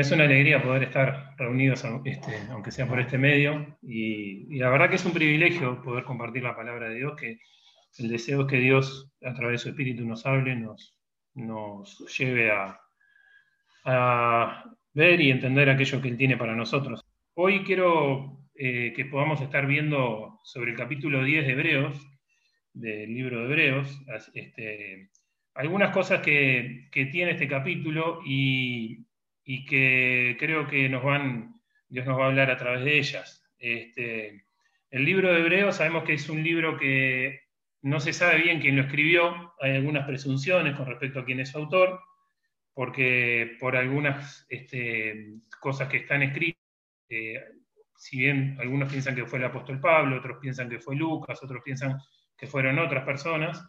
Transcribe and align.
Es 0.00 0.10
una 0.12 0.24
alegría 0.24 0.62
poder 0.62 0.84
estar 0.84 1.34
reunidos, 1.36 1.84
este, 2.06 2.34
aunque 2.48 2.70
sea 2.70 2.88
por 2.88 2.98
este 3.00 3.18
medio, 3.18 3.76
y, 3.82 4.56
la 4.56 4.70
verdad 4.70 4.88
que 4.88 4.96
es 4.96 5.04
un 5.04 5.12
privilegio 5.12 5.82
poder 5.82 6.04
compartir 6.04 6.42
la 6.42 6.56
palabra 6.56 6.88
de 6.88 6.94
Dios, 6.94 7.20
que 7.20 7.38
el 7.98 8.08
deseo 8.08 8.40
es 8.40 8.46
que 8.46 8.56
Dios, 8.56 9.12
a 9.22 9.34
través 9.34 9.60
de 9.60 9.64
su 9.64 9.68
Espíritu, 9.68 10.06
nos 10.06 10.24
hable, 10.24 10.56
nos, 10.56 10.98
nos 11.34 11.98
lleve 12.16 12.50
a, 12.50 12.80
a 13.84 14.64
ver 14.94 15.20
y 15.20 15.30
entender 15.30 15.68
aquello 15.68 16.00
que 16.00 16.08
Él 16.08 16.16
tiene 16.16 16.38
para 16.38 16.56
nosotros. 16.56 17.04
Hoy 17.34 17.62
quiero 17.62 18.40
eh, 18.54 18.94
que 18.96 19.04
podamos 19.04 19.42
estar 19.42 19.66
viendo 19.66 20.40
sobre 20.44 20.70
el 20.70 20.78
capítulo 20.78 21.22
10 21.22 21.44
de 21.44 21.52
Hebreos, 21.52 22.08
del 22.72 23.12
libro 23.12 23.40
de 23.40 23.44
Hebreos, 23.44 24.00
este, 24.32 25.10
algunas 25.52 25.92
cosas 25.92 26.22
que, 26.22 26.88
que 26.90 27.04
tiene 27.04 27.32
este 27.32 27.46
capítulo 27.46 28.22
y, 28.24 29.04
y 29.52 29.64
que 29.64 30.36
creo 30.38 30.68
que 30.68 30.88
nos 30.88 31.02
Dios 31.88 32.06
nos 32.06 32.16
va 32.16 32.26
a 32.26 32.28
hablar 32.28 32.52
a 32.52 32.56
través 32.56 32.84
de 32.84 32.98
ellas. 32.98 33.44
Este, 33.58 34.44
el 34.92 35.04
libro 35.04 35.32
de 35.32 35.40
Hebreos 35.40 35.74
sabemos 35.74 36.04
que 36.04 36.12
es 36.12 36.28
un 36.28 36.44
libro 36.44 36.78
que 36.78 37.40
no 37.82 37.98
se 37.98 38.12
sabe 38.12 38.42
bien 38.42 38.60
quién 38.60 38.76
lo 38.76 38.82
escribió, 38.82 39.52
hay 39.60 39.74
algunas 39.74 40.06
presunciones 40.06 40.76
con 40.76 40.86
respecto 40.86 41.18
a 41.18 41.24
quién 41.24 41.40
es 41.40 41.48
su 41.48 41.58
autor, 41.58 41.98
porque 42.74 43.56
por 43.58 43.74
algunas 43.74 44.46
este, 44.50 45.32
cosas 45.58 45.88
que 45.88 45.96
están 45.96 46.22
escritas, 46.22 46.62
eh, 47.08 47.42
si 47.96 48.18
bien 48.18 48.56
algunos 48.60 48.88
piensan 48.88 49.16
que 49.16 49.26
fue 49.26 49.40
el 49.40 49.46
apóstol 49.46 49.80
Pablo, 49.80 50.18
otros 50.18 50.38
piensan 50.40 50.68
que 50.68 50.78
fue 50.78 50.94
Lucas, 50.94 51.42
otros 51.42 51.60
piensan 51.64 51.98
que 52.38 52.46
fueron 52.46 52.78
otras 52.78 53.04
personas, 53.04 53.66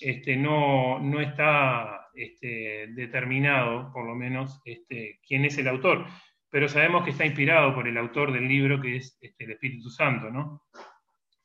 este, 0.00 0.36
no, 0.36 1.00
no 1.00 1.20
está 1.20 2.03
este, 2.14 2.88
determinado, 2.88 3.92
por 3.92 4.06
lo 4.06 4.14
menos, 4.14 4.60
este, 4.64 5.20
quién 5.26 5.44
es 5.44 5.58
el 5.58 5.68
autor, 5.68 6.06
pero 6.50 6.68
sabemos 6.68 7.04
que 7.04 7.10
está 7.10 7.26
inspirado 7.26 7.74
por 7.74 7.88
el 7.88 7.98
autor 7.98 8.32
del 8.32 8.46
libro, 8.46 8.80
que 8.80 8.96
es 8.96 9.18
este, 9.20 9.44
el 9.44 9.52
Espíritu 9.52 9.90
Santo, 9.90 10.30
¿no? 10.30 10.62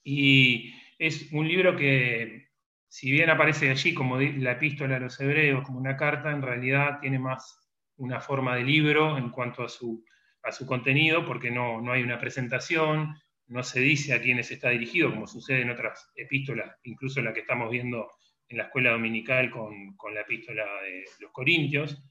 Y 0.03 0.73
es 0.97 1.31
un 1.31 1.47
libro 1.47 1.75
que, 1.75 2.49
si 2.87 3.11
bien 3.11 3.29
aparece 3.29 3.69
allí 3.69 3.93
como 3.93 4.19
la 4.19 4.51
epístola 4.51 4.97
a 4.97 4.99
los 4.99 5.19
hebreos, 5.19 5.63
como 5.65 5.79
una 5.79 5.97
carta, 5.97 6.31
en 6.31 6.41
realidad 6.41 6.99
tiene 6.99 7.19
más 7.19 7.71
una 7.97 8.19
forma 8.19 8.55
de 8.55 8.63
libro 8.63 9.17
en 9.17 9.29
cuanto 9.29 9.63
a 9.63 9.69
su, 9.69 10.03
a 10.43 10.51
su 10.51 10.65
contenido, 10.65 11.25
porque 11.25 11.51
no, 11.51 11.81
no 11.81 11.91
hay 11.91 12.03
una 12.03 12.19
presentación, 12.19 13.15
no 13.47 13.63
se 13.63 13.79
dice 13.79 14.13
a 14.13 14.21
quiénes 14.21 14.51
está 14.51 14.69
dirigido, 14.69 15.09
como 15.09 15.27
sucede 15.27 15.61
en 15.61 15.71
otras 15.71 16.11
epístolas, 16.15 16.77
incluso 16.83 17.21
la 17.21 17.33
que 17.33 17.41
estamos 17.41 17.69
viendo 17.71 18.09
en 18.49 18.57
la 18.57 18.63
escuela 18.65 18.91
dominical 18.91 19.51
con, 19.51 19.95
la 20.13 20.21
epístola 20.21 20.63
de 20.83 21.05
los 21.19 21.31
Corintios. 21.31 22.03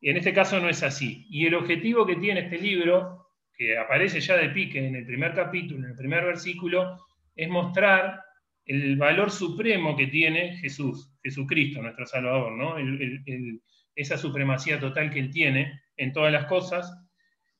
Y 0.00 0.10
en 0.10 0.18
este 0.18 0.32
caso 0.32 0.60
no 0.60 0.68
es 0.68 0.82
así. 0.82 1.26
Y 1.30 1.46
el 1.46 1.54
objetivo 1.54 2.06
que 2.06 2.16
tiene 2.16 2.40
este 2.40 2.58
libro, 2.58 3.30
que 3.54 3.76
aparece 3.76 4.20
ya 4.20 4.36
de 4.36 4.50
pique 4.50 4.86
en 4.86 4.94
el 4.94 5.06
primer 5.06 5.34
capítulo, 5.34 5.84
en 5.84 5.90
el 5.92 5.96
primer 5.96 6.24
versículo, 6.24 6.98
es 7.34 7.48
mostrar 7.48 8.20
el 8.66 8.96
valor 8.96 9.30
supremo 9.30 9.96
que 9.96 10.08
tiene 10.08 10.56
Jesús, 10.58 11.10
Jesucristo, 11.22 11.80
nuestro 11.80 12.06
Salvador, 12.06 12.52
¿no? 12.52 12.76
esa 13.96 14.16
supremacía 14.16 14.78
total 14.78 15.10
que 15.10 15.18
Él 15.18 15.30
tiene 15.30 15.80
en 15.96 16.12
todas 16.12 16.32
las 16.32 16.44
cosas. 16.44 16.92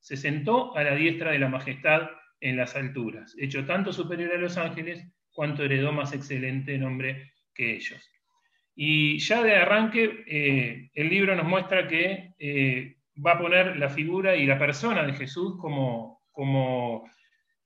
se 0.00 0.16
sentó 0.16 0.76
a 0.76 0.82
la 0.82 0.94
diestra 0.94 1.32
de 1.32 1.38
la 1.38 1.48
majestad 1.48 2.10
en 2.40 2.56
las 2.56 2.74
alturas, 2.74 3.36
hecho 3.38 3.64
tanto 3.66 3.92
superior 3.92 4.32
a 4.32 4.38
los 4.38 4.56
ángeles, 4.56 5.06
cuanto 5.32 5.64
heredó 5.64 5.92
más 5.92 6.12
excelente 6.12 6.76
nombre 6.78 7.30
ellos. 7.60 8.10
Y 8.74 9.18
ya 9.18 9.42
de 9.42 9.56
arranque, 9.56 10.24
eh, 10.26 10.90
el 10.94 11.08
libro 11.08 11.34
nos 11.36 11.46
muestra 11.46 11.86
que 11.86 12.34
eh, 12.38 12.96
va 13.24 13.32
a 13.32 13.38
poner 13.38 13.76
la 13.76 13.88
figura 13.88 14.36
y 14.36 14.46
la 14.46 14.58
persona 14.58 15.04
de 15.04 15.12
Jesús 15.12 15.58
como, 15.60 16.22
como 16.30 17.08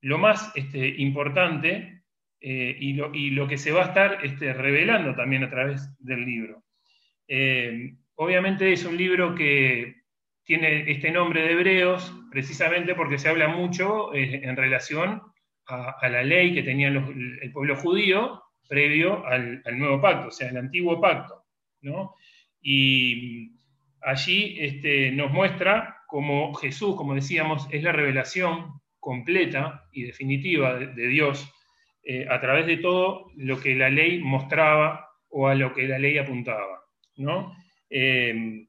lo 0.00 0.18
más 0.18 0.52
este, 0.56 0.88
importante 0.88 2.02
eh, 2.40 2.76
y, 2.78 2.92
lo, 3.30 3.48
que 3.48 3.56
se 3.56 3.72
va 3.72 3.84
a 3.84 3.88
estar 3.88 4.24
este, 4.24 4.52
revelando 4.52 5.14
también 5.14 5.44
a 5.44 5.50
través 5.50 5.96
del 5.98 6.24
libro. 6.24 6.64
obviamente 8.16 8.72
es 8.72 8.84
un 8.84 8.96
libro 8.96 9.34
que 9.34 10.03
tiene 10.44 10.90
este 10.90 11.10
nombre 11.10 11.42
de 11.42 11.52
Hebreos 11.52 12.14
precisamente 12.30 12.94
porque 12.94 13.18
se 13.18 13.28
habla 13.28 13.48
mucho 13.48 14.14
en 14.14 14.56
relación 14.56 15.22
a, 15.66 16.08
la 16.08 16.22
ley 16.22 16.54
que 16.54 16.62
tenía 16.62 16.88
el 16.88 17.52
pueblo 17.52 17.76
judío 17.76 18.42
previo 18.68 19.24
al, 19.26 19.62
nuevo 19.78 20.00
pacto, 20.00 20.28
o 20.28 20.30
sea, 20.30 20.48
el 20.48 20.56
antiguo 20.56 21.00
pacto. 21.00 21.44
¿no? 21.82 22.14
Y 22.60 23.52
allí 24.02 24.56
este, 24.58 25.10
nos 25.12 25.30
muestra 25.30 25.98
cómo 26.06 26.54
Jesús, 26.54 26.96
como 26.96 27.14
decíamos, 27.14 27.68
es 27.70 27.82
la 27.82 27.92
revelación 27.92 28.80
completa 29.00 29.86
y 29.92 30.04
definitiva 30.04 30.74
de, 30.74 31.08
Dios 31.08 31.50
eh, 32.02 32.26
a 32.30 32.40
través 32.40 32.66
de 32.66 32.78
todo 32.78 33.30
lo 33.36 33.60
que 33.60 33.74
la 33.74 33.90
ley 33.90 34.18
mostraba 34.20 35.10
o 35.28 35.48
a 35.48 35.54
lo 35.54 35.74
que 35.74 35.88
la 35.88 35.98
ley 35.98 36.16
apuntaba. 36.18 36.84
¿no? 37.16 37.54
Eh, 37.90 38.66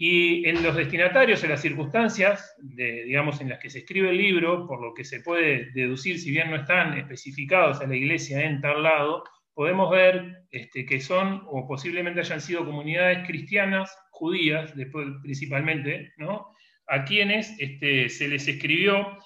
y 0.00 0.48
en 0.48 0.62
los 0.62 0.76
destinatarios, 0.76 1.42
en 1.42 1.50
las 1.50 1.60
circunstancias, 1.60 2.54
digamos, 2.62 3.40
en 3.40 3.48
las 3.48 3.58
que 3.58 3.68
se 3.68 3.80
escribe 3.80 4.10
el 4.10 4.16
libro, 4.16 4.64
por 4.66 4.80
lo 4.80 4.94
que 4.94 5.04
se 5.04 5.20
puede 5.20 5.72
deducir, 5.72 6.20
si 6.20 6.30
bien 6.30 6.50
no 6.50 6.56
están 6.56 6.96
especificados 6.96 7.80
a 7.80 7.86
la 7.88 7.96
iglesia 7.96 8.44
en 8.44 8.60
tal 8.60 8.84
lado, 8.84 9.24
podemos 9.54 9.90
ver 9.90 10.44
este, 10.52 10.86
que 10.86 11.00
son 11.00 11.42
o 11.48 11.66
posiblemente 11.66 12.20
hayan 12.20 12.40
sido 12.40 12.64
comunidades 12.64 13.26
cristianas, 13.26 13.92
judías, 14.12 14.74
después, 14.76 15.08
principalmente, 15.20 16.12
¿no? 16.16 16.54
a 16.86 17.04
quienes 17.04 17.54
este, 17.58 18.08
se 18.08 18.28
les 18.28 18.46
escribió 18.48 19.18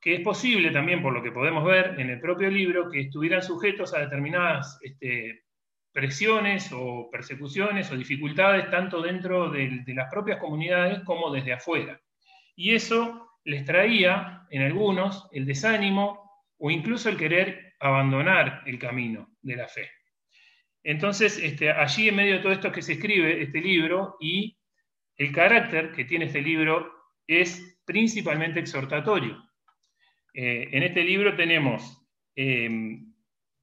que 0.00 0.14
es 0.14 0.20
posible 0.20 0.70
también, 0.70 1.02
por 1.02 1.12
lo 1.12 1.22
que 1.22 1.32
podemos 1.32 1.64
ver 1.64 1.96
en 1.98 2.08
el 2.08 2.20
propio 2.20 2.50
libro, 2.50 2.88
que 2.88 3.00
estuvieran 3.00 3.42
sujetos 3.42 3.92
a 3.92 3.98
determinadas 3.98 4.78
este, 4.82 5.42
presiones 5.92 6.70
o 6.72 7.08
persecuciones 7.10 7.90
o 7.90 7.96
dificultades 7.96 8.70
tanto 8.70 9.02
dentro 9.02 9.50
de, 9.50 9.82
las 9.88 10.10
propias 10.10 10.38
comunidades 10.38 11.00
como 11.00 11.30
desde 11.30 11.52
afuera. 11.52 12.00
Y 12.54 12.74
eso 12.74 13.38
les 13.44 13.64
traía 13.64 14.46
en 14.50 14.62
algunos 14.62 15.28
el 15.32 15.46
desánimo 15.46 16.44
o 16.58 16.70
incluso 16.70 17.08
el 17.08 17.16
querer 17.16 17.74
abandonar 17.80 18.62
el 18.66 18.78
camino 18.78 19.30
de 19.42 19.56
la 19.56 19.66
fe. 19.66 19.90
Entonces, 20.82 21.38
este, 21.38 21.70
allí 21.70 22.08
en 22.08 22.16
medio 22.16 22.34
de 22.34 22.40
todo 22.40 22.52
esto 22.52 22.72
que 22.72 22.82
se 22.82 22.94
escribe 22.94 23.42
este 23.42 23.60
libro 23.60 24.16
y 24.20 24.58
el 25.16 25.32
carácter 25.32 25.92
que 25.92 26.04
tiene 26.04 26.26
este 26.26 26.40
libro 26.40 26.92
es 27.26 27.78
principalmente 27.84 28.60
exhortatorio. 28.60 29.42
Eh, 30.32 30.68
en 30.72 30.82
este 30.82 31.02
libro 31.02 31.34
tenemos 31.34 32.00
eh, 32.36 33.00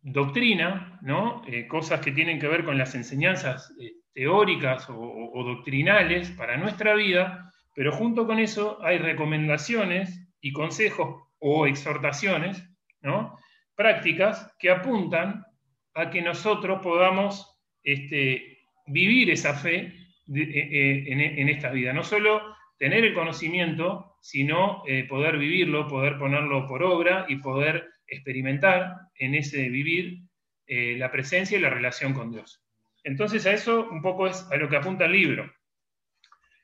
doctrina, 0.08 0.98
¿no? 1.02 1.44
Eh, 1.48 1.68
cosas 1.68 2.00
que 2.00 2.14
tienen 2.14 2.40
que 2.40 2.48
ver 2.48 2.64
con 2.64 2.78
las 2.78 2.96
enseñanzas 2.96 3.74
eh, 3.80 3.92
teóricas 4.14 4.88
o, 4.90 5.44
doctrinales 5.44 6.32
para 6.32 6.58
nuestra 6.58 6.96
vida, 6.96 7.52
pero 7.76 7.92
junto 7.92 8.26
con 8.26 8.40
eso 8.40 8.80
hay 8.82 8.98
recomendaciones 8.98 10.28
y 10.42 10.54
consejos 10.54 11.24
o 11.40 11.68
exhortaciones 11.68 12.64
¿no? 13.02 13.38
prácticas 13.76 14.56
que 14.58 14.72
apuntan 14.72 15.46
a 15.94 16.10
que 16.10 16.22
nosotros 16.22 16.80
podamos 16.82 17.60
este, 17.84 18.60
vivir 18.88 19.30
esa 19.30 19.54
fe 19.54 19.94
eh, 20.34 21.04
en, 21.08 21.20
en, 21.20 21.50
esta 21.50 21.70
vida. 21.70 21.94
No 21.94 22.04
solo 22.04 22.42
tener 22.80 23.04
el 23.06 23.14
conocimiento, 23.14 24.18
sino 24.22 24.84
poder 25.10 25.38
vivirlo, 25.38 25.88
poder 25.88 26.18
ponerlo 26.18 26.68
por 26.68 26.84
obra 26.84 27.26
y 27.28 27.38
poder 27.38 27.88
experimentar 28.08 28.96
en 29.18 29.36
ese 29.36 29.70
vivir 29.70 30.20
eh, 30.66 30.96
la 30.98 31.12
presencia 31.12 31.58
y 31.58 31.62
la 31.62 31.70
relación 31.70 32.14
con 32.14 32.32
Dios. 32.32 32.64
Entonces 33.04 33.46
a 33.46 33.54
eso 33.54 33.90
un 33.90 34.02
poco 34.02 34.28
es 34.28 34.46
a 34.52 34.58
lo 34.58 34.70
que 34.70 34.78
apunta 34.78 35.06
el 35.06 35.14
libro. 35.14 35.52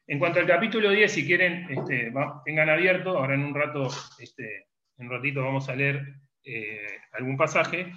En 0.07 0.19
cuanto 0.19 0.39
al 0.39 0.47
capítulo 0.47 0.89
10, 0.89 1.11
si 1.11 1.25
quieren, 1.25 1.67
este, 1.69 2.11
tengan 2.43 2.69
abierto, 2.69 3.17
ahora 3.17 3.35
en 3.35 3.43
un 3.43 3.55
rato, 3.55 3.87
este, 4.19 4.67
en 4.97 5.07
un 5.07 5.11
ratito 5.11 5.41
vamos 5.41 5.69
a 5.69 5.75
leer 5.75 6.15
eh, 6.43 6.99
algún 7.13 7.37
pasaje, 7.37 7.93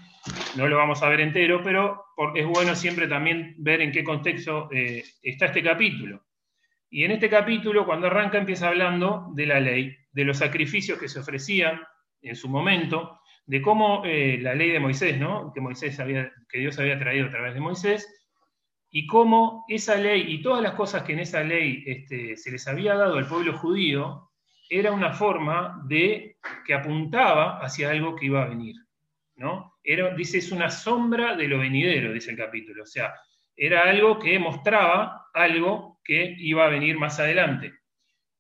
no 0.57 0.69
lo 0.69 0.77
vamos 0.77 1.03
a 1.03 1.09
ver 1.09 1.21
entero, 1.21 1.63
pero 1.65 2.05
es 2.37 2.47
bueno 2.47 2.77
siempre 2.77 3.09
también 3.09 3.57
ver 3.59 3.81
en 3.81 3.91
qué 3.91 4.05
contexto 4.05 4.69
eh, 4.73 5.03
está 5.21 5.47
este 5.47 5.65
capítulo. 5.65 6.25
Y 6.89 7.03
en 7.03 7.11
este 7.11 7.29
capítulo, 7.29 7.85
cuando 7.85 8.07
arranca, 8.07 8.39
empieza 8.39 8.69
hablando 8.69 9.33
de 9.35 9.47
la 9.47 9.59
ley, 9.59 9.97
de 10.13 10.25
los 10.25 10.39
sacrificios 10.39 11.01
que 11.01 11.09
se 11.09 11.19
ofrecían 11.19 11.81
en 12.23 12.37
su 12.37 12.49
momento, 12.49 13.21
de 13.47 13.63
cómo 13.63 14.03
eh, 14.05 14.39
la 14.41 14.55
ley 14.55 14.71
de 14.71 14.81
Moisés, 14.81 15.19
¿no? 15.19 15.53
que, 15.53 15.61
Moisés 15.61 15.99
había, 16.01 16.33
que 16.49 16.59
Dios 16.59 16.79
había 16.79 16.99
traído 16.99 17.27
a 17.27 17.31
través 17.31 17.55
de 17.55 17.61
Moisés, 17.61 18.13
y 18.91 19.07
cómo 19.07 19.65
esa 19.69 19.97
ley 19.97 20.25
y 20.29 20.43
todas 20.43 20.63
las 20.63 20.75
cosas 20.75 21.03
que 21.03 21.13
en 21.13 21.21
esa 21.21 21.43
ley 21.43 21.83
este, 21.87 22.37
se 22.37 22.51
les 22.51 22.67
había 22.67 22.95
dado 22.95 23.17
al 23.17 23.29
pueblo 23.29 23.57
judío, 23.57 24.31
era 24.69 24.93
una 24.93 25.13
forma 25.13 25.83
de 25.87 26.39
que 26.65 26.75
apuntaba 26.75 27.59
hacia 27.59 27.91
algo 27.91 28.17
que 28.17 28.27
iba 28.27 28.43
a 28.43 28.49
venir. 28.49 28.75
¿no? 29.37 29.75
Era, 29.83 30.15
dice, 30.15 30.39
es 30.39 30.51
una 30.51 30.71
sombra 30.71 31.37
de 31.37 31.47
lo 31.47 31.59
venidero, 31.59 32.13
dice 32.13 32.31
el 32.31 32.37
capítulo. 32.37 32.83
O 32.83 32.87
sea, 32.87 33.15
era 33.55 33.83
algo 33.83 34.19
que 34.19 34.39
mostraba 34.39 35.29
algo 35.33 36.01
que 36.03 36.35
iba 36.39 36.67
a 36.67 36.71
venir 36.71 36.99
más 36.99 37.21
adelante. 37.21 37.75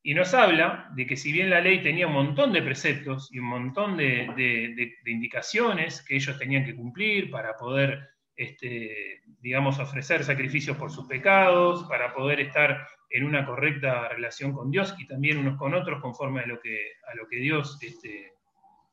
Y 0.06 0.14
nos 0.14 0.34
habla 0.34 0.88
de 0.94 1.04
que 1.04 1.16
si 1.16 1.32
bien 1.32 1.50
la 1.50 1.60
ley 1.60 1.82
tenía 1.82 2.06
un 2.06 2.12
montón 2.12 2.52
de 2.52 2.62
preceptos 2.62 3.28
y 3.32 3.40
un 3.40 3.46
montón 3.46 3.96
de, 3.96 4.94
indicaciones 5.04 6.00
que 6.06 6.14
ellos 6.14 6.38
tenían 6.38 6.64
que 6.64 6.76
cumplir 6.76 7.28
para 7.28 7.56
poder, 7.56 8.10
este, 8.36 9.22
digamos, 9.40 9.80
ofrecer 9.80 10.22
sacrificios 10.22 10.76
por 10.76 10.92
sus 10.92 11.08
pecados, 11.08 11.88
para 11.88 12.14
poder 12.14 12.38
estar 12.38 12.86
en 13.10 13.24
una 13.24 13.44
correcta 13.44 14.08
relación 14.08 14.52
con 14.52 14.70
Dios 14.70 14.94
y 14.96 15.08
también 15.08 15.38
unos 15.38 15.58
con 15.58 15.74
otros 15.74 16.00
conforme 16.00 16.42
a 16.42 16.46
lo 16.46 16.60
que, 16.60 16.92
a 17.12 17.16
lo 17.16 17.26
que 17.26 17.38
Dios 17.38 17.76
este, 17.82 18.32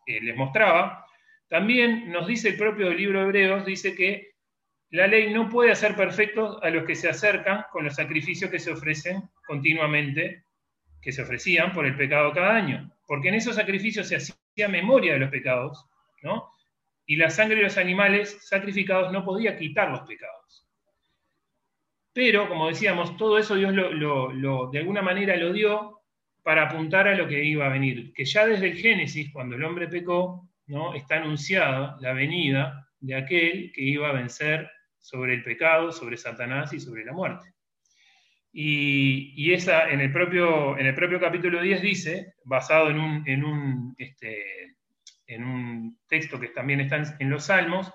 eh, 0.07 0.19
les 0.19 0.35
mostraba, 0.35 1.05
también 1.47 2.11
nos 2.11 2.25
dice 2.25 2.49
el 2.49 2.57
propio 2.57 2.91
libro 2.91 3.19
de 3.19 3.25
Hebreos, 3.25 3.65
dice 3.67 3.93
que 3.93 4.31
la 4.89 5.05
ley 5.05 5.31
no 5.31 5.47
puede 5.47 5.73
hacer 5.73 5.95
perfectos 5.95 6.57
a 6.63 6.71
los 6.71 6.85
que 6.85 6.95
se 6.95 7.07
acercan 7.07 7.65
con 7.71 7.83
los 7.83 7.93
sacrificios 7.93 8.49
que 8.49 8.57
se 8.57 8.71
ofrecen 8.71 9.21
continuamente 9.45 10.45
que 11.03 11.11
se 11.11 11.21
ofrecían 11.21 11.73
por 11.73 11.85
el 11.85 11.97
pecado 11.97 12.31
cada 12.31 12.55
año, 12.55 12.89
porque 13.05 13.27
en 13.27 13.35
esos 13.35 13.55
sacrificios 13.55 14.07
se 14.07 14.15
hacía 14.15 14.69
memoria 14.69 15.13
de 15.13 15.19
los 15.19 15.29
pecados, 15.29 15.85
¿no? 16.21 16.49
Y 17.05 17.17
la 17.17 17.29
sangre 17.29 17.57
de 17.57 17.63
los 17.63 17.77
animales 17.77 18.37
sacrificados 18.41 19.11
no 19.11 19.25
podía 19.25 19.57
quitar 19.57 19.91
los 19.91 20.01
pecados. 20.01 20.65
Pero, 22.13 22.47
como 22.47 22.69
decíamos, 22.69 23.17
todo 23.17 23.37
eso 23.37 23.55
Dios 23.55 23.73
lo, 23.73 24.69
de 24.71 24.79
alguna 24.79 25.01
manera 25.01 25.35
lo 25.35 25.51
dio 25.51 25.99
para 26.41 26.63
apuntar 26.63 27.07
a 27.07 27.15
lo 27.15 27.27
que 27.27 27.43
iba 27.43 27.65
a 27.65 27.69
venir, 27.69 28.13
que 28.13 28.23
ya 28.23 28.45
desde 28.45 28.67
el 28.67 28.77
Génesis, 28.77 29.31
cuando 29.33 29.55
el 29.55 29.63
hombre 29.63 29.87
pecó, 29.87 30.47
¿no? 30.67 30.93
está 30.93 31.17
anunciada 31.17 31.97
la 31.99 32.13
venida 32.13 32.87
de 32.99 33.15
aquel 33.15 33.71
que 33.73 33.81
iba 33.81 34.09
a 34.09 34.13
vencer 34.13 34.69
sobre 34.99 35.33
el 35.33 35.43
pecado, 35.43 35.91
sobre 35.91 36.15
Satanás 36.15 36.71
y 36.71 36.79
sobre 36.79 37.03
la 37.03 37.11
muerte. 37.11 37.52
Y, 38.55 39.51
esa, 39.51 39.89
en, 39.89 39.99
el 39.99 40.11
propio, 40.11 40.77
en 40.77 40.85
el 40.85 40.93
propio 40.93 41.19
capítulo 41.19 41.61
10 41.61 41.81
dice, 41.81 42.35
basado 42.45 42.91
en 42.91 42.99
un, 42.99 43.27
en 43.27 43.43
un, 43.43 43.95
este, 43.97 44.75
en 45.25 45.43
un 45.43 45.97
texto 46.07 46.39
que 46.39 46.49
también 46.49 46.79
está 46.81 47.15
en 47.19 47.29
los 47.29 47.45
Salmos, 47.45 47.91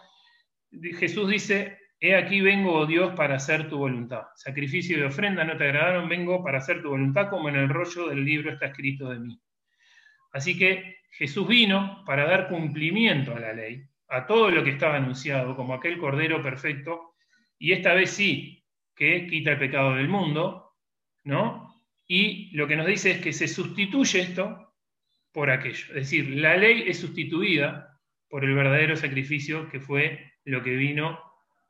Jesús 0.99 1.31
dice, 1.31 1.79
He 2.01 2.15
aquí 2.15 2.41
vengo, 2.41 2.75
oh 2.75 2.87
Dios, 2.87 3.15
para 3.17 3.37
hacer 3.37 3.69
tu 3.69 3.79
voluntad. 3.79 4.23
Sacrificio 4.37 4.97
y 4.97 5.03
ofrenda 5.03 5.43
no 5.43 5.57
te 5.57 5.65
agradaron, 5.65 6.09
vengo 6.09 6.45
para 6.45 6.59
hacer 6.59 6.81
tu 6.81 6.91
voluntad, 6.91 7.29
como 7.29 7.49
en 7.49 7.57
el 7.57 7.69
rollo 7.69 8.09
del 8.09 8.25
libro 8.25 8.53
está 8.53 8.67
escrito 8.67 9.11
de 9.11 9.19
mí. 9.19 9.41
Así 10.33 10.57
que 10.57 10.99
Jesús 11.11 11.49
vino 11.49 12.05
para 12.05 12.25
dar 12.25 12.49
cumplimiento 12.49 13.35
a 13.35 13.41
la 13.41 13.53
ley, 13.53 13.85
a 14.09 14.27
todo 14.27 14.51
lo 14.51 14.63
que 14.63 14.71
estaba 14.71 14.97
anunciado, 14.97 15.57
como 15.57 15.75
aquel 15.75 15.99
Cordero 15.99 16.41
perfecto, 16.41 17.15
y 17.59 17.73
esta 17.73 17.95
vez 17.95 18.11
sí, 18.11 18.65
que 18.99 19.27
quita 19.29 19.53
el 19.53 19.59
pecado 19.59 19.95
del 19.95 20.09
mundo, 20.09 20.73
¿no? 21.25 21.73
Y 22.07 22.51
lo 22.57 22.67
que 22.67 22.77
nos 22.77 22.87
dice 22.87 23.13
es 23.13 23.21
que 23.21 23.33
se 23.33 23.47
sustituye 23.47 24.21
esto 24.21 24.75
por 25.33 25.51
aquello. 25.51 25.87
Es 25.89 26.11
decir, 26.11 26.29
la 26.31 26.57
ley 26.57 26.85
es 26.87 26.99
sustituida 26.99 28.01
por 28.29 28.45
el 28.45 28.55
verdadero 28.55 28.97
sacrificio 28.97 29.69
que 29.69 29.79
fue 29.79 30.33
lo 30.45 30.63
que 30.63 30.75
vino 30.75 31.19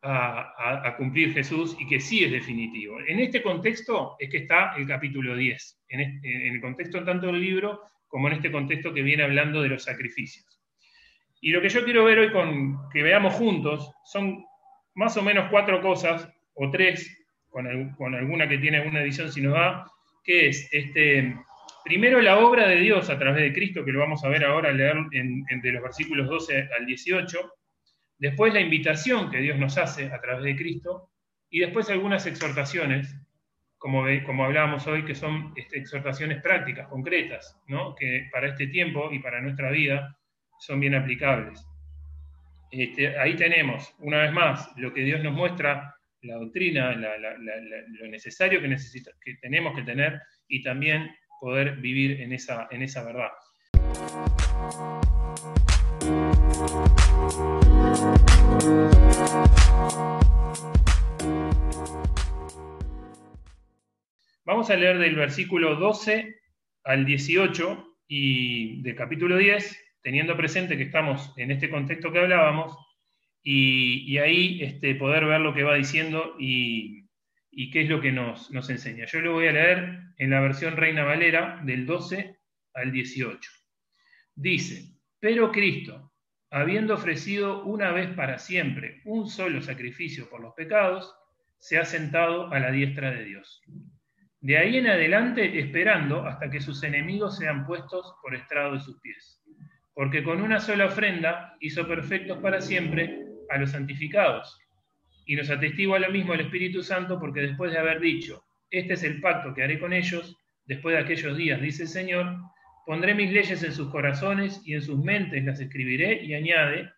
a, 0.01 0.95
cumplir 0.97 1.35
Jesús 1.35 1.77
y 1.79 1.87
que 1.87 2.01
sí 2.01 2.25
es 2.25 2.31
definitivo. 2.31 2.99
En 3.01 3.19
este 3.19 3.43
contexto 3.43 4.17
es 4.19 4.31
que 4.31 4.39
está 4.39 4.75
el 4.77 4.87
capítulo 4.87 5.37
10, 5.37 5.85
en, 5.89 6.01
en 6.01 6.55
el 6.55 6.61
contexto 6.61 7.05
tanto 7.05 7.27
del 7.27 7.41
libro 7.41 7.83
como 8.07 8.29
en 8.29 8.35
este 8.35 8.51
contexto 8.51 8.95
que 8.95 9.03
viene 9.03 9.25
hablando 9.25 9.61
de 9.61 9.69
los 9.69 9.85
sacrificios. 9.85 10.47
Y 11.41 11.51
lo 11.51 11.61
que 11.61 11.69
yo 11.69 11.85
quiero 11.85 12.05
ver 12.05 12.19
hoy 12.21 12.33
con 12.33 12.89
que 12.91 13.03
veamos 13.03 13.35
juntos 13.35 13.93
son 14.05 14.45
más 14.95 15.17
o 15.17 15.23
menos 15.23 15.51
cuatro 15.51 15.81
cosas 15.81 16.29
o 16.55 16.71
tres 16.71 17.18
con, 17.50 18.15
alguna 18.15 18.49
que 18.49 18.59
tiene 18.59 18.79
alguna 18.79 19.03
edición 19.03 19.33
si 19.33 19.41
nos 19.41 19.55
da, 19.55 19.87
que 20.23 20.49
es 20.49 20.69
este, 20.73 21.37
primero 21.85 22.21
la 22.21 22.39
obra 22.39 22.69
de 22.69 22.77
Dios 22.77 23.11
a 23.11 23.19
través 23.19 23.43
de 23.43 23.53
Cristo, 23.53 23.85
que 23.85 23.93
lo 23.93 24.00
vamos 24.00 24.25
a 24.25 24.29
ver 24.29 24.45
ahora, 24.45 24.73
leer 24.73 24.97
entre 25.12 25.73
los 25.73 25.83
versículos 25.83 26.29
12 26.29 26.69
al 26.79 26.87
18, 26.87 27.55
después 28.19 28.53
la 28.53 28.61
invitación 28.61 29.31
que 29.31 29.39
Dios 29.39 29.59
nos 29.59 29.79
hace 29.79 30.06
a 30.06 30.21
través 30.21 30.45
de 30.45 30.56
Cristo, 30.56 31.11
y 31.50 31.61
después 31.61 31.89
algunas 31.89 32.27
exhortaciones, 32.27 33.17
como, 33.79 34.05
como 34.27 34.44
hablábamos 34.44 34.87
hoy, 34.87 35.05
que 35.05 35.15
son 35.15 35.53
este, 35.56 35.79
exhortaciones 35.79 36.43
prácticas, 36.43 36.89
concretas, 36.89 37.59
¿no? 37.69 37.94
que 37.94 38.29
para 38.33 38.49
este 38.49 38.67
tiempo 38.67 39.11
y 39.12 39.21
para 39.21 39.41
nuestra 39.41 39.71
vida 39.71 40.19
son 40.59 40.81
bien 40.81 40.94
aplicables. 40.94 41.65
Este, 42.71 43.19
ahí 43.19 43.35
tenemos, 43.35 43.94
una 44.01 44.19
vez 44.19 44.33
más, 44.33 44.71
lo 44.77 44.93
que 44.93 45.03
Dios 45.03 45.23
nos 45.23 45.33
muestra 45.33 45.98
la 46.23 46.37
doctrina, 46.37 46.94
lo 46.94 48.09
necesario 48.09 48.61
que, 48.61 48.69
que 48.69 49.35
tenemos 49.41 49.76
que 49.76 49.82
tener 49.82 50.20
y 50.49 50.62
también 50.62 51.11
poder 51.41 51.76
vivir 51.76 52.20
en 52.20 52.32
esa, 52.32 52.69
en 52.70 52.82
esa 52.82 53.05
verdad. 53.05 53.31
Vamos 64.44 64.70
a 64.70 64.77
leer 64.77 64.98
del 64.98 65.15
versículo 65.15 65.77
12 65.77 66.34
al 66.84 67.05
18 67.05 67.96
y 68.08 68.82
del 68.82 68.96
capítulo 68.96 69.37
10, 69.37 69.98
teniendo 70.03 70.37
presente 70.37 70.77
que 70.77 70.84
estamos 70.84 71.32
en 71.37 71.51
este 71.51 71.70
contexto 71.70 72.10
que 72.10 72.19
hablábamos, 72.19 72.77
y, 73.43 74.19
ahí 74.19 74.63
este, 74.63 74.95
poder 74.95 75.25
ver 75.25 75.41
lo 75.41 75.55
que 75.55 75.63
va 75.63 75.75
diciendo 75.75 76.37
y, 76.39 77.07
qué 77.73 77.83
es 77.83 77.89
lo 77.89 78.01
que 78.01 78.13
nos, 78.13 78.51
nos, 78.51 78.71
enseña. 78.71 79.07
Yo 79.07 79.21
lo 79.21 79.33
voy 79.33 79.49
a 79.49 79.53
leer 79.53 80.01
en 80.17 80.31
la 80.31 80.41
versión 80.41 80.77
Reina 80.77 81.05
Valera 81.05 81.61
del 81.65 81.87
12 81.87 82.37
al 82.75 82.93
18. 82.93 83.51
Dice, 84.35 84.95
pero 85.19 85.51
Cristo, 85.51 86.13
habiendo 86.51 86.95
ofrecido 86.95 87.65
una 87.65 87.91
vez 87.93 88.11
para 88.11 88.39
siempre 88.39 89.03
un 89.05 89.29
solo 89.29 89.61
sacrificio 89.61 90.29
por 90.31 90.41
los 90.41 90.55
pecados, 90.55 91.15
se 91.59 91.79
ha 91.79 91.85
sentado 91.85 92.53
a 92.53 92.61
la 92.61 92.71
diestra 92.71 93.11
de 93.11 93.25
Dios. 93.25 93.63
De 94.41 94.57
ahí 94.57 94.77
en 94.77 94.87
adelante 94.87 95.59
esperando 95.59 96.25
hasta 96.25 96.49
que 96.49 96.61
sus 96.61 96.83
enemigos 96.85 97.39
sean 97.39 97.67
puestos 97.67 98.15
por 98.23 98.37
estrado 98.37 98.75
de 98.75 98.81
sus 98.81 99.01
pies. 99.01 99.43
Porque 99.95 100.23
con 100.23 100.41
una 100.41 100.61
sola 100.61 100.87
ofrenda 100.87 101.57
hizo 101.59 101.89
perfectos 101.89 102.39
para 102.39 102.61
siempre 102.61 103.28
a 103.50 103.58
los 103.58 103.72
santificados. 103.72 104.58
Y 105.26 105.36
nos 105.36 105.50
atestigua 105.50 105.98
lo 105.98 106.10
mismo 106.10 106.34
el 106.34 106.40
Espíritu 106.40 106.82
Santo 106.82 107.19
porque 107.19 107.40
después 107.40 107.72
de 107.72 107.78
haber 107.78 108.00
dicho, 108.00 108.44
este 108.70 108.94
es 108.94 109.02
el 109.02 109.20
pacto 109.20 109.55
que 109.55 109.62
haré 109.62 109.78
con 109.78 109.93
ellos, 109.93 110.36
después 110.67 110.94
de 110.94 111.02
aquellos 111.02 111.36
días, 111.36 111.60
dice 111.60 111.84
el 111.84 111.88
Señor, 111.88 112.36
pondré 112.86 113.14
mis 113.14 113.32
leyes 113.32 113.62
en 113.62 113.72
sus 113.72 113.90
corazones 113.90 114.62
y 114.64 114.74
en 114.74 114.82
sus 114.82 115.02
mentes 115.02 115.44
las 115.44 115.60
escribiré 115.60 116.22
y 116.22 116.34
añade, 116.34 116.90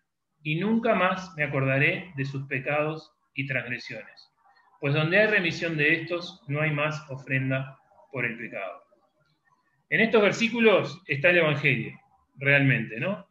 y 0.42 0.57
nunca 0.57 0.95
más 0.95 1.33
me 1.37 1.45
acordaré 1.45 2.12
de 2.16 2.25
sus 2.25 2.47
pecados 2.47 3.12
y 3.35 3.47
transgresiones. 3.47 4.30
Pues 4.80 4.95
donde 4.95 5.19
hay 5.19 5.26
remisión 5.26 5.76
de 5.76 5.95
estos, 5.95 6.42
no 6.49 6.61
hay 6.61 6.71
más 6.71 7.04
ofrenda 7.11 7.78
por 8.11 8.25
el 8.25 8.38
pecado. 8.38 8.83
En 9.90 10.00
estos 10.00 10.23
versículos 10.23 11.02
está 11.07 11.30
el 11.30 11.38
Evangelio, 11.38 11.99
realmente, 12.37 12.99
¿no? 12.99 13.26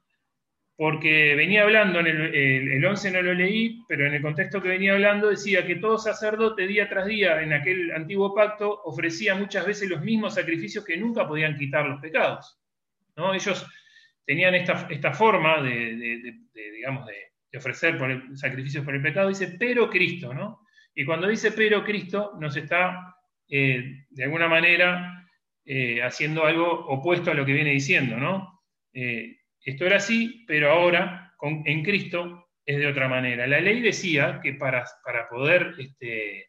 Porque 0.79 1.35
venía 1.35 1.63
hablando, 1.63 1.99
en 1.99 2.07
el, 2.07 2.85
11 2.85 3.11
no 3.11 3.21
lo 3.21 3.33
leí, 3.33 3.83
pero 3.85 4.07
en 4.07 4.13
el 4.13 4.21
contexto 4.21 4.61
que 4.61 4.69
venía 4.69 4.93
hablando 4.93 5.27
decía 5.27 5.67
que 5.67 5.75
todo 5.75 5.97
sacerdote 5.97 6.67
día 6.67 6.87
tras 6.87 7.05
día 7.05 7.41
en 7.41 7.51
aquel 7.51 7.91
antiguo 7.91 8.33
pacto 8.33 8.81
ofrecía 8.85 9.35
muchas 9.35 9.65
veces 9.65 9.89
los 9.89 9.99
mismos 10.01 10.35
sacrificios 10.35 10.85
que 10.85 10.95
nunca 10.95 11.27
podían 11.27 11.57
quitar 11.57 11.85
los 11.85 11.99
pecados. 11.99 12.61
¿no? 13.17 13.33
Ellos 13.33 13.67
tenían 14.25 14.55
esta, 14.55 14.87
esta 14.89 15.11
forma 15.11 15.61
de, 15.61 16.37
digamos, 16.53 17.05
de, 17.07 17.57
ofrecer 17.57 17.99
sacrificios 18.35 18.85
por 18.85 18.95
el 18.95 19.01
pecado, 19.01 19.27
dice, 19.27 19.57
pero 19.59 19.89
Cristo, 19.89 20.33
¿no? 20.33 20.61
Y 20.95 21.03
cuando 21.03 21.27
dice 21.27 21.51
pero 21.51 21.83
Cristo, 21.83 22.37
nos 22.39 22.55
está 22.55 23.17
eh, 23.49 24.05
de 24.09 24.23
alguna 24.23 24.47
manera 24.47 25.27
eh, 25.65 26.01
haciendo 26.01 26.45
algo 26.45 26.71
opuesto 26.87 27.31
a 27.31 27.33
lo 27.33 27.45
que 27.45 27.51
viene 27.51 27.71
diciendo, 27.71 28.15
¿no? 28.15 28.61
Eh, 28.93 29.38
esto 29.63 29.85
era 29.85 29.97
así, 29.97 30.45
pero 30.47 30.71
ahora 30.71 31.33
en 31.41 31.83
Cristo 31.83 32.49
es 32.65 32.77
de 32.77 32.87
otra 32.87 33.07
manera. 33.07 33.47
La 33.47 33.59
ley 33.59 33.81
decía 33.81 34.39
que 34.41 34.53
para, 34.53 34.85
para 35.03 35.27
poder 35.27 35.75
este, 35.77 36.47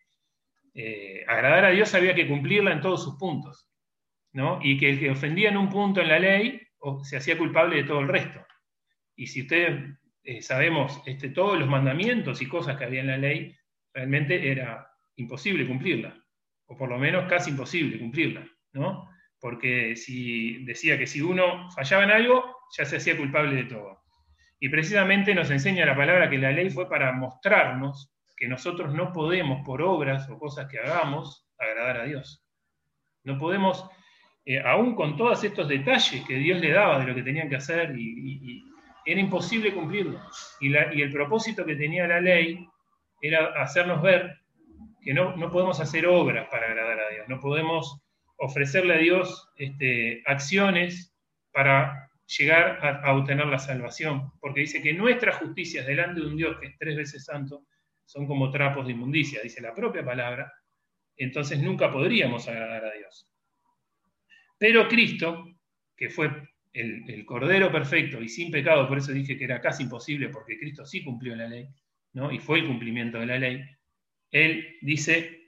eh, 0.75 1.25
agradar 1.27 1.65
a 1.65 1.71
Dios 1.71 1.95
había 1.95 2.15
que 2.15 2.29
cumplirla 2.29 2.73
en 2.73 2.81
todos 2.81 3.05
sus 3.05 3.17
puntos, 3.17 3.69
¿no? 4.33 4.61
Y 4.63 4.79
que 4.79 4.91
el 4.91 5.01
que 5.01 5.11
ofendía 5.11 5.49
en 5.49 5.57
un 5.57 5.69
punto 5.69 6.01
en 6.01 6.09
la 6.09 6.19
ley 6.19 6.61
se 7.03 7.17
hacía 7.17 7.37
culpable 7.37 7.77
de 7.77 7.85
todo 7.85 8.01
el 8.01 8.09
resto. 8.09 8.45
Y 9.17 9.27
si 9.27 9.43
ustedes 9.43 9.99
eh, 10.23 10.43
sabemos 10.43 11.03
este, 11.07 11.31
todos 11.31 11.59
los 11.59 11.69
mandamientos 11.69 12.41
y 12.41 12.47
cosas 12.47 12.77
que 12.77 12.85
había 12.85 13.01
en 13.01 13.09
la 13.09 13.19
ley, 13.19 13.57
realmente 13.93 14.51
era 14.51 14.89
imposible 15.17 15.67
cumplirla, 15.67 16.17
o 16.67 16.77
por 16.77 16.89
lo 16.89 16.99
menos 16.99 17.29
casi 17.29 17.51
imposible 17.51 17.99
cumplirla, 17.99 18.47
¿no? 18.73 19.10
Porque 19.41 19.97
si 19.97 20.65
decía 20.65 20.99
que 20.99 21.07
si 21.07 21.23
uno 21.23 21.71
fallaba 21.71 22.05
en 22.05 22.11
algo, 22.11 22.59
ya 22.77 22.85
se 22.85 22.97
hacía 22.97 23.17
culpable 23.17 23.57
de 23.57 23.65
todo. 23.65 24.03
Y 24.61 24.69
precisamente 24.69 25.35
nos 25.35 25.51
enseña 25.51 25.87
la 25.87 25.97
palabra 25.97 26.29
que 26.29 26.39
la 26.39 26.53
ley 26.53 26.69
fue 26.69 26.89
para 26.89 27.13
mostrarnos 27.13 28.13
que 28.37 28.49
nosotros 28.49 28.95
no 28.95 29.13
podemos, 29.13 29.65
por 29.65 29.83
obras 29.83 30.29
o 30.31 30.39
cosas 30.39 30.67
que 30.67 30.79
hagamos, 30.79 31.47
agradar 31.59 32.01
a 32.01 32.05
Dios. 32.05 32.45
No 33.25 33.39
podemos, 33.39 33.89
eh, 34.45 34.61
aún 34.61 34.95
con 34.95 35.17
todos 35.17 35.45
estos 35.45 35.69
detalles 35.69 36.25
que 36.27 36.37
Dios 36.37 36.61
le 36.61 36.73
daba 36.73 36.99
de 36.99 37.07
lo 37.07 37.15
que 37.15 37.23
tenían 37.23 37.49
que 37.49 37.57
hacer, 37.57 37.95
y, 37.99 38.65
era 39.07 39.21
imposible 39.21 39.73
cumplirlo. 39.73 40.21
Y, 40.61 40.75
el 40.75 41.11
propósito 41.11 41.65
que 41.65 41.75
tenía 41.75 42.07
la 42.07 42.21
ley 42.21 42.67
era 43.21 43.47
hacernos 43.63 44.03
ver 44.03 44.39
que 45.03 45.15
no, 45.15 45.37
no 45.37 45.51
podemos 45.51 45.81
hacer 45.81 46.07
obras 46.07 46.49
para 46.51 46.67
agradar 46.67 47.01
a 47.01 47.09
Dios, 47.09 47.29
no 47.29 47.41
podemos 47.41 48.03
ofrecerle 48.41 48.95
a 48.95 48.99
Dios 48.99 49.49
este, 49.57 50.23
acciones 50.27 51.15
para 51.53 52.11
llegar 52.39 52.79
a, 53.05 53.15
obtener 53.15 53.47
la 53.47 53.59
salvación, 53.59 54.33
porque 54.41 54.61
dice 54.61 54.83
que 54.83 54.95
nuestras 54.95 55.37
justicias 55.37 55.87
delante 55.87 56.21
de 56.21 56.27
un 56.27 56.37
Dios 56.37 56.57
que 56.59 56.69
es 56.69 56.79
tres 56.79 56.97
veces 56.97 57.25
santo 57.25 57.67
son 58.05 58.27
como 58.27 58.51
trapos 58.51 58.87
de 58.87 58.93
inmundicia, 58.93 59.43
dice 59.43 59.61
la 59.61 59.75
propia 59.75 60.05
palabra, 60.05 60.53
entonces 61.17 61.61
nunca 61.61 61.93
podríamos 61.93 62.49
agradar 62.49 62.85
a 62.87 62.93
Dios. 62.93 63.31
Pero 64.59 64.89
Cristo, 64.89 65.45
que 65.95 66.09
fue 66.09 66.31
el, 66.73 67.25
Cordero 67.27 67.71
perfecto 67.71 68.23
y 68.23 68.29
sin 68.29 68.51
pecado, 68.51 68.89
por 68.89 68.99
eso 68.99 69.13
dije 69.13 69.37
que 69.37 69.45
era 69.45 69.61
casi 69.61 69.83
imposible, 69.83 70.31
porque 70.31 70.59
Cristo 70.59 70.87
sí 70.87 71.05
cumplió 71.05 71.37
la 71.37 71.47
ley, 71.47 71.69
¿no? 72.15 72.33
y 72.33 72.39
fue 72.39 72.61
el 72.61 72.67
cumplimiento 72.67 73.19
de 73.19 73.27
la 73.27 73.39
ley, 73.39 73.63
Él 74.31 74.79
dice 74.81 75.41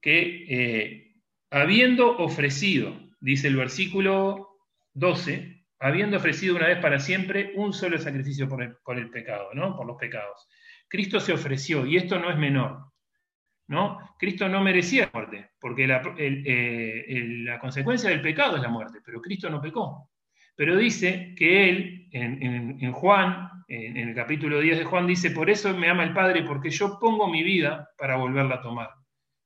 que 0.00 0.44
eh, 0.48 1.09
habiendo 1.50 2.16
ofrecido, 2.18 2.96
dice 3.20 3.48
el 3.48 3.56
versículo 3.56 4.48
12, 4.94 5.64
habiendo 5.80 6.18
ofrecido 6.18 6.56
una 6.56 6.68
vez 6.68 6.78
para 6.78 7.00
siempre 7.00 7.52
un 7.56 7.72
solo 7.72 7.98
sacrificio 7.98 8.48
por 8.48 8.62
el, 8.62 9.10
pecado, 9.10 9.50
¿no? 9.54 9.76
Por 9.76 9.86
los 9.86 9.96
pecados. 9.96 10.48
Cristo 10.88 11.20
se 11.20 11.32
ofreció, 11.32 11.86
y 11.86 11.96
esto 11.96 12.18
no 12.18 12.30
es 12.30 12.36
menor, 12.36 12.92
¿no? 13.68 13.98
Cristo 14.18 14.48
no 14.48 14.62
merecía 14.62 15.10
muerte, 15.12 15.50
porque 15.58 15.86
la, 15.86 16.02
eh, 16.18 17.24
la, 17.44 17.58
consecuencia 17.58 18.10
del 18.10 18.20
pecado 18.20 18.56
es 18.56 18.62
la 18.62 18.68
muerte, 18.68 18.98
pero 19.04 19.20
Cristo 19.20 19.48
no 19.48 19.60
pecó. 19.60 20.10
Pero 20.54 20.76
dice 20.76 21.34
que 21.36 21.70
él, 21.70 22.08
en, 22.12 22.92
Juan, 22.92 23.48
en, 23.66 23.96
en, 23.96 24.08
el 24.10 24.14
capítulo 24.14 24.60
10 24.60 24.80
de 24.80 24.84
Juan, 24.84 25.06
dice, 25.06 25.30
por 25.30 25.48
eso 25.48 25.74
me 25.74 25.88
ama 25.88 26.04
el 26.04 26.12
Padre, 26.12 26.42
porque 26.42 26.70
yo 26.70 26.98
pongo 27.00 27.30
mi 27.30 27.42
vida 27.42 27.88
para 27.96 28.16
volverla 28.16 28.56
a 28.56 28.60
tomar. 28.60 28.90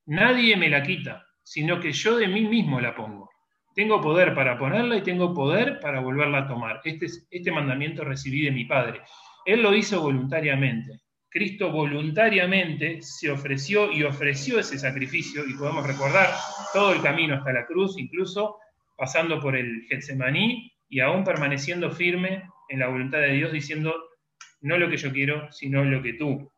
Nadie 0.06 0.56
me 0.56 0.68
la 0.68 0.82
quita, 0.82 1.24
sino 1.44 1.78
que 1.78 1.92
yo 1.92 2.16
de 2.16 2.26
mí 2.26 2.40
mismo 2.40 2.80
la 2.80 2.96
pongo. 2.96 3.30
Tengo 3.74 4.00
poder 4.00 4.34
para 4.34 4.58
ponerla 4.58 4.96
y 4.96 5.02
tengo 5.02 5.34
poder 5.34 5.78
para 5.80 6.00
volverla 6.00 6.38
a 6.38 6.48
tomar. 6.48 6.80
Este, 6.84 7.06
este 7.30 7.52
mandamiento 7.52 8.02
recibí 8.04 8.42
de 8.42 8.50
mi 8.50 8.64
Padre. 8.64 9.02
Él 9.44 9.62
lo 9.62 9.74
hizo 9.74 10.00
voluntariamente. 10.00 11.00
Cristo 11.28 11.70
voluntariamente 11.72 13.02
se 13.02 13.30
ofreció 13.30 13.92
y 13.92 14.04
ofreció 14.04 14.60
ese 14.60 14.78
sacrificio, 14.78 15.44
y 15.44 15.54
podemos 15.54 15.84
recordar 15.84 16.30
todo 16.72 16.92
el 16.92 17.02
camino 17.02 17.34
hasta 17.34 17.52
la 17.52 17.66
cruz, 17.66 17.98
incluso 17.98 18.58
pasando 18.96 19.40
por 19.40 19.56
el 19.56 19.84
Getsemaní 19.88 20.72
y 20.88 21.00
aún 21.00 21.24
permaneciendo 21.24 21.90
firme 21.90 22.44
en 22.68 22.78
la 22.78 22.86
voluntad 22.86 23.18
de 23.18 23.32
Dios, 23.32 23.52
diciendo, 23.52 23.92
no 24.60 24.78
lo 24.78 24.88
que 24.88 24.96
yo 24.96 25.12
quiero, 25.12 25.50
sino 25.50 25.84
lo 25.84 26.00
que 26.02 26.12
tú. 26.12 26.52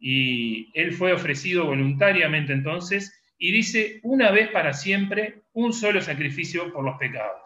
Y 0.00 0.70
Él 0.72 0.94
fue 0.94 1.12
ofrecido 1.12 1.66
voluntariamente 1.66 2.54
entonces, 2.54 3.23
y 3.38 3.52
dice, 3.52 4.00
una 4.02 4.30
vez 4.30 4.50
para 4.50 4.72
siempre, 4.72 5.42
un 5.52 5.72
solo 5.72 6.00
sacrificio 6.00 6.72
por 6.72 6.84
los 6.84 6.96
pecados. 6.98 7.42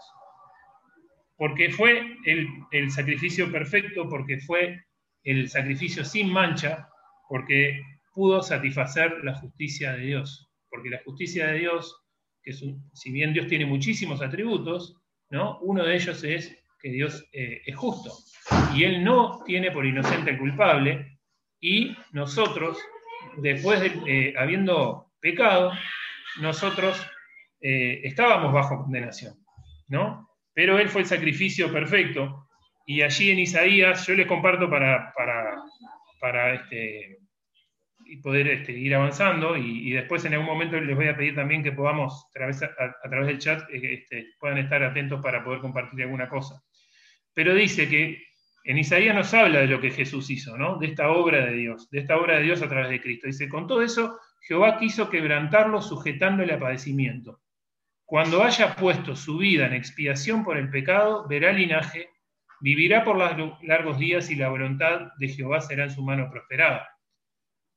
Porque 1.36 1.70
fue 1.70 2.16
el, 2.24 2.90
sacrificio 2.90 3.50
perfecto, 3.50 4.08
porque 4.08 4.38
fue 4.40 4.84
el 5.22 5.48
sacrificio 5.48 6.04
sin 6.04 6.32
mancha, 6.32 6.88
porque 7.28 7.80
pudo 8.12 8.42
satisfacer 8.42 9.24
la 9.24 9.34
justicia 9.34 9.92
de 9.92 10.06
Dios. 10.06 10.50
Porque 10.68 10.90
la 10.90 11.02
justicia 11.04 11.46
de 11.46 11.58
Dios, 11.60 12.04
que 12.42 12.52
si 12.52 13.12
bien 13.12 13.32
Dios 13.32 13.46
tiene 13.46 13.66
muchísimos 13.66 14.20
atributos, 14.20 14.96
¿no? 15.30 15.58
uno 15.60 15.84
de 15.84 15.94
ellos 15.94 16.24
es 16.24 16.56
que 16.80 16.90
Dios 16.90 17.24
eh, 17.32 17.62
es 17.64 17.76
justo. 17.76 18.12
Y 18.74 18.84
Él 18.84 19.04
no 19.04 19.42
tiene 19.44 19.70
por 19.70 19.86
inocente 19.86 20.30
al 20.30 20.38
culpable, 20.38 21.18
y 21.60 21.96
nosotros, 22.12 22.78
después 23.38 23.80
de 23.80 23.92
eh, 24.06 24.34
habiendo 24.38 25.07
pecado, 25.20 25.72
nosotros 26.40 27.04
eh, 27.60 28.00
estábamos 28.04 28.52
bajo 28.52 28.82
condenación, 28.82 29.34
¿no? 29.88 30.28
Pero 30.54 30.78
Él 30.78 30.88
fue 30.88 31.02
el 31.02 31.06
sacrificio 31.06 31.72
perfecto. 31.72 32.48
Y 32.86 33.02
allí 33.02 33.30
en 33.30 33.40
Isaías, 33.40 34.06
yo 34.06 34.14
les 34.14 34.26
comparto 34.26 34.70
para, 34.70 35.12
para, 36.20 36.54
este, 36.54 37.18
poder 38.22 38.48
este, 38.48 38.72
ir 38.72 38.94
avanzando 38.94 39.56
y, 39.56 39.90
después 39.90 40.24
en 40.24 40.32
algún 40.32 40.46
momento 40.46 40.80
les 40.80 40.96
voy 40.96 41.08
a 41.08 41.16
pedir 41.16 41.34
también 41.34 41.62
que 41.62 41.72
podamos 41.72 42.26
a 42.30 42.32
través, 42.32 42.62
a, 42.62 43.08
través 43.08 43.26
del 43.26 43.38
chat 43.38 43.68
eh, 43.70 43.94
este, 43.94 44.30
puedan 44.40 44.58
estar 44.58 44.82
atentos 44.82 45.20
para 45.22 45.44
poder 45.44 45.60
compartir 45.60 46.02
alguna 46.02 46.28
cosa. 46.28 46.62
Pero 47.34 47.54
dice 47.54 47.88
que 47.88 48.22
en 48.64 48.78
Isaías 48.78 49.14
nos 49.14 49.32
habla 49.34 49.60
de 49.60 49.66
lo 49.66 49.80
que 49.80 49.90
Jesús 49.90 50.30
hizo, 50.30 50.56
¿no? 50.56 50.78
De 50.78 50.88
esta 50.88 51.10
obra 51.10 51.46
de 51.46 51.52
Dios, 51.52 51.88
de 51.90 52.00
esta 52.00 52.16
obra 52.16 52.36
de 52.36 52.42
Dios 52.44 52.62
a 52.62 52.68
través 52.68 52.90
de 52.90 53.00
Cristo. 53.00 53.26
Dice, 53.26 53.48
con 53.48 53.66
todo 53.66 53.82
eso, 53.82 54.18
Jehová 54.40 54.78
quiso 54.78 55.10
quebrantarlo 55.10 55.82
sujetándole 55.82 56.54
a 56.54 56.58
padecimiento. 56.58 57.40
Cuando 58.04 58.42
haya 58.42 58.74
puesto 58.74 59.14
su 59.14 59.38
vida 59.38 59.66
en 59.66 59.74
expiación 59.74 60.42
por 60.42 60.56
el 60.56 60.70
pecado, 60.70 61.26
verá 61.28 61.52
linaje, 61.52 62.08
vivirá 62.60 63.04
por 63.04 63.18
largos 63.62 63.98
días 63.98 64.30
y 64.30 64.36
la 64.36 64.48
voluntad 64.48 65.12
de 65.18 65.28
Jehová 65.28 65.60
será 65.60 65.84
en 65.84 65.90
su 65.90 66.02
mano 66.02 66.30
prosperada. 66.30 66.88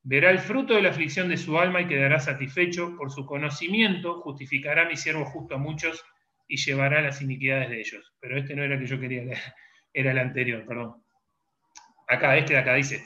Verá 0.03 0.31
el 0.31 0.39
fruto 0.39 0.73
de 0.73 0.81
la 0.81 0.89
aflicción 0.89 1.27
de 1.27 1.37
su 1.37 1.59
alma 1.59 1.81
y 1.81 1.87
quedará 1.87 2.19
satisfecho. 2.19 2.95
Por 2.97 3.11
su 3.11 3.25
conocimiento 3.25 4.21
justificará 4.21 4.85
mi 4.85 4.95
siervo 4.95 5.25
justo 5.25 5.55
a 5.55 5.59
muchos 5.59 6.03
y 6.47 6.57
llevará 6.57 7.01
las 7.01 7.21
iniquidades 7.21 7.69
de 7.69 7.79
ellos. 7.79 8.13
Pero 8.19 8.37
este 8.37 8.55
no 8.55 8.63
era 8.63 8.75
el 8.75 8.79
que 8.79 8.87
yo 8.87 8.99
quería 8.99 9.23
leer, 9.23 9.53
era 9.93 10.11
el 10.11 10.17
anterior, 10.17 10.65
perdón. 10.65 11.03
Acá, 12.07 12.35
este 12.35 12.53
de 12.53 12.59
acá 12.59 12.73
dice, 12.73 13.05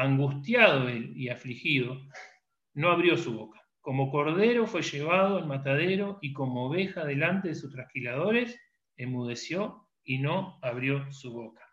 Angustiado 0.00 0.88
él 0.88 1.12
y 1.16 1.28
afligido, 1.28 2.00
no 2.74 2.90
abrió 2.90 3.16
su 3.16 3.34
boca. 3.34 3.60
Como 3.80 4.12
cordero 4.12 4.68
fue 4.68 4.82
llevado 4.82 5.38
al 5.38 5.46
matadero 5.48 6.20
y 6.22 6.32
como 6.32 6.66
oveja 6.66 7.04
delante 7.04 7.48
de 7.48 7.56
sus 7.56 7.72
trasquiladores, 7.72 8.56
enmudeció 8.96 9.88
y 10.04 10.18
no 10.18 10.60
abrió 10.62 11.10
su 11.10 11.32
boca. 11.32 11.68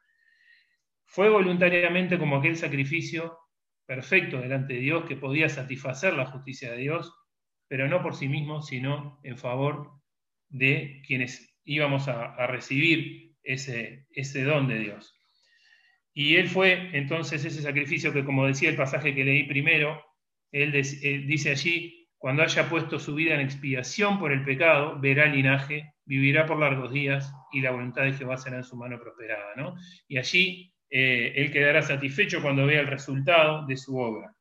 Fue 1.05 1.29
voluntariamente 1.29 2.17
como 2.17 2.37
aquel 2.37 2.55
sacrificio 2.55 3.37
perfecto 3.85 4.41
delante 4.41 4.73
de 4.73 4.79
Dios 4.79 5.05
que 5.05 5.17
podía 5.17 5.47
satisfacer 5.47 6.15
la 6.15 6.25
justicia 6.25 6.71
de 6.71 6.77
Dios, 6.77 7.13
pero 7.67 7.87
no 7.87 8.01
por 8.01 8.15
sí 8.15 8.27
mismo, 8.27 8.63
sino 8.63 9.19
en 9.21 9.37
favor 9.37 10.01
de 10.49 11.03
quienes 11.05 11.59
íbamos 11.63 12.07
a, 12.07 12.47
recibir 12.47 13.35
ese, 13.43 14.07
ese 14.09 14.43
don 14.45 14.67
de 14.67 14.79
Dios. 14.79 15.15
Y 16.17 16.37
él 16.37 16.47
fue 16.47 16.89
entonces 16.93 17.43
ese 17.43 17.61
sacrificio 17.61 18.13
que, 18.13 18.23
como 18.23 18.47
decía 18.47 18.69
el 18.69 18.77
pasaje 18.77 19.13
que 19.13 19.25
leí 19.25 19.43
primero, 19.43 20.01
él 20.53 20.71
dice 20.71 21.51
allí, 21.51 22.07
cuando 22.17 22.41
haya 22.41 22.69
puesto 22.69 22.97
su 22.97 23.13
vida 23.13 23.35
en 23.35 23.41
expiación 23.41 24.17
por 24.17 24.31
el 24.31 24.45
pecado, 24.45 24.97
verá 24.97 25.25
linaje, 25.25 25.93
vivirá 26.05 26.45
por 26.45 26.57
largos 26.57 26.93
días 26.93 27.33
y 27.51 27.59
la 27.59 27.71
voluntad 27.71 28.03
de 28.03 28.13
Jehová 28.13 28.37
será 28.37 28.55
en 28.55 28.63
su 28.63 28.77
mano 28.77 28.97
prosperada. 28.97 29.55
¿no? 29.57 29.75
Y 30.07 30.17
allí 30.17 30.73
eh, 30.89 31.33
él 31.35 31.51
quedará 31.51 31.81
satisfecho 31.81 32.41
cuando 32.41 32.65
vea 32.65 32.79
el 32.79 32.87
resultado 32.87 33.65
de 33.67 33.75
su 33.75 33.97
obra. 33.97 34.33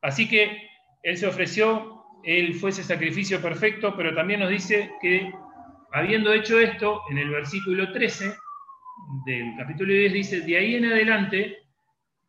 Así 0.00 0.26
que 0.26 0.70
él 1.02 1.18
se 1.18 1.26
ofreció 1.26 2.02
Él 2.24 2.54
fue 2.54 2.70
ese 2.70 2.82
sacrificio 2.82 3.42
perfecto, 3.42 3.94
pero 3.94 4.14
también 4.14 4.40
nos 4.40 4.50
dice 4.50 4.90
que 5.02 5.30
habiendo 5.92 6.32
hecho 6.32 6.58
esto, 6.58 7.02
en 7.10 7.18
el 7.18 7.28
versículo 7.28 7.92
13 7.92 8.34
del 9.24 9.54
capítulo 9.56 9.92
10 9.92 10.12
dice, 10.12 10.40
de 10.40 10.56
ahí 10.56 10.74
en 10.76 10.86
adelante, 10.86 11.58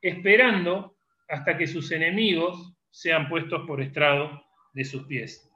esperando 0.02 0.98
hasta 1.30 1.58
que 1.58 1.68
sus 1.68 1.92
enemigos 1.92 2.74
sean 2.90 3.30
puestos 3.30 3.66
por 3.66 3.82
estrado 3.82 4.44
de 4.74 4.84
sus 4.84 5.04
pies. 5.04 5.50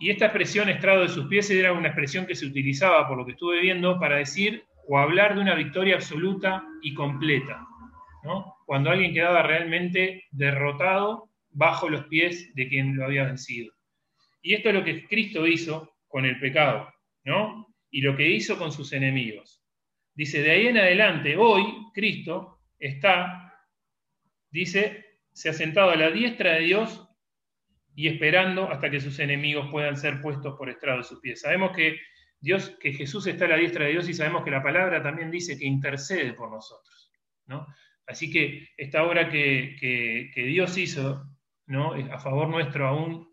Y 0.00 0.10
esta 0.10 0.26
expresión 0.26 0.68
estrado 0.68 1.02
de 1.02 1.08
sus 1.08 1.26
pies 1.26 1.50
era 1.50 1.72
una 1.72 1.88
expresión 1.88 2.26
que 2.26 2.34
se 2.34 2.46
utilizaba, 2.46 3.08
por 3.08 3.18
lo 3.18 3.26
que 3.26 3.32
estuve 3.32 3.60
viendo, 3.60 3.98
para 3.98 4.16
decir 4.16 4.64
o 4.88 4.98
hablar 4.98 5.34
de 5.34 5.42
una 5.42 5.54
victoria 5.54 5.96
absoluta 5.96 6.64
y 6.82 6.94
completa. 6.94 7.64
Cuando 8.66 8.90
alguien 8.90 9.14
quedaba 9.14 9.42
realmente 9.42 10.24
derrotado 10.30 11.30
bajo 11.50 11.88
los 11.88 12.04
pies 12.06 12.54
de 12.54 12.68
quien 12.68 12.96
lo 12.96 13.04
había 13.04 13.24
vencido. 13.24 13.72
Y 14.42 14.54
esto 14.54 14.68
es 14.68 14.74
lo 14.74 14.84
que 14.84 15.06
Cristo 15.06 15.46
hizo 15.46 15.94
con 16.06 16.24
el 16.24 16.38
pecado, 16.38 16.92
¿no? 17.24 17.66
Y 17.90 18.02
lo 18.02 18.16
que 18.16 18.28
hizo 18.28 18.58
con 18.58 18.70
sus 18.70 18.92
enemigos. 18.92 19.57
Dice, 20.18 20.42
de 20.42 20.50
ahí 20.50 20.66
en 20.66 20.76
adelante, 20.76 21.36
hoy 21.36 21.62
Cristo 21.94 22.64
está, 22.76 23.54
dice, 24.50 25.20
se 25.32 25.48
ha 25.48 25.52
sentado 25.52 25.90
a 25.90 25.96
la 25.96 26.10
diestra 26.10 26.54
de 26.54 26.62
Dios 26.62 27.08
y 27.94 28.08
esperando 28.08 28.68
hasta 28.68 28.90
que 28.90 28.98
sus 28.98 29.16
enemigos 29.20 29.68
puedan 29.70 29.96
ser 29.96 30.20
puestos 30.20 30.56
por 30.58 30.70
estrado 30.70 30.98
de 30.98 31.04
sus 31.04 31.20
pies. 31.20 31.42
Sabemos 31.42 31.70
que 31.70 32.00
Dios, 32.40 32.76
que 32.80 32.92
Jesús 32.92 33.28
está 33.28 33.44
a 33.44 33.48
la 33.50 33.56
diestra 33.58 33.84
de 33.84 33.92
Dios 33.92 34.08
y 34.08 34.14
sabemos 34.14 34.42
que 34.42 34.50
la 34.50 34.60
palabra 34.60 35.00
también 35.00 35.30
dice 35.30 35.56
que 35.56 35.66
intercede 35.66 36.32
por 36.32 36.50
nosotros, 36.50 37.12
¿no? 37.46 37.68
Así 38.04 38.28
que 38.28 38.70
esta 38.76 39.04
obra 39.04 39.30
que, 39.30 40.32
Dios 40.34 40.76
hizo 40.78 41.28
¿no? 41.66 41.92
a 41.92 42.18
favor 42.18 42.48
nuestro 42.48 42.88
aún, 42.88 43.28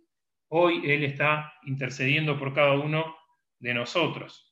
hoy 0.49 0.83
Él 0.85 1.03
está 1.03 1.51
intercediendo 1.63 2.37
por 2.37 2.53
cada 2.53 2.73
uno 2.73 3.15
de 3.57 3.73
nosotros. 3.73 4.44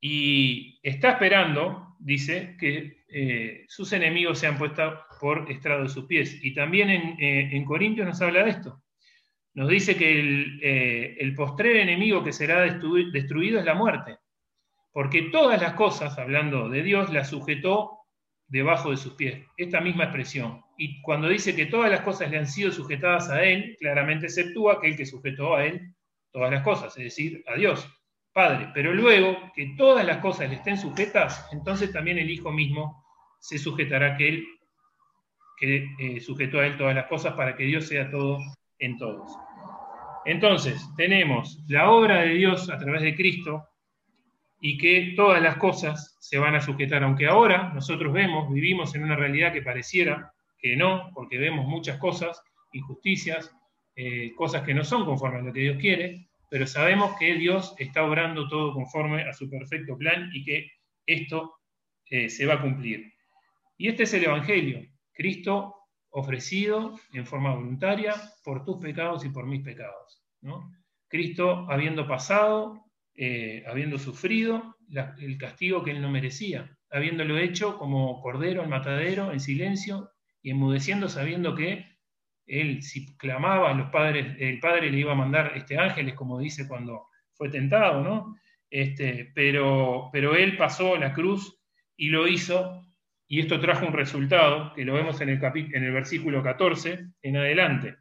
Y 0.00 0.78
está 0.82 1.10
esperando, 1.12 1.96
dice, 1.98 2.56
que 2.58 3.04
eh, 3.08 3.64
sus 3.68 3.92
enemigos 3.92 4.38
sean 4.38 4.58
puestos 4.58 4.94
por 5.20 5.50
estrado 5.50 5.82
de 5.82 5.88
sus 5.88 6.04
pies. 6.06 6.38
Y 6.42 6.54
también 6.54 6.90
en, 6.90 7.16
eh, 7.18 7.64
Corintios 7.64 8.06
nos 8.06 8.20
habla 8.20 8.44
de 8.44 8.50
esto. 8.50 8.82
Nos 9.54 9.68
dice 9.68 9.96
que 9.96 10.20
el, 10.20 10.60
eh, 10.62 11.32
postrer 11.36 11.76
enemigo 11.76 12.22
que 12.22 12.32
será 12.32 12.60
destruido 12.60 13.58
es 13.58 13.64
la 13.64 13.74
muerte. 13.74 14.18
Porque 14.92 15.22
todas 15.22 15.60
las 15.60 15.74
cosas, 15.74 16.18
hablando 16.18 16.68
de 16.68 16.82
Dios, 16.82 17.12
las 17.12 17.30
sujetó 17.30 17.98
debajo 18.46 18.90
de 18.90 18.96
sus 18.96 19.14
pies. 19.14 19.44
Esta 19.56 19.80
misma 19.80 20.04
expresión. 20.04 20.62
Y 20.76 21.02
cuando 21.02 21.28
dice 21.28 21.54
que 21.54 21.66
todas 21.66 21.90
las 21.90 22.00
cosas 22.02 22.30
le 22.30 22.38
han 22.38 22.46
sido 22.46 22.70
sujetadas 22.70 23.30
a 23.30 23.44
Él, 23.44 23.76
claramente 23.78 24.26
exceptúa 24.26 24.74
aquel 24.74 24.96
que 24.96 25.06
sujetó 25.06 25.56
a 25.56 25.66
Él 25.66 25.94
todas 26.30 26.50
las 26.50 26.62
cosas, 26.62 26.96
es 26.98 27.04
decir, 27.04 27.42
a 27.46 27.54
Dios, 27.54 27.88
Padre. 28.38 28.68
Pero 28.72 28.94
luego 28.94 29.36
que 29.52 29.74
todas 29.76 30.06
las 30.06 30.18
cosas 30.18 30.48
le 30.48 30.54
estén 30.54 30.78
sujetas, 30.78 31.48
entonces 31.50 31.92
también 31.92 32.18
el 32.18 32.30
Hijo 32.30 32.52
mismo 32.52 33.04
se 33.40 33.58
sujetará 33.58 34.16
que 34.16 34.44
eh, 35.60 36.20
sujetó 36.20 36.60
a 36.60 36.66
Él 36.66 36.76
todas 36.76 36.94
las 36.94 37.06
cosas 37.06 37.34
para 37.34 37.56
que 37.56 37.64
Dios 37.64 37.88
sea 37.88 38.08
todo 38.08 38.38
en 38.78 38.96
todos. 38.96 39.36
Entonces, 40.24 40.88
tenemos 40.96 41.64
la 41.66 41.90
obra 41.90 42.20
de 42.20 42.34
Dios 42.34 42.70
a 42.70 42.78
través 42.78 43.02
de 43.02 43.16
Cristo, 43.16 43.64
y 44.60 44.78
que 44.78 45.14
todas 45.16 45.42
las 45.42 45.56
cosas 45.56 46.16
se 46.20 46.38
van 46.38 46.54
a 46.54 46.60
sujetar, 46.60 47.02
aunque 47.02 47.26
ahora 47.26 47.72
nosotros 47.74 48.12
vemos, 48.12 48.52
vivimos 48.52 48.94
en 48.94 49.02
una 49.02 49.16
realidad 49.16 49.52
que 49.52 49.62
pareciera 49.62 50.32
que 50.60 50.76
no, 50.76 51.10
porque 51.12 51.38
vemos 51.38 51.66
muchas 51.66 51.98
cosas, 51.98 52.40
injusticias, 52.72 53.52
eh, 53.96 54.32
cosas 54.36 54.62
que 54.62 54.74
no 54.74 54.84
son 54.84 55.04
conforme 55.04 55.38
a 55.38 55.42
lo 55.42 55.52
que 55.52 55.60
Dios 55.60 55.78
quiere, 55.80 56.27
pero 56.48 56.66
sabemos 56.66 57.16
que 57.18 57.34
Dios 57.34 57.74
está 57.78 58.04
obrando 58.04 58.48
todo 58.48 58.72
conforme 58.72 59.22
a 59.22 59.32
su 59.32 59.48
perfecto 59.50 59.96
plan 59.96 60.30
y 60.32 60.44
que 60.44 60.70
esto 61.06 61.54
eh, 62.10 62.28
se 62.28 62.46
va 62.46 62.54
a 62.54 62.62
cumplir. 62.62 63.12
Y 63.76 63.88
este 63.88 64.04
es 64.04 64.14
el 64.14 64.24
Evangelio, 64.24 64.86
Cristo 65.12 65.74
ofrecido 66.10 66.98
en 67.12 67.26
forma 67.26 67.54
voluntaria 67.54 68.14
por 68.42 68.64
tus 68.64 68.78
pecados 68.78 69.24
y 69.24 69.28
por 69.28 69.46
mis 69.46 69.62
pecados. 69.62 70.24
Cristo 71.08 71.66
habiendo 71.70 72.06
pasado 72.06 72.88
eh, 73.20 73.64
habiendo 73.66 73.98
sufrido 73.98 74.76
el 75.18 75.38
castigo 75.38 75.82
que 75.82 75.90
él 75.90 76.00
no 76.00 76.08
merecía, 76.08 76.78
habiéndolo 76.88 77.36
hecho 77.36 77.76
como 77.76 78.20
cordero 78.22 78.62
en 78.62 78.70
matadero, 78.70 79.32
en 79.32 79.40
silencio 79.40 80.12
y 80.40 80.52
enmudeciendo 80.52 81.08
sabiendo 81.08 81.56
que 81.56 81.97
él 82.48 82.82
si 82.82 83.16
clamaba 83.16 83.72
los 83.74 83.90
padres, 83.90 84.36
el 84.38 84.58
padre 84.58 84.90
le 84.90 84.98
iba 84.98 85.12
a 85.12 85.16
mandar 85.16 85.52
este, 85.54 85.78
ángeles, 85.78 86.14
como 86.14 86.38
dice 86.38 86.66
cuando 86.66 87.08
fue 87.34 87.50
tentado, 87.50 88.02
¿no? 88.02 88.36
Este, 88.70 89.30
pero, 89.34 90.10
pero 90.12 90.34
él 90.34 90.56
pasó 90.56 90.96
la 90.96 91.12
cruz 91.12 91.60
y 91.96 92.08
lo 92.08 92.26
hizo, 92.26 92.84
y 93.26 93.40
esto 93.40 93.60
trajo 93.60 93.86
un 93.86 93.92
resultado, 93.92 94.72
que 94.74 94.84
lo 94.84 94.94
vemos 94.94 95.20
en 95.20 95.28
el, 95.28 95.40
en 95.44 95.84
el 95.84 95.92
versículo 95.92 96.42
14 96.42 97.06
en 97.22 97.36
adelante. 97.36 97.96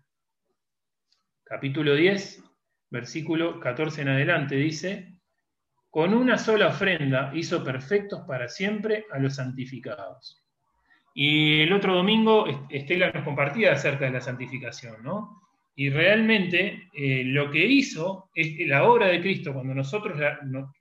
Capítulo 1.44 1.96
10, 1.96 2.44
versículo 2.90 3.60
14 3.60 4.02
en 4.02 4.10
adelante, 4.10 4.56
dice, 4.56 5.20
con 5.90 6.14
una 6.14 6.38
sola 6.38 6.68
ofrenda 6.68 7.32
hizo 7.34 7.64
perfectos 7.64 8.22
para 8.28 8.48
siempre 8.48 9.06
a 9.12 9.20
los 9.20 9.36
santificados. 9.36 10.47
Y 11.20 11.62
el 11.62 11.74
otro 11.74 11.96
domingo 11.96 12.46
Estela 12.70 13.10
nos 13.10 13.24
compartía 13.24 13.74
acerca 13.74 14.06
de 14.06 14.12
la 14.12 14.22
santificación, 14.22 15.02
¿no? 15.02 15.42
Y 15.76 15.90
realmente 15.90 16.90
eh, 16.94 17.24
lo 17.26 17.50
que 17.50 17.66
hizo 17.66 18.30
es 18.36 18.56
la 18.68 18.84
obra 18.84 19.08
de 19.08 19.20
Cristo, 19.20 19.52
cuando 19.52 19.74
nosotros 19.74 20.16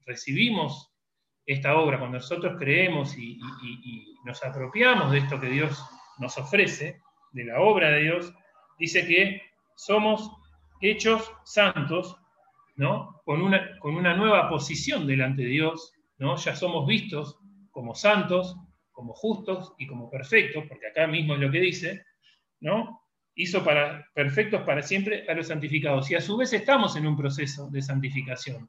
recibimos 0.04 0.92
esta 1.46 1.78
obra, 1.78 1.98
cuando 1.98 2.18
nosotros 2.18 2.56
creemos 2.58 3.16
y 3.16 3.38
nos 4.26 4.44
apropiamos 4.44 5.10
de 5.10 5.18
esto 5.20 5.40
que 5.40 5.48
Dios 5.48 5.82
nos 6.18 6.36
ofrece, 6.36 7.00
de 7.32 7.44
la 7.46 7.58
obra 7.62 7.92
de 7.92 8.02
Dios, 8.02 8.34
dice 8.78 9.06
que 9.06 9.40
somos 9.74 10.30
hechos 10.82 11.32
santos, 11.44 12.14
¿no? 12.74 13.22
Con 13.24 13.40
una, 13.40 13.78
con 13.78 13.96
una 13.96 14.14
nueva 14.14 14.50
posición 14.50 15.06
delante 15.06 15.44
de 15.44 15.48
Dios, 15.48 15.94
¿no? 16.18 16.36
Ya 16.36 16.54
somos 16.54 16.86
vistos 16.86 17.38
como 17.70 17.94
santos, 17.94 18.54
como 18.96 19.12
justos 19.12 19.74
y 19.78 19.86
como 19.86 20.10
perfectos, 20.10 20.64
porque 20.68 20.88
acá 20.88 21.06
mismo 21.06 21.34
es 21.34 21.40
lo 21.40 21.50
que 21.52 21.60
dice, 21.60 22.04
¿no? 22.60 23.02
Hizo 23.36 23.62
para 23.62 24.08
perfectos 24.14 24.62
para 24.62 24.82
siempre 24.82 25.24
a 25.28 25.34
los 25.34 25.46
santificados. 25.46 26.10
Y 26.10 26.14
a 26.14 26.20
su 26.20 26.36
vez 26.36 26.52
estamos 26.52 26.96
en 26.96 27.06
un 27.06 27.16
proceso 27.16 27.70
de 27.70 27.82
santificación, 27.82 28.68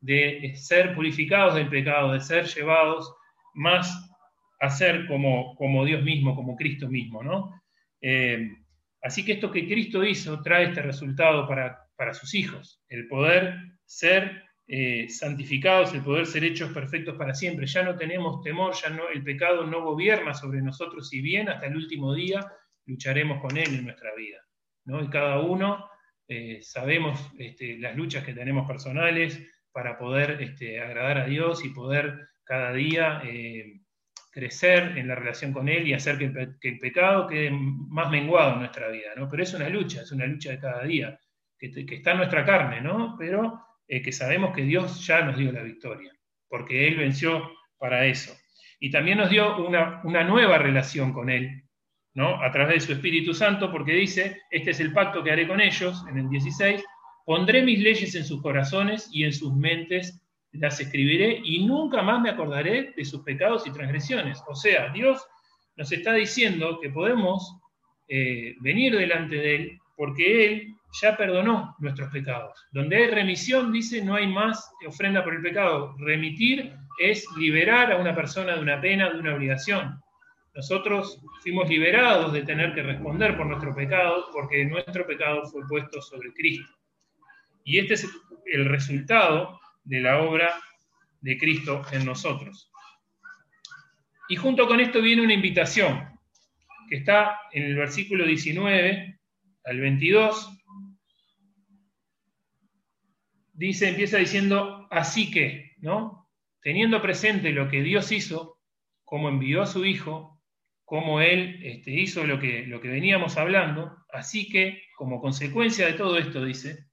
de 0.00 0.54
ser 0.56 0.94
purificados 0.94 1.54
del 1.54 1.68
pecado, 1.68 2.12
de 2.12 2.20
ser 2.20 2.46
llevados 2.46 3.14
más 3.54 4.10
a 4.58 4.70
ser 4.70 5.06
como, 5.06 5.54
como 5.56 5.84
Dios 5.84 6.02
mismo, 6.02 6.34
como 6.34 6.56
Cristo 6.56 6.88
mismo, 6.88 7.22
¿no? 7.22 7.62
Eh, 8.00 8.50
Así 9.06 9.24
que 9.24 9.34
esto 9.34 9.52
que 9.52 9.68
Cristo 9.68 10.02
hizo 10.02 10.42
trae 10.42 10.64
este 10.64 10.82
resultado 10.82 11.46
para, 11.46 12.12
sus 12.12 12.34
hijos, 12.34 12.82
el 12.88 13.06
poder 13.06 13.54
ser 13.84 14.42
eh, 14.68 15.08
santificados, 15.08 15.94
el 15.94 16.02
poder 16.02 16.26
ser 16.26 16.44
hechos 16.44 16.72
perfectos 16.72 17.16
para 17.16 17.34
siempre. 17.34 17.66
Ya 17.66 17.82
no 17.82 17.96
tenemos 17.96 18.42
temor, 18.42 18.74
ya 18.74 18.90
no, 18.90 19.08
el 19.08 19.22
pecado 19.22 19.66
no 19.66 19.82
gobierna 19.82 20.34
sobre 20.34 20.60
nosotros, 20.60 21.12
y 21.12 21.20
bien 21.20 21.48
hasta 21.48 21.66
el 21.66 21.76
último 21.76 22.14
día 22.14 22.46
lucharemos 22.86 23.40
con 23.40 23.56
él 23.56 23.74
en 23.74 23.84
nuestra 23.84 24.14
vida. 24.14 24.38
¿no? 24.84 25.02
Y 25.02 25.08
cada 25.08 25.40
uno 25.40 25.88
eh, 26.28 26.60
sabemos 26.62 27.30
este, 27.38 27.78
las 27.78 27.96
luchas 27.96 28.24
que 28.24 28.34
tenemos 28.34 28.66
personales 28.66 29.40
para 29.70 29.98
poder 29.98 30.42
este, 30.42 30.80
agradar 30.80 31.18
a 31.18 31.26
Dios 31.26 31.64
y 31.64 31.68
poder 31.68 32.28
cada 32.42 32.72
día 32.72 33.20
eh, 33.24 33.80
crecer 34.30 34.98
en 34.98 35.08
la 35.08 35.14
relación 35.14 35.52
con 35.52 35.68
Él 35.68 35.86
y 35.86 35.94
hacer 35.94 36.18
que 36.18 36.24
el, 36.68 36.78
pecado 36.78 37.26
quede 37.26 37.50
más 37.50 38.10
menguado 38.10 38.54
en 38.54 38.58
nuestra 38.60 38.88
vida, 38.88 39.10
¿no? 39.16 39.28
Pero 39.28 39.42
es 39.42 39.54
una 39.54 39.68
lucha, 39.68 40.02
es 40.02 40.12
una 40.12 40.26
lucha 40.26 40.50
de 40.50 40.58
cada 40.58 40.82
día, 40.84 41.18
que, 41.58 41.68
está 41.88 42.12
en 42.12 42.16
nuestra 42.18 42.44
carne, 42.44 42.80
¿no? 42.80 43.16
Pero 43.18 43.65
eh, 43.88 44.02
que 44.02 44.12
sabemos 44.12 44.54
que 44.54 44.62
Dios 44.62 45.06
ya 45.06 45.22
nos 45.22 45.36
dio 45.36 45.52
la 45.52 45.62
victoria, 45.62 46.12
porque 46.48 46.88
Él 46.88 46.96
venció 46.96 47.50
para 47.78 48.06
eso. 48.06 48.34
Y 48.80 48.90
también 48.90 49.18
nos 49.18 49.30
dio 49.30 49.64
una, 49.66 50.00
una 50.04 50.24
nueva 50.24 50.58
relación 50.58 51.12
con 51.12 51.30
Él, 51.30 51.62
¿no? 52.14 52.42
A 52.42 52.50
través 52.50 52.74
de 52.74 52.86
su 52.86 52.92
Espíritu 52.92 53.32
Santo, 53.34 53.70
porque 53.70 53.92
dice, 53.92 54.42
este 54.50 54.70
es 54.70 54.80
el 54.80 54.92
pacto 54.92 55.22
que 55.22 55.30
haré 55.30 55.46
con 55.46 55.60
ellos, 55.60 56.04
en 56.08 56.18
el 56.18 56.28
16, 56.28 56.82
pondré 57.24 57.62
mis 57.62 57.80
leyes 57.80 58.14
en 58.14 58.24
sus 58.24 58.40
corazones 58.42 59.08
y 59.12 59.24
en 59.24 59.32
sus 59.32 59.54
mentes 59.54 60.22
las 60.52 60.80
escribiré 60.80 61.40
y 61.44 61.64
nunca 61.66 62.02
más 62.02 62.20
me 62.20 62.30
acordaré 62.30 62.92
de 62.96 63.04
sus 63.04 63.22
pecados 63.22 63.66
y 63.66 63.72
transgresiones. 63.72 64.42
O 64.48 64.54
sea, 64.54 64.90
Dios 64.90 65.26
nos 65.76 65.92
está 65.92 66.14
diciendo 66.14 66.80
que 66.80 66.90
podemos 66.90 67.56
eh, 68.08 68.54
venir 68.60 68.96
delante 68.96 69.36
de 69.36 69.54
Él 69.56 69.78
porque 69.96 70.46
Él 70.46 70.75
ya 71.00 71.16
perdonó 71.16 71.76
nuestros 71.78 72.10
pecados. 72.10 72.66
Donde 72.72 72.96
hay 72.96 73.10
remisión, 73.10 73.72
dice, 73.72 74.02
no 74.02 74.14
hay 74.14 74.26
más 74.26 74.70
ofrenda 74.86 75.22
por 75.24 75.34
el 75.34 75.42
pecado. 75.42 75.94
Remitir 75.98 76.74
es 76.98 77.26
liberar 77.36 77.92
a 77.92 77.96
una 77.96 78.14
persona 78.14 78.54
de 78.54 78.60
una 78.60 78.80
pena, 78.80 79.10
de 79.10 79.18
una 79.18 79.34
obligación. 79.34 80.00
Nosotros 80.54 81.20
fuimos 81.42 81.68
liberados 81.68 82.32
de 82.32 82.42
tener 82.42 82.74
que 82.74 82.82
responder 82.82 83.36
por 83.36 83.46
nuestro 83.46 83.74
pecado 83.74 84.26
porque 84.32 84.64
nuestro 84.64 85.06
pecado 85.06 85.44
fue 85.46 85.66
puesto 85.68 86.00
sobre 86.00 86.32
Cristo. 86.32 86.72
Y 87.64 87.78
este 87.78 87.94
es 87.94 88.08
el 88.46 88.64
resultado 88.64 89.60
de 89.84 90.00
la 90.00 90.22
obra 90.22 90.54
de 91.20 91.36
Cristo 91.36 91.82
en 91.92 92.06
nosotros. 92.06 92.70
Y 94.28 94.36
junto 94.36 94.66
con 94.66 94.80
esto 94.80 95.02
viene 95.02 95.22
una 95.22 95.34
invitación 95.34 96.08
que 96.88 96.96
está 96.96 97.40
en 97.52 97.64
el 97.64 97.76
versículo 97.76 98.24
19 98.24 99.18
al 99.64 99.80
22. 99.80 100.55
Dice, 103.56 103.88
empieza 103.88 104.18
diciendo, 104.18 104.86
así 104.90 105.30
que, 105.30 105.72
¿no? 105.78 106.28
Teniendo 106.60 107.00
presente 107.00 107.52
lo 107.52 107.70
que 107.70 107.82
Dios 107.82 108.12
hizo, 108.12 108.60
cómo 109.02 109.30
envió 109.30 109.62
a 109.62 109.66
su 109.66 109.86
Hijo, 109.86 110.42
cómo 110.84 111.22
Él 111.22 111.60
este, 111.62 111.92
hizo 111.92 112.26
lo 112.26 112.38
que, 112.38 112.66
lo 112.66 112.82
que 112.82 112.88
veníamos 112.88 113.38
hablando, 113.38 113.96
así 114.12 114.50
que, 114.50 114.82
como 114.94 115.22
consecuencia 115.22 115.86
de 115.86 115.94
todo 115.94 116.18
esto, 116.18 116.44
dice, 116.44 116.90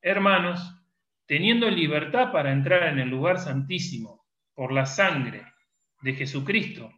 hermanos, 0.00 0.82
teniendo 1.26 1.68
libertad 1.68 2.32
para 2.32 2.52
entrar 2.52 2.84
en 2.84 3.00
el 3.00 3.10
lugar 3.10 3.38
santísimo 3.38 4.24
por 4.54 4.72
la 4.72 4.86
sangre 4.86 5.44
de 6.00 6.14
Jesucristo, 6.14 6.90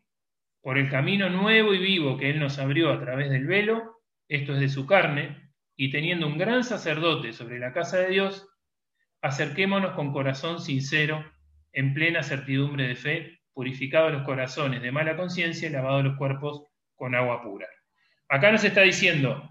por 0.62 0.79
el 0.79 0.88
camino 0.88 1.29
nuevo 1.31 1.75
y 1.75 1.79
vivo 1.79 2.16
que 2.16 2.31
Él 2.31 2.38
nos 2.38 2.61
abrió 2.61 2.92
a 2.92 3.01
través 3.01 3.29
del 3.29 3.49
velo, 3.49 4.03
esto 4.29 4.55
es 4.55 4.61
de 4.61 4.68
su 4.68 4.87
carne, 4.87 5.51
y 5.75 5.90
teniendo 5.90 6.29
un 6.29 6.38
gran 6.38 6.62
sacerdote 6.62 7.33
sobre 7.33 7.59
la 7.59 7.73
casa 7.73 7.99
de 7.99 8.11
Dios, 8.11 8.49
acerquémonos 9.22 9.92
con 9.92 10.12
corazón 10.12 10.61
sincero, 10.61 11.24
en 11.72 11.94
plena 11.94 12.22
certidumbre 12.22 12.88
de 12.88 12.96
fe, 12.96 13.40
purificados 13.52 14.12
los 14.12 14.22
corazones 14.22 14.83
de 14.83 14.92
mala 14.92 15.16
conciencia 15.16 15.68
y 15.68 15.72
lavados 15.72 16.04
los 16.04 16.16
cuerpos 16.16 16.64
con 16.96 17.14
agua 17.14 17.42
pura. 17.42 17.66
Acá 18.28 18.50
nos 18.52 18.64
está 18.64 18.83
diciendo, 18.83 19.48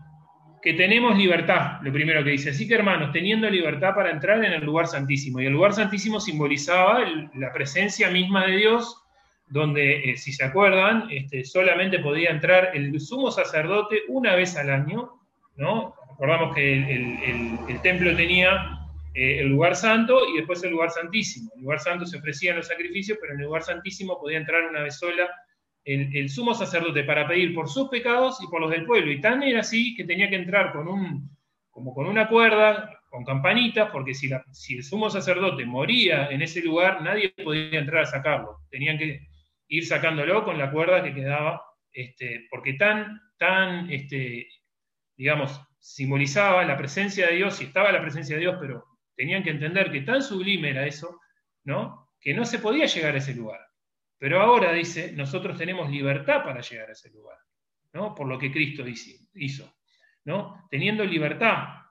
que 0.61 0.73
tenemos 0.73 1.17
libertad, 1.17 1.79
lo 1.81 1.91
primero 1.91 2.23
que 2.23 2.31
dice. 2.31 2.49
Así 2.49 2.67
que 2.67 2.75
hermanos, 2.75 3.11
teniendo 3.11 3.49
libertad 3.49 3.95
para 3.95 4.11
entrar 4.11 4.43
en 4.43 4.51
el 4.51 4.63
lugar 4.63 4.87
santísimo. 4.87 5.39
Y 5.39 5.45
el 5.45 5.53
lugar 5.53 5.73
santísimo 5.73 6.19
simbolizaba 6.19 7.05
la 7.35 7.53
presencia 7.53 8.09
misma 8.09 8.45
de 8.45 8.57
Dios, 8.57 9.01
donde, 9.47 10.11
eh, 10.11 10.17
si 10.17 10.31
se 10.31 10.43
acuerdan, 10.43 11.07
este, 11.09 11.43
solamente 11.43 11.99
podía 11.99 12.29
entrar 12.29 12.71
el 12.73 12.99
sumo 12.99 13.31
sacerdote 13.31 14.01
una 14.09 14.35
vez 14.35 14.57
al 14.57 14.69
año, 14.69 15.11
¿no? 15.55 15.95
Recordamos 16.11 16.53
que 16.53 16.73
el, 16.73 17.81
templo 17.81 18.15
tenía 18.15 18.78
eh, 19.13 19.39
el 19.39 19.47
lugar 19.47 19.75
santo 19.75 20.19
y 20.33 20.37
después 20.37 20.63
el 20.63 20.71
lugar 20.71 20.91
santísimo. 20.91 21.51
El 21.55 21.63
lugar 21.63 21.79
santo 21.79 22.05
se 22.05 22.17
ofrecían 22.17 22.57
los 22.57 22.67
sacrificios, 22.67 23.17
pero 23.19 23.33
en 23.33 23.39
el 23.39 23.45
lugar 23.45 23.63
santísimo 23.63 24.19
podía 24.19 24.37
entrar 24.37 24.63
una 24.63 24.83
vez 24.83 24.97
sola 24.97 25.29
el, 25.83 26.29
sumo 26.29 26.53
sacerdote 26.53 27.03
para 27.03 27.27
pedir 27.27 27.53
por 27.55 27.67
sus 27.67 27.89
pecados 27.89 28.37
y 28.43 28.47
por 28.47 28.61
los 28.61 28.69
del 28.69 28.85
pueblo. 28.85 29.11
Y 29.11 29.21
tan 29.21 29.41
era 29.41 29.61
así 29.61 29.95
que 29.95 30.03
tenía 30.03 30.29
que 30.29 30.35
entrar 30.35 30.71
con 30.71 30.87
un, 30.87 31.35
como 31.69 31.93
con 31.93 32.05
una 32.05 32.27
cuerda, 32.27 33.01
con 33.09 33.25
campanitas, 33.25 33.89
porque 33.91 34.13
si, 34.13 34.29
si 34.51 34.75
el 34.75 34.83
sumo 34.83 35.09
sacerdote 35.09 35.65
moría 35.65 36.27
en 36.29 36.41
ese 36.43 36.61
lugar, 36.61 37.01
nadie 37.01 37.29
podía 37.29 37.79
entrar 37.79 38.03
a 38.03 38.05
sacarlo. 38.05 38.59
Tenían 38.69 38.99
que 38.99 39.27
ir 39.67 39.85
sacándolo 39.85 40.43
con 40.43 40.57
la 40.57 40.71
cuerda 40.71 41.03
que 41.03 41.13
quedaba, 41.13 41.63
este, 41.91 42.45
porque 42.51 42.73
tan, 42.73 43.19
tan, 43.37 43.89
este, 43.91 44.47
digamos, 45.17 45.59
simbolizaba 45.79 46.63
la 46.65 46.77
presencia 46.77 47.27
de 47.27 47.37
Dios, 47.37 47.59
y 47.61 47.65
estaba 47.65 47.91
la 47.91 48.01
presencia 48.01 48.35
de 48.35 48.41
Dios, 48.41 48.57
pero 48.59 48.85
tenían 49.19 49.43
que 49.43 49.49
entender 49.49 49.91
que 49.91 49.99
tan 49.99 50.23
sublime 50.23 50.69
era 50.69 50.87
eso, 50.87 51.19
¿no? 51.65 52.09
Que 52.21 52.33
no 52.33 52.45
se 52.45 52.59
podía 52.59 52.85
llegar 52.85 53.15
a 53.15 53.17
ese 53.17 53.35
lugar. 53.35 53.59
Pero 54.17 54.39
ahora 54.39 54.71
dice, 54.71 55.11
nosotros 55.11 55.57
tenemos 55.57 55.91
libertad 55.91 56.41
para 56.41 56.61
llegar 56.61 56.87
a 56.87 56.93
ese 56.93 57.09
lugar, 57.09 57.37
¿no? 57.91 58.15
Por 58.15 58.29
lo 58.29 58.39
que 58.39 58.49
Cristo 58.49 58.85
hizo, 59.33 59.75
¿no? 60.23 60.65
Teniendo 60.71 61.03
libertad. 61.03 61.81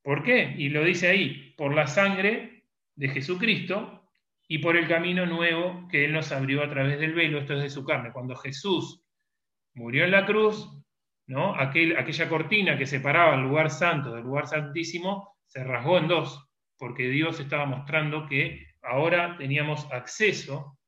¿Por 0.00 0.22
qué? 0.22 0.54
Y 0.56 0.70
lo 0.70 0.82
dice 0.82 1.08
ahí, 1.08 1.52
por 1.58 1.74
la 1.74 1.86
sangre 1.86 2.64
de 2.94 3.08
Jesucristo 3.10 4.08
y 4.48 4.56
por 4.56 4.74
el 4.78 4.88
camino 4.88 5.26
nuevo 5.26 5.86
que 5.90 6.06
Él 6.06 6.14
nos 6.14 6.32
abrió 6.32 6.64
a 6.64 6.70
través 6.70 6.98
del 6.98 7.12
velo, 7.12 7.40
esto 7.40 7.52
es 7.52 7.64
de 7.64 7.68
su 7.68 7.84
carne. 7.84 8.12
Cuando 8.14 8.34
Jesús 8.34 9.04
murió 9.74 10.06
en 10.06 10.12
la 10.12 10.24
cruz, 10.24 10.66
¿no? 11.26 11.54
aquella 11.54 12.30
cortina 12.30 12.78
que 12.78 12.86
separaba 12.86 13.34
el 13.34 13.42
lugar 13.42 13.68
santo 13.68 14.14
del 14.14 14.24
lugar 14.24 14.46
santísimo 14.46 15.36
se 15.44 15.62
rasgó 15.62 15.98
en 15.98 16.08
dos, 16.08 16.47
porque 16.78 17.08
Dios 17.08 17.40
estaba 17.40 17.66
mostrando 17.66 18.26
que 18.26 18.66
ahora 18.82 19.36
teníamos 19.36 19.86
acceso 19.92 20.78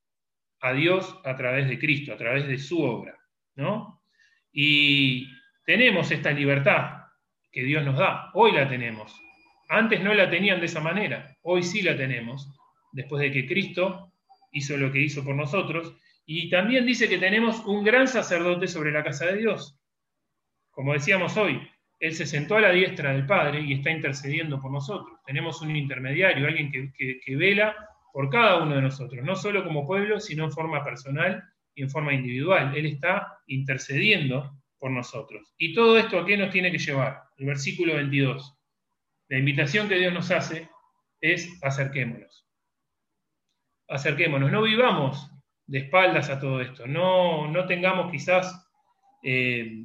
a 0.60 0.72
Dios 0.72 1.18
a 1.24 1.36
través 1.36 1.68
de 1.68 1.78
Cristo, 1.78 2.12
a 2.12 2.16
través 2.16 2.46
de 2.46 2.58
su 2.58 2.82
obra, 2.82 3.18
¿no? 3.56 4.02
Y 4.52 5.26
tenemos 5.64 6.10
esta 6.10 6.30
libertad 6.32 7.00
que 7.50 7.62
Dios 7.62 7.84
nos 7.84 7.98
da, 7.98 8.30
hoy 8.34 8.52
la 8.52 8.68
tenemos. 8.68 9.18
Antes 9.68 10.02
no 10.02 10.14
la 10.14 10.28
tenían 10.30 10.60
de 10.60 10.66
esa 10.66 10.80
manera, 10.80 11.36
hoy 11.42 11.62
sí 11.62 11.82
la 11.82 11.96
tenemos, 11.96 12.48
después 12.92 13.20
de 13.20 13.32
que 13.32 13.46
Cristo 13.46 14.12
hizo 14.52 14.76
lo 14.76 14.90
que 14.92 15.00
hizo 15.00 15.24
por 15.24 15.34
nosotros, 15.34 15.94
y 16.26 16.50
también 16.50 16.86
dice 16.86 17.08
que 17.08 17.18
tenemos 17.18 17.64
un 17.66 17.82
gran 17.82 18.06
sacerdote 18.06 18.68
sobre 18.68 18.92
la 18.92 19.02
casa 19.02 19.26
de 19.26 19.38
Dios. 19.38 19.80
Como 20.70 20.92
decíamos 20.92 21.36
hoy, 21.36 21.69
Él 22.00 22.14
se 22.14 22.24
sentó 22.24 22.56
a 22.56 22.62
la 22.62 22.70
diestra 22.70 23.12
del 23.12 23.26
Padre 23.26 23.60
y 23.60 23.74
está 23.74 23.90
intercediendo 23.90 24.60
por 24.60 24.72
nosotros. 24.72 25.18
Tenemos 25.26 25.60
un 25.60 25.76
intermediario, 25.76 26.46
alguien 26.46 26.72
que, 26.72 27.36
vela 27.36 27.76
por 28.10 28.30
cada 28.30 28.62
uno 28.62 28.74
de 28.74 28.82
nosotros, 28.82 29.22
no 29.22 29.36
solo 29.36 29.62
como 29.62 29.86
pueblo, 29.86 30.18
sino 30.18 30.44
en 30.44 30.52
forma 30.52 30.82
personal 30.82 31.44
y 31.74 31.82
en 31.82 31.90
forma 31.90 32.14
individual. 32.14 32.74
Él 32.74 32.86
está 32.86 33.38
intercediendo 33.46 34.58
por 34.78 34.90
nosotros. 34.90 35.54
¿Y 35.58 35.74
todo 35.74 35.98
esto 35.98 36.18
a 36.18 36.26
qué 36.26 36.38
nos 36.38 36.50
tiene 36.50 36.72
que 36.72 36.78
llevar? 36.78 37.20
El 37.36 37.44
versículo 37.44 37.94
22. 37.94 38.56
La 39.28 39.38
invitación 39.38 39.86
que 39.86 39.98
Dios 39.98 40.12
nos 40.14 40.30
hace 40.30 40.70
es 41.20 41.62
acerquémonos. 41.62 42.46
Acerquémonos, 43.88 44.50
no 44.50 44.62
vivamos 44.62 45.30
de 45.66 45.80
espaldas 45.80 46.30
a 46.30 46.40
todo 46.40 46.60
esto, 46.60 46.86
no, 46.86 47.46
no 47.48 47.66
tengamos 47.66 48.10
quizás 48.10 48.66
eh, 49.22 49.84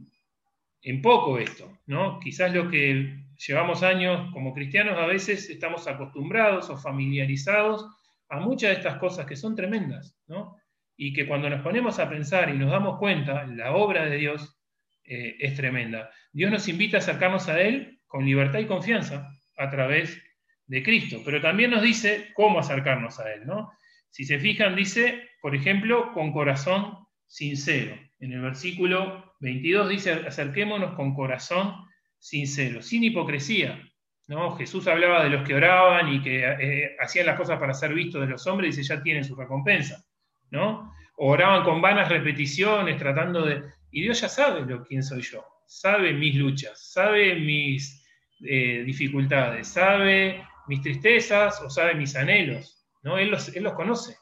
en 0.86 1.02
poco 1.02 1.40
esto, 1.40 1.80
¿no? 1.88 2.20
Quizás 2.20 2.54
lo 2.54 2.70
que 2.70 3.18
llevamos 3.48 3.82
años 3.82 4.32
como 4.32 4.54
cristianos 4.54 4.98
a 5.00 5.08
veces 5.08 5.50
estamos 5.50 5.88
acostumbrados 5.88 6.70
o 6.70 6.78
familiarizados 6.78 7.88
a 8.30 8.40
muchas 8.40 8.70
de 8.70 8.76
estas 8.78 8.98
cosas 8.98 9.26
que 9.26 9.36
son 9.36 9.56
tremendas, 9.56 10.16
¿no? 10.28 10.56
Y 10.96 11.12
que 11.12 11.28
cuando 11.28 11.50
nos 11.50 11.62
ponemos 11.62 11.98
a 11.98 12.08
pensar 12.08 12.50
y 12.50 12.58
nos 12.58 12.70
damos 12.70 13.00
cuenta, 13.00 13.48
la 13.48 13.76
obra 13.76 14.06
de 14.06 14.18
Dios 14.18 14.56
eh, 15.04 15.36
es 15.40 15.56
tremenda. 15.56 16.12
Dios 16.32 16.52
nos 16.52 16.68
invita 16.68 16.98
a 16.98 17.00
acercarnos 17.00 17.50
a 17.50 17.60
Él 17.60 18.00
con 18.06 18.24
libertad 18.24 18.60
y 18.60 18.68
confianza 18.68 19.28
a 19.58 19.70
través 19.72 20.22
de 20.68 20.84
Cristo, 20.84 21.22
pero 21.26 21.42
también 21.42 21.72
nos 21.72 21.82
dice 21.82 22.30
cómo 22.36 22.60
acercarnos 22.60 23.20
a 23.20 23.34
Él, 23.34 23.48
¿no? 23.48 23.72
Si 24.12 24.24
se 24.24 24.38
fijan, 24.38 24.76
dice, 24.76 25.30
por 25.42 25.56
ejemplo, 25.56 26.14
con 26.14 26.32
corazón 26.32 27.08
sincero. 27.26 27.98
En 28.20 28.34
el 28.34 28.42
versículo 28.42 29.25
22 29.40 29.90
dice, 29.90 30.12
acerquémonos 30.28 30.96
con 30.96 31.14
corazón 31.14 31.74
sincero, 32.20 32.82
sin 32.82 33.04
hipocresía, 33.04 33.80
¿no? 34.28 34.56
Jesús 34.56 34.88
hablaba 34.88 35.24
de 35.24 35.30
los 35.30 35.48
que 35.48 35.56
oraban 35.56 36.14
y 36.14 36.22
que 36.22 36.44
eh, 36.44 36.96
hacían 37.00 37.28
las 37.28 37.38
cosas 37.38 37.60
para 37.60 37.74
ser 37.74 37.94
vistos 37.94 38.22
de 38.22 38.28
los 38.28 38.48
hombres 38.48 38.76
y 38.76 38.78
dice, 38.78 38.96
ya 38.96 39.04
tienen 39.04 39.24
su 39.24 39.36
recompensa. 39.36 40.04
¿no? 40.52 40.94
oraban 41.18 41.64
con 41.64 41.82
vanas 41.82 42.10
repeticiones, 42.10 42.98
tratando 42.98 43.46
de... 43.46 43.64
Y 43.92 44.02
Dios 44.02 44.20
ya 44.22 44.30
sabe 44.30 44.66
lo, 44.66 44.84
quién 44.84 45.04
soy 45.04 45.22
yo, 45.22 45.46
sabe 45.68 46.14
mis 46.14 46.36
luchas, 46.36 46.92
sabe 46.92 47.36
mis 47.36 48.06
eh, 48.42 48.84
dificultades, 48.86 49.68
sabe 49.68 50.46
mis 50.68 50.82
tristezas 50.82 51.62
o 51.62 51.70
sabe 51.70 51.96
mis 51.96 52.16
anhelos. 52.16 52.86
¿no? 53.04 53.18
Él, 53.18 53.30
los, 53.30 53.56
él 53.56 53.64
los 53.64 53.74
conoce. 53.74 54.18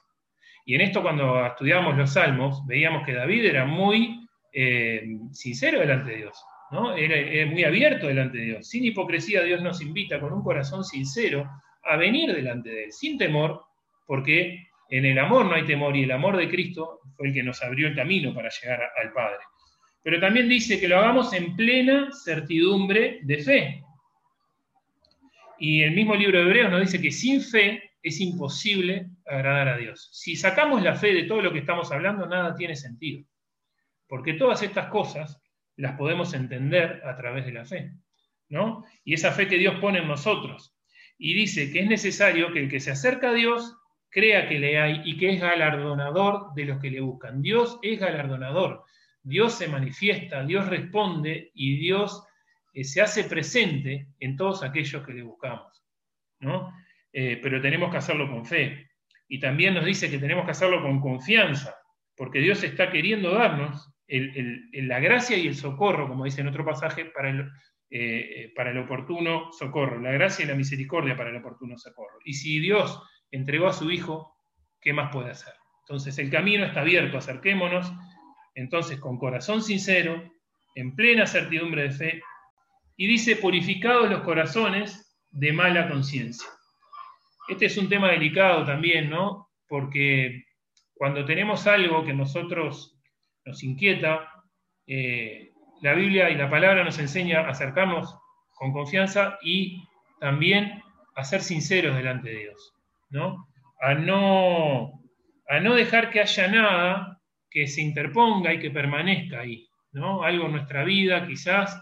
Y 0.65 0.75
en 0.75 0.81
esto 0.81 1.01
cuando 1.01 1.45
estudiábamos 1.45 1.97
los 1.97 2.13
salmos, 2.13 2.65
veíamos 2.67 3.05
que 3.05 3.13
David 3.13 3.45
era 3.45 3.65
muy 3.65 4.22
eh, 4.53 5.03
sincero 5.31 5.79
delante 5.79 6.11
de 6.11 6.17
Dios. 6.17 6.45
¿no? 6.71 6.95
Era, 6.95 7.45
muy 7.51 7.63
abierto 7.63 8.07
delante 8.07 8.37
de 8.37 8.45
Dios. 8.45 8.67
Sin 8.67 8.85
hipocresía, 8.85 9.43
Dios 9.43 9.61
nos 9.61 9.81
invita 9.81 10.19
con 10.19 10.33
un 10.33 10.43
corazón 10.43 10.83
sincero 10.83 11.49
a 11.83 11.97
venir 11.97 12.33
delante 12.33 12.69
de 12.69 12.83
Él, 12.85 12.91
sin 12.91 13.17
temor, 13.17 13.61
porque 14.05 14.67
en 14.89 15.05
el 15.05 15.19
amor 15.19 15.45
no 15.45 15.55
hay 15.55 15.65
temor 15.65 15.95
y 15.95 16.03
el 16.03 16.11
amor 16.11 16.37
de 16.37 16.49
Cristo 16.49 16.99
fue 17.15 17.27
el 17.27 17.33
que 17.33 17.43
nos 17.43 17.61
abrió 17.63 17.87
el 17.87 17.95
camino 17.95 18.33
para 18.33 18.49
llegar 18.49 18.81
al 19.01 19.11
Padre. 19.11 19.39
Pero 20.03 20.19
también 20.19 20.49
dice 20.49 20.79
que 20.79 20.87
lo 20.87 20.99
hagamos 20.99 21.33
en 21.33 21.55
plena 21.55 22.09
certidumbre 22.23 23.19
de 23.23 23.37
fe. 23.37 23.83
Y 25.59 25.81
el 25.81 25.91
mismo 25.91 26.15
libro 26.15 26.39
de 26.39 26.45
Hebreos 26.45 26.71
nos 26.71 26.81
dice 26.81 27.01
que 27.01 27.11
sin 27.11 27.41
fe 27.41 27.91
es 28.01 28.19
imposible 28.19 29.07
agradar 29.25 29.69
a 29.69 29.77
Dios. 29.77 30.09
Si 30.11 30.35
sacamos 30.35 30.83
la 30.83 30.95
fe 30.95 31.13
de 31.13 31.23
todo 31.23 31.41
lo 31.41 31.53
que 31.53 31.59
estamos 31.59 31.91
hablando, 31.91 32.25
nada 32.25 32.53
tiene 32.55 32.75
sentido. 32.75 33.25
Porque 34.13 34.35
todas 34.35 34.61
estas 34.61 34.89
cosas 34.89 35.41
las 35.75 35.97
podemos 35.97 36.35
entender 36.35 37.01
a 37.03 37.17
través 37.17 37.47
de 37.47 37.51
la 37.51 37.65
fe, 37.65 37.93
¿no? 38.47 38.85
Y 39.03 39.15
esa 39.15 39.31
fe 39.31 39.47
que 39.47 39.57
Dios 39.57 39.79
pone 39.81 39.97
en 39.97 40.07
nosotros. 40.07 40.77
Y 41.17 41.33
dice 41.33 41.71
que 41.71 41.79
es 41.79 41.87
necesario 41.87 42.53
que 42.53 42.59
el 42.59 42.69
que 42.69 42.79
se 42.79 42.91
acerca 42.91 43.29
a 43.29 43.33
Dios 43.33 43.75
crea 44.11 44.47
que 44.47 44.59
le 44.59 44.79
hay 44.79 45.01
y 45.03 45.17
que 45.17 45.31
es 45.31 45.41
galardonador 45.41 46.53
de 46.53 46.65
los 46.65 46.79
que 46.79 46.91
le 46.91 47.01
buscan. 47.01 47.41
Dios 47.41 47.79
es 47.81 47.99
galardonador. 47.99 48.83
Dios 49.23 49.55
se 49.55 49.67
manifiesta, 49.67 50.45
Dios 50.45 50.67
responde 50.67 51.49
y 51.55 51.77
Dios 51.77 52.23
eh, 52.75 52.83
se 52.83 53.01
hace 53.01 53.23
presente 53.23 54.09
en 54.19 54.37
todos 54.37 54.61
aquellos 54.61 55.03
que 55.03 55.13
le 55.13 55.23
buscamos. 55.23 55.83
¿no? 56.39 56.71
Eh, 57.11 57.39
pero 57.41 57.59
tenemos 57.59 57.89
que 57.89 57.97
hacerlo 57.97 58.29
con 58.29 58.45
fe. 58.45 58.91
Y 59.27 59.39
también 59.39 59.73
nos 59.73 59.85
dice 59.85 60.11
que 60.11 60.19
tenemos 60.19 60.45
que 60.45 60.51
hacerlo 60.51 60.83
con 60.83 61.01
confianza, 61.01 61.75
porque 62.15 62.41
Dios 62.41 62.61
está 62.61 62.91
queriendo 62.91 63.31
darnos 63.31 63.89
la 64.07 64.99
gracia 64.99 65.37
y 65.37 65.47
el 65.47 65.55
socorro, 65.55 66.07
como 66.07 66.25
dice 66.25 66.41
en 66.41 66.47
otro 66.47 66.65
pasaje, 66.65 67.05
para 67.05 67.29
el, 67.29 67.49
eh, 67.89 68.51
para 68.55 68.71
el 68.71 68.77
oportuno 68.79 69.51
socorro, 69.51 69.99
la 69.99 70.11
gracia 70.11 70.43
y 70.43 70.47
la 70.47 70.55
misericordia 70.55 71.15
para 71.15 71.29
el 71.29 71.37
oportuno 71.37 71.77
socorro. 71.77 72.17
Y 72.25 72.33
si 72.33 72.59
Dios 72.59 73.01
entregó 73.31 73.67
a 73.67 73.73
su 73.73 73.91
Hijo, 73.91 74.35
¿qué 74.81 74.93
más 74.93 75.11
puede 75.11 75.31
hacer? 75.31 75.53
Entonces 75.83 76.17
el 76.17 76.29
camino 76.29 76.65
está 76.65 76.81
abierto, 76.81 77.17
acerquémonos, 77.17 77.91
entonces 78.55 78.99
con 78.99 79.17
corazón 79.17 79.61
sincero, 79.61 80.31
en 80.75 80.95
plena 80.95 81.27
certidumbre 81.27 81.83
de 81.83 81.91
fe, 81.91 82.23
y 82.95 83.07
dice, 83.07 83.35
purificados 83.35 84.09
los 84.09 84.21
corazones 84.21 85.17
de 85.31 85.51
mala 85.51 85.89
conciencia. 85.89 86.47
Este 87.49 87.65
es 87.65 87.77
un 87.77 87.89
tema 87.89 88.11
delicado 88.11 88.65
también, 88.65 89.09
¿no? 89.09 89.49
Porque 89.67 90.45
cuando 90.93 91.25
tenemos 91.25 91.67
algo 91.67 92.05
que 92.05 92.13
nosotros 92.13 92.92
nos 93.45 93.63
inquieta, 93.63 94.29
eh, 94.87 95.51
la 95.81 95.93
Biblia 95.93 96.29
y 96.29 96.35
la 96.35 96.49
palabra 96.49 96.83
nos 96.83 96.99
enseña 96.99 97.41
a 97.41 97.49
acercarnos 97.49 98.15
con 98.55 98.71
confianza 98.71 99.37
y 99.41 99.83
también 100.19 100.81
a 101.15 101.23
ser 101.23 101.41
sinceros 101.41 101.95
delante 101.95 102.29
de 102.29 102.39
Dios, 102.39 102.73
¿no? 103.09 103.47
A 103.81 103.93
no, 103.93 105.03
a 105.47 105.59
no 105.59 105.75
dejar 105.75 106.09
que 106.09 106.21
haya 106.21 106.47
nada 106.47 107.21
que 107.49 107.67
se 107.67 107.81
interponga 107.81 108.53
y 108.53 108.59
que 108.59 108.71
permanezca 108.71 109.41
ahí, 109.41 109.67
¿no? 109.91 110.23
Algo 110.23 110.45
en 110.45 110.53
nuestra 110.53 110.83
vida 110.83 111.27
quizás 111.27 111.81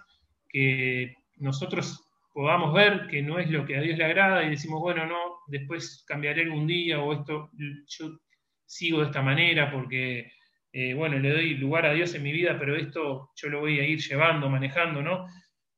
que 0.50 1.16
nosotros 1.38 2.04
podamos 2.34 2.74
ver 2.74 3.08
que 3.08 3.22
no 3.22 3.40
es 3.40 3.50
lo 3.50 3.66
que 3.66 3.78
a 3.78 3.82
Dios 3.82 3.98
le 3.98 4.06
agrada 4.06 4.44
y 4.44 4.52
decimos, 4.52 4.82
bueno, 4.82 5.06
no, 5.06 5.18
después 5.48 6.04
cambiaré 6.08 6.44
algún 6.44 6.68
día 6.68 7.00
o 7.00 7.14
esto, 7.14 7.50
yo 7.88 8.18
sigo 8.66 9.00
de 9.00 9.06
esta 9.06 9.22
manera 9.22 9.72
porque, 9.72 10.32
eh, 10.74 10.94
bueno, 10.94 11.20
le 11.20 11.32
doy 11.32 11.56
lugar 11.56 11.86
a 11.86 11.94
Dios 11.94 12.14
en 12.16 12.24
mi 12.24 12.32
vida, 12.32 12.58
pero 12.58 12.76
esto 12.76 13.32
yo 13.36 13.50
lo 13.50 13.60
voy 13.60 13.80
a 13.80 13.86
ir 13.86 14.00
llevando, 14.00 14.50
manejando, 14.50 15.02
¿no? 15.02 15.28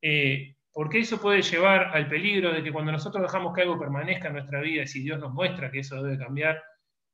Eh, 0.02 0.56
porque 0.72 1.00
eso 1.00 1.22
puede 1.22 1.42
llevar 1.42 1.96
al 1.96 2.08
peligro 2.08 2.52
de 2.52 2.64
que 2.64 2.72
cuando 2.72 2.92
nosotros 2.92 3.22
dejamos 3.22 3.54
que 3.54 3.62
algo 3.62 3.80
permanezca 3.80 4.28
en 4.28 4.34
nuestra 4.34 4.62
vida 4.62 4.84
y 4.84 4.88
si 4.88 5.02
Dios 5.02 5.20
nos 5.20 5.34
muestra 5.34 5.72
que 5.72 5.80
eso 5.80 6.02
debe 6.02 6.18
cambiar, 6.18 6.62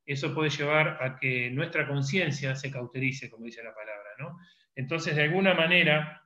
eso 0.05 0.33
puede 0.33 0.49
llevar 0.49 0.97
a 1.01 1.17
que 1.17 1.51
nuestra 1.51 1.87
conciencia 1.87 2.55
se 2.55 2.71
cauterice, 2.71 3.29
como 3.29 3.45
dice 3.45 3.63
la 3.63 3.75
palabra, 3.75 4.09
¿no? 4.17 4.37
Entonces, 4.75 5.15
de 5.15 5.23
alguna 5.23 5.53
manera, 5.53 6.23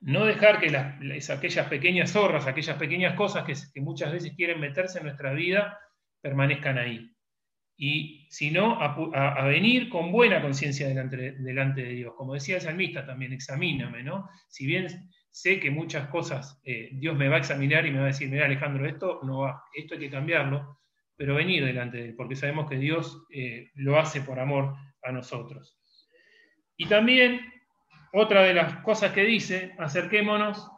no 0.00 0.24
dejar 0.24 0.60
que 0.60 0.70
las, 0.70 1.30
aquellas 1.30 1.66
pequeñas 1.68 2.12
zorras, 2.12 2.46
aquellas 2.46 2.76
pequeñas 2.76 3.14
cosas 3.14 3.44
que, 3.44 3.80
muchas 3.80 4.12
veces 4.12 4.34
quieren 4.36 4.60
meterse 4.60 4.98
en 4.98 5.06
nuestra 5.06 5.32
vida, 5.32 5.78
permanezcan 6.20 6.78
ahí. 6.78 7.10
Y 7.80 8.26
sino 8.28 8.80
a, 8.80 8.94
a, 9.14 9.46
venir 9.46 9.88
con 9.88 10.10
buena 10.10 10.42
conciencia 10.42 10.88
delante, 10.88 11.32
delante, 11.38 11.82
de 11.82 11.90
Dios. 11.90 12.14
Como 12.16 12.34
decía 12.34 12.56
el 12.56 12.60
salmista 12.60 13.06
también, 13.06 13.32
examíname, 13.32 14.02
¿no? 14.02 14.28
Si 14.48 14.66
bien 14.66 14.88
sé 15.30 15.60
que 15.60 15.70
muchas 15.70 16.08
cosas 16.08 16.60
eh, 16.64 16.88
Dios 16.92 17.16
me 17.16 17.28
va 17.28 17.36
a 17.36 17.38
examinar 17.38 17.86
y 17.86 17.92
me 17.92 17.98
va 17.98 18.04
a 18.04 18.08
decir, 18.08 18.28
mira 18.28 18.46
Alejandro, 18.46 18.86
esto 18.86 19.20
no 19.22 19.40
va, 19.40 19.62
esto 19.72 19.94
hay 19.94 20.00
que 20.00 20.10
cambiarlo, 20.10 20.80
pero 21.16 21.36
venir 21.36 21.64
delante 21.64 21.98
de 21.98 22.04
Él, 22.06 22.14
porque 22.16 22.34
sabemos 22.34 22.68
que 22.68 22.76
Dios 22.76 23.24
eh, 23.30 23.70
lo 23.74 23.98
hace 24.00 24.20
por 24.22 24.40
amor 24.40 24.74
a 25.04 25.12
nosotros. 25.12 25.78
Y 26.76 26.86
también 26.86 27.40
otra 28.12 28.42
de 28.42 28.54
las 28.54 28.82
cosas 28.82 29.12
que 29.12 29.24
dice, 29.24 29.74
acerquémonos, 29.78 30.68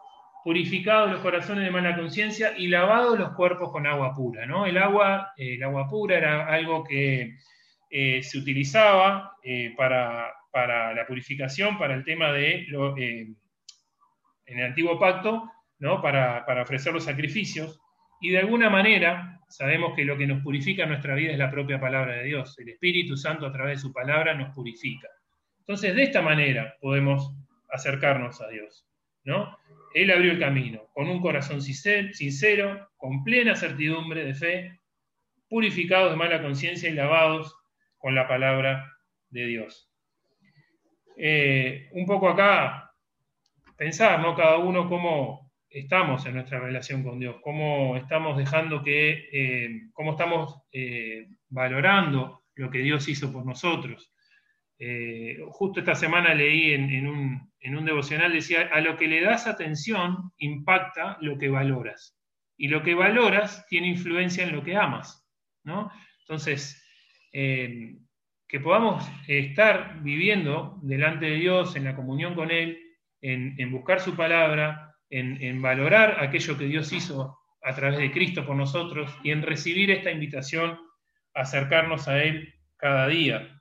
purificados 0.42 1.10
los 1.10 1.20
corazones 1.20 1.64
de 1.64 1.70
mala 1.70 1.96
conciencia 1.96 2.54
y 2.56 2.68
lavados 2.68 3.18
los 3.18 3.30
cuerpos 3.30 3.70
con 3.70 3.86
agua 3.86 4.14
pura. 4.14 4.46
¿no? 4.46 4.66
El, 4.66 4.78
agua, 4.78 5.32
eh, 5.36 5.54
el 5.54 5.62
agua 5.62 5.88
pura 5.88 6.16
era 6.16 6.46
algo 6.46 6.84
que 6.84 7.36
eh, 7.90 8.22
se 8.22 8.38
utilizaba 8.38 9.36
eh, 9.42 9.74
para, 9.76 10.32
la 10.94 11.06
purificación, 11.06 11.78
para 11.78 11.94
el 11.94 12.04
tema 12.04 12.32
de, 12.32 12.64
lo, 12.68 12.96
en 12.96 13.36
el 14.46 14.64
antiguo 14.64 14.98
pacto, 14.98 15.50
¿no? 15.78 16.00
para, 16.00 16.44
para 16.46 16.62
ofrecer 16.62 16.92
los 16.92 17.04
sacrificios. 17.04 17.80
Y 18.20 18.30
de 18.30 18.38
alguna 18.38 18.68
manera 18.70 19.40
sabemos 19.48 19.94
que 19.94 20.04
lo 20.04 20.16
que 20.16 20.26
nos 20.26 20.42
purifica 20.42 20.84
en 20.84 20.90
nuestra 20.90 21.14
vida 21.14 21.32
es 21.32 21.38
la 21.38 21.50
propia 21.50 21.80
palabra 21.80 22.14
de 22.14 22.24
Dios. 22.24 22.58
El 22.58 22.68
Espíritu 22.70 23.16
Santo 23.16 23.46
a 23.46 23.52
través 23.52 23.78
de 23.78 23.88
su 23.88 23.92
palabra 23.92 24.34
nos 24.34 24.54
purifica. 24.54 25.08
Entonces, 25.60 25.94
de 25.94 26.04
esta 26.04 26.22
manera 26.22 26.76
podemos 26.80 27.34
acercarnos 27.68 28.40
a 28.40 28.48
Dios. 28.48 28.86
¿no? 29.24 29.56
Él 29.94 30.10
abrió 30.10 30.32
el 30.32 30.38
camino 30.38 30.88
con 30.92 31.08
un 31.08 31.20
corazón 31.20 31.62
sincero, 31.62 32.90
con 32.96 33.24
plena 33.24 33.56
certidumbre 33.56 34.24
de 34.24 34.34
fe, 34.34 34.80
purificados 35.48 36.10
de 36.10 36.16
mala 36.16 36.42
conciencia 36.42 36.88
y 36.88 36.94
lavados 36.94 37.56
con 37.98 38.14
la 38.14 38.28
palabra 38.28 38.96
de 39.28 39.46
Dios. 39.46 39.90
Eh, 41.16 41.90
un 41.92 42.06
poco 42.06 42.28
acá, 42.30 42.94
pensar, 43.76 44.20
¿no? 44.20 44.34
Cada 44.34 44.58
uno 44.58 44.88
cómo 44.88 45.52
estamos 45.68 46.24
en 46.24 46.34
nuestra 46.34 46.60
relación 46.60 47.02
con 47.02 47.18
Dios, 47.18 47.36
cómo 47.42 47.96
estamos 47.96 48.38
dejando 48.38 48.82
que, 48.82 49.28
eh, 49.32 49.82
cómo 49.92 50.12
estamos 50.12 50.62
eh, 50.72 51.28
valorando 51.48 52.44
lo 52.54 52.70
que 52.70 52.78
Dios 52.78 53.06
hizo 53.08 53.32
por 53.32 53.44
nosotros. 53.44 54.14
Justo 55.50 55.80
esta 55.80 55.94
semana 55.94 56.32
leí 56.32 56.72
en, 56.72 57.06
un, 57.06 57.49
devocional, 57.60 58.32
decía, 58.32 58.70
a 58.72 58.80
lo 58.80 58.96
que 58.96 59.06
le 59.06 59.20
das 59.20 59.46
atención 59.46 60.32
impacta 60.38 61.18
lo 61.20 61.38
que 61.38 61.48
valoras. 61.48 62.16
Y 62.56 62.68
lo 62.68 62.82
que 62.82 62.94
valoras 62.94 63.66
tiene 63.68 63.88
influencia 63.88 64.44
en 64.44 64.54
lo 64.54 64.62
que 64.62 64.76
amas. 64.76 65.26
¿no? 65.64 65.90
Entonces, 66.20 66.82
eh, 67.32 67.96
que 68.48 68.60
podamos 68.60 69.08
estar 69.28 70.02
viviendo 70.02 70.78
delante 70.82 71.26
de 71.26 71.36
Dios, 71.36 71.76
en 71.76 71.84
la 71.84 71.94
comunión 71.94 72.34
con 72.34 72.50
Él, 72.50 72.78
en, 73.22 73.70
buscar 73.70 74.00
su 74.00 74.16
palabra, 74.16 74.96
en, 75.10 75.42
en, 75.42 75.60
valorar 75.60 76.24
aquello 76.24 76.56
que 76.56 76.64
Dios 76.64 76.92
hizo 76.92 77.38
a 77.62 77.74
través 77.74 77.98
de 77.98 78.10
Cristo 78.10 78.46
por 78.46 78.56
nosotros 78.56 79.14
y 79.22 79.30
en 79.30 79.42
recibir 79.42 79.90
esta 79.90 80.10
invitación 80.10 80.78
a 81.34 81.42
acercarnos 81.42 82.08
a 82.08 82.22
Él 82.22 82.54
cada 82.76 83.06
día 83.08 83.60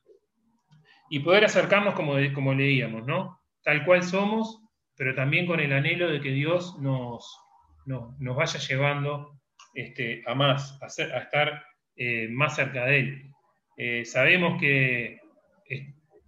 y 1.10 1.20
poder 1.20 1.46
acercarnos 1.46 1.94
como, 1.94 2.14
como 2.34 2.54
leíamos, 2.54 3.06
¿no? 3.06 3.39
Tal 3.70 3.86
cual 3.86 4.02
somos, 4.02 4.64
pero 4.98 5.14
también 5.14 5.46
con 5.46 5.60
el 5.60 5.72
anhelo 5.72 6.10
de 6.10 6.20
que 6.22 6.32
Dios 6.32 6.76
nos, 6.80 7.38
nos, 7.86 8.36
vaya 8.36 8.60
llevando 8.60 9.40
este, 9.76 10.24
a 10.26 10.34
más, 10.34 10.76
a, 10.82 10.88
estar 10.88 11.64
eh, 11.96 12.28
más 12.32 12.56
cerca 12.56 12.86
de 12.86 13.00
Él. 13.00 13.32
Eh, 13.78 14.06
sabemos 14.06 14.60
que 14.60 15.20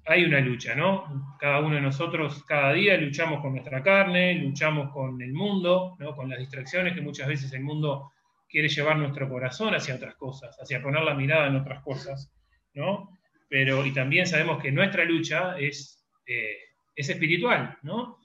hay 0.06 0.24
una 0.24 0.40
lucha, 0.40 0.76
¿no? 0.76 1.36
Cada 1.40 1.62
uno 1.62 1.78
de 1.78 1.82
nosotros, 1.82 2.44
cada 2.44 2.74
día 2.74 2.96
luchamos 2.98 3.42
con 3.42 3.54
nuestra 3.54 3.82
carne, 3.82 4.36
luchamos 4.36 4.94
con 4.94 5.20
el 5.20 5.34
mundo, 5.34 5.96
¿no? 5.98 6.16
con 6.16 6.30
las 6.30 6.38
distracciones 6.38 6.94
que 6.94 7.02
muchas 7.02 7.28
veces 7.28 7.52
el 7.54 7.64
mundo 7.64 8.12
quiere 8.48 8.68
llevar 8.68 8.98
nuestro 8.98 9.28
corazón 9.28 9.74
hacia 9.74 9.96
otras 9.96 10.14
cosas, 10.14 10.56
hacia 10.62 10.80
poner 10.80 11.02
la 11.02 11.16
mirada 11.16 11.48
en 11.48 11.56
otras 11.56 11.82
cosas, 11.82 12.32
¿no? 12.76 13.18
pero 13.50 13.84
y 13.84 13.92
también 13.96 14.28
sabemos 14.28 14.62
que 14.62 14.72
nuestra 14.72 15.06
lucha 15.06 15.58
es, 15.58 16.08
eh, 16.28 16.56
es 17.02 17.10
espiritual, 17.10 17.78
¿no? 17.84 18.18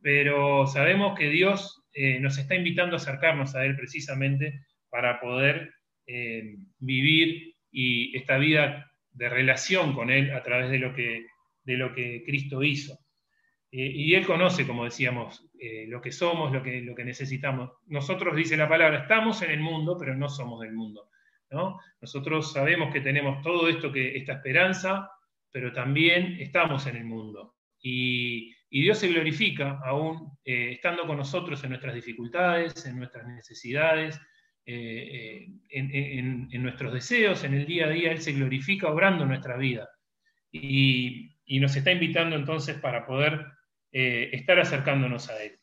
Pero 0.00 0.66
sabemos 0.66 1.16
que 1.18 1.28
Dios 1.28 1.84
eh, 1.92 2.18
nos 2.20 2.38
está 2.38 2.54
invitando 2.54 2.96
a 2.96 2.98
acercarnos 2.98 3.54
a 3.54 3.64
Él 3.64 3.76
precisamente 3.76 4.66
para 4.90 5.20
poder 5.20 5.72
eh, 6.06 6.56
vivir 6.78 7.54
y 7.70 8.16
esta 8.16 8.36
vida 8.38 8.90
de 9.12 9.28
relación 9.28 9.94
con 9.94 10.10
Él 10.10 10.32
a 10.32 10.42
través 10.42 10.70
de 10.70 10.78
lo 10.78 10.94
que, 10.94 11.26
de 11.64 11.76
lo 11.76 11.94
que 11.94 12.24
Cristo 12.24 12.62
hizo. 12.62 12.98
y 13.70 14.14
Él 14.14 14.26
conoce, 14.26 14.66
como 14.66 14.84
decíamos, 14.84 15.48
lo 15.86 16.02
que 16.02 16.12
somos, 16.12 16.52
lo 16.52 16.62
que, 16.62 16.82
lo 16.82 16.94
que 16.94 17.04
necesitamos. 17.04 17.70
Nosotros, 17.86 18.36
dice 18.36 18.54
la 18.56 18.68
palabra, 18.68 19.02
estamos 19.02 19.40
en 19.40 19.50
el 19.50 19.60
mundo, 19.60 19.96
pero 19.98 20.14
no 20.14 20.28
somos 20.28 20.60
del 20.60 20.74
mundo. 20.74 21.08
Nosotros 22.00 22.52
sabemos 22.52 22.92
que 22.92 23.00
tenemos 23.00 23.42
todo 23.42 23.68
esto, 23.68 23.92
que, 23.92 24.16
esta 24.16 24.34
esperanza, 24.34 25.10
pero 25.50 25.72
también 25.72 26.38
estamos 26.40 26.86
en 26.86 26.96
el 26.96 27.04
mundo. 27.04 27.56
Y, 27.82 28.54
Dios 28.70 28.98
se 28.98 29.08
glorifica 29.08 29.80
aún 29.84 30.38
eh, 30.44 30.70
estando 30.72 31.06
con 31.06 31.18
nosotros 31.18 31.62
en 31.62 31.70
nuestras 31.70 31.94
dificultades, 31.94 32.86
en 32.86 32.96
nuestras 32.96 33.26
necesidades, 33.26 34.18
eh, 34.64 35.46
eh, 35.68 36.18
en, 36.50 36.62
nuestros 36.62 36.94
deseos, 36.94 37.44
en 37.44 37.52
el 37.52 37.66
día 37.66 37.86
a 37.86 37.90
día. 37.90 38.12
Él 38.12 38.22
se 38.22 38.32
glorifica 38.32 38.88
obrando 38.88 39.26
nuestra 39.26 39.58
vida. 39.58 39.90
Y, 40.50 41.28
nos 41.60 41.76
está 41.76 41.92
invitando 41.92 42.34
entonces 42.34 42.78
para 42.78 43.06
poder 43.06 43.44
estar 43.90 44.58
acercándonos 44.58 45.28
a 45.28 45.42
Él. 45.42 45.58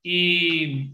Y 0.00 0.92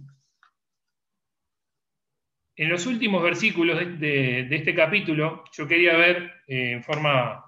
en 2.57 2.68
los 2.70 2.87
últimos 2.87 3.22
versículos 3.22 3.79
de, 4.01 4.48
este 4.51 4.74
capítulo, 4.74 5.44
yo 5.53 5.68
quería 5.68 5.94
ver 5.94 6.33
en 6.46 6.83
forma 6.83 7.44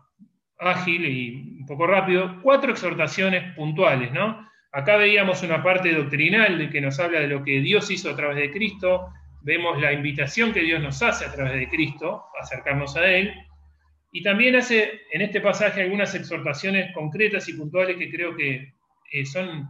ágil 0.59 1.07
y 1.07 1.60
poco 1.70 1.87
rápido 1.87 2.42
cuatro 2.42 2.72
exhortaciones 2.72 3.54
puntuales, 3.54 4.11
¿no? 4.12 4.44
Acá 4.72 4.96
veíamos 4.96 5.44
una 5.44 5.62
parte 5.62 5.94
doctrinal 5.94 6.68
que 6.68 6.80
nos 6.80 6.98
habla 6.98 7.20
de 7.20 7.28
lo 7.28 7.44
que 7.44 7.61
Dios 7.61 7.88
hizo 7.92 8.11
a 8.11 8.16
través 8.16 8.38
de 8.38 8.50
Cristo, 8.50 9.09
vemos 9.42 9.80
la 9.80 9.92
invitación 9.92 10.52
que 10.52 10.62
Dios 10.62 10.83
nos 10.83 11.00
hace 11.00 11.26
a 11.26 11.33
través 11.33 11.54
de 11.54 11.68
Cristo, 11.68 12.24
acercarnos 12.40 12.96
a 12.96 13.06
Él, 13.06 13.33
y 14.11 14.20
también 14.24 14.56
hace 14.56 15.02
en 15.12 15.22
este 15.22 15.40
pasaje 15.40 15.83
algunas 15.83 16.12
exhortaciones 16.16 16.92
concretas 16.92 17.48
y 17.48 17.52
puntuales 17.52 17.96
que 17.96 18.11
creo 18.11 18.37
que 18.37 18.74
eh, 19.12 19.24
son 19.24 19.68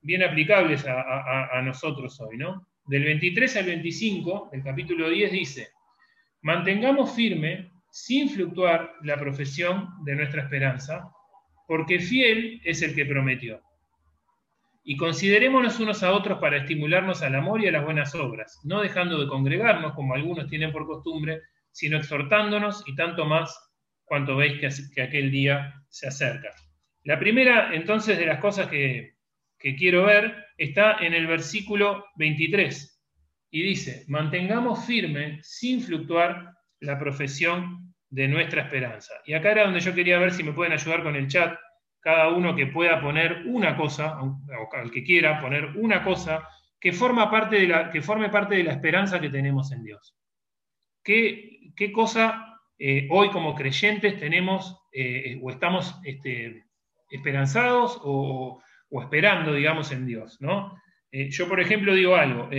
bien 0.00 0.22
aplicables 0.22 0.86
a, 0.86 1.60
nosotros 1.62 2.18
hoy, 2.22 2.38
¿no? 2.38 2.66
Del 2.86 3.04
23 3.04 3.58
al 3.58 3.66
25, 3.66 4.50
el 4.54 4.62
capítulo 4.62 5.10
10 5.10 5.32
dice, 5.32 5.68
mantengamos 6.40 7.14
firme, 7.14 7.72
sin 7.90 8.30
fluctuar, 8.30 8.94
la 9.02 9.20
profesión 9.20 9.90
de 10.04 10.16
nuestra 10.16 10.42
esperanza, 10.42 11.12
porque 11.72 12.00
fiel 12.00 12.60
es 12.64 12.82
el 12.82 12.94
que 12.94 13.06
prometió. 13.06 13.62
Y 14.84 14.98
considerémonos 14.98 15.80
unos 15.80 16.02
a 16.02 16.12
otros 16.12 16.38
para 16.38 16.58
estimularnos 16.58 17.22
al 17.22 17.34
amor 17.34 17.62
y 17.62 17.68
a 17.68 17.72
las 17.72 17.82
buenas 17.82 18.14
obras, 18.14 18.60
no 18.62 18.82
dejando 18.82 19.18
de 19.18 19.26
congregarnos 19.26 19.94
como 19.94 20.12
algunos 20.12 20.50
tienen 20.50 20.70
por 20.70 20.84
costumbre, 20.84 21.40
sino 21.70 21.96
exhortándonos 21.96 22.84
y 22.86 22.94
tanto 22.94 23.24
más 23.24 23.58
cuanto 24.04 24.36
veis 24.36 24.60
que, 24.60 25.00
aquel 25.00 25.30
día 25.30 25.82
se 25.88 26.08
acerca. 26.08 26.50
La 27.04 27.18
primera, 27.18 27.74
entonces, 27.74 28.18
de 28.18 28.26
las 28.26 28.40
cosas 28.40 28.68
que, 28.68 29.14
que 29.58 29.74
quiero 29.74 30.04
ver 30.04 30.44
está 30.58 30.98
en 30.98 31.14
el 31.14 31.26
versículo 31.26 32.04
23 32.16 33.02
y 33.50 33.62
dice, 33.62 34.04
mantengamos 34.08 34.84
firme, 34.84 35.38
sin 35.42 35.80
fluctuar, 35.80 36.52
la 36.80 36.98
profesión 36.98 37.91
de 38.12 38.28
nuestra 38.28 38.62
esperanza. 38.62 39.14
Y 39.24 39.32
acá 39.32 39.52
era 39.52 39.64
donde 39.64 39.80
yo 39.80 39.94
quería 39.94 40.18
ver 40.18 40.32
si 40.32 40.42
me 40.42 40.52
pueden 40.52 40.74
ayudar 40.74 41.02
con 41.02 41.16
el 41.16 41.28
chat, 41.28 41.58
cada 41.98 42.28
uno 42.28 42.54
que 42.54 42.66
pueda 42.66 43.00
poner 43.00 43.44
una 43.46 43.74
cosa, 43.74 44.20
o 44.20 44.68
al 44.74 44.90
que 44.90 45.02
quiera 45.02 45.40
poner 45.40 45.76
una 45.76 46.04
cosa 46.04 46.46
que, 46.78 46.92
forma 46.92 47.30
parte 47.30 47.56
de 47.56 47.68
la, 47.68 47.90
que 47.90 48.02
forme 48.02 48.28
parte 48.28 48.56
de 48.56 48.64
la 48.64 48.72
esperanza 48.72 49.18
que 49.18 49.30
tenemos 49.30 49.72
en 49.72 49.82
Dios. 49.82 50.14
¿Qué, 51.02 51.72
qué 51.74 51.90
cosa 51.90 52.60
eh, 52.78 53.08
hoy 53.10 53.30
como 53.30 53.54
creyentes 53.54 54.18
tenemos 54.18 54.78
eh, 54.92 55.38
o 55.42 55.50
estamos 55.50 55.98
este, 56.04 56.64
esperanzados 57.08 57.98
o, 58.04 58.62
esperando, 59.00 59.54
digamos, 59.54 59.90
en 59.90 60.04
Dios? 60.04 60.38
¿no? 60.42 60.78
Eh, 61.10 61.30
yo, 61.30 61.48
por 61.48 61.60
ejemplo, 61.60 61.94
digo 61.94 62.14
algo, 62.14 62.50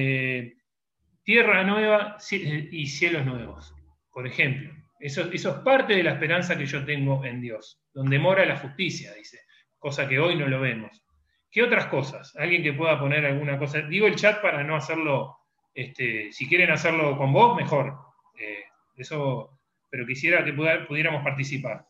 tierra 1.22 1.64
nueva 1.64 2.18
y 2.32 2.88
cielos 2.88 3.24
nuevos, 3.24 3.76
por 4.12 4.26
ejemplo. 4.26 4.83
Eso, 5.04 5.30
es 5.30 5.46
parte 5.66 5.98
de 5.98 6.04
la 6.04 6.14
esperanza 6.14 6.58
que 6.58 6.66
yo 6.66 6.86
tengo 6.86 7.26
en 7.26 7.42
Dios, 7.42 7.84
donde 7.94 8.18
mora 8.20 8.46
la 8.46 8.56
justicia, 8.56 9.14
dice, 9.14 9.42
cosa 9.78 10.08
que 10.08 10.18
hoy 10.18 10.38
no 10.38 10.48
lo 10.48 10.62
vemos. 10.62 11.04
¿Qué 11.52 11.62
otras 11.62 11.88
cosas? 11.88 12.34
¿Alguien 12.38 12.64
que 12.64 12.72
pueda 12.72 12.98
poner 12.98 13.26
alguna 13.26 13.60
cosa? 13.60 13.82
Digo 13.82 14.08
el 14.08 14.16
chat 14.16 14.42
para 14.42 14.64
no 14.64 14.78
hacerlo, 14.78 15.40
este, 15.74 16.32
si 16.32 16.48
quieren 16.48 16.72
hacerlo 16.72 17.18
con 17.18 17.34
vos, 17.34 17.54
mejor. 17.54 17.98
Eh, 18.40 18.64
eso, 18.96 19.60
pero 19.90 20.06
quisiera 20.06 20.42
que 20.46 20.54
pudiéramos 20.54 21.22
participar. 21.22 21.86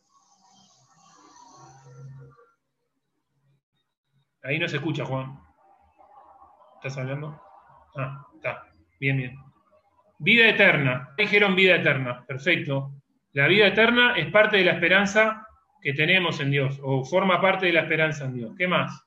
Ahí 4.41 4.57
no 4.57 4.67
se 4.67 4.77
escucha, 4.77 5.05
Juan. 5.05 5.39
¿Estás 6.77 6.97
hablando? 6.97 7.39
Ah, 7.95 8.25
está. 8.33 8.73
Bien, 8.99 9.17
bien. 9.17 9.37
Vida 10.17 10.49
eterna. 10.49 11.13
Dijeron 11.15 11.55
vida 11.55 11.75
eterna. 11.75 12.25
Perfecto. 12.25 13.02
La 13.33 13.47
vida 13.47 13.67
eterna 13.67 14.15
es 14.15 14.31
parte 14.31 14.57
de 14.57 14.65
la 14.65 14.73
esperanza 14.73 15.47
que 15.81 15.93
tenemos 15.93 16.39
en 16.39 16.51
Dios, 16.51 16.79
o 16.81 17.03
forma 17.03 17.41
parte 17.41 17.65
de 17.65 17.73
la 17.73 17.81
esperanza 17.81 18.25
en 18.25 18.35
Dios. 18.35 18.53
¿Qué 18.57 18.67
más? 18.67 19.03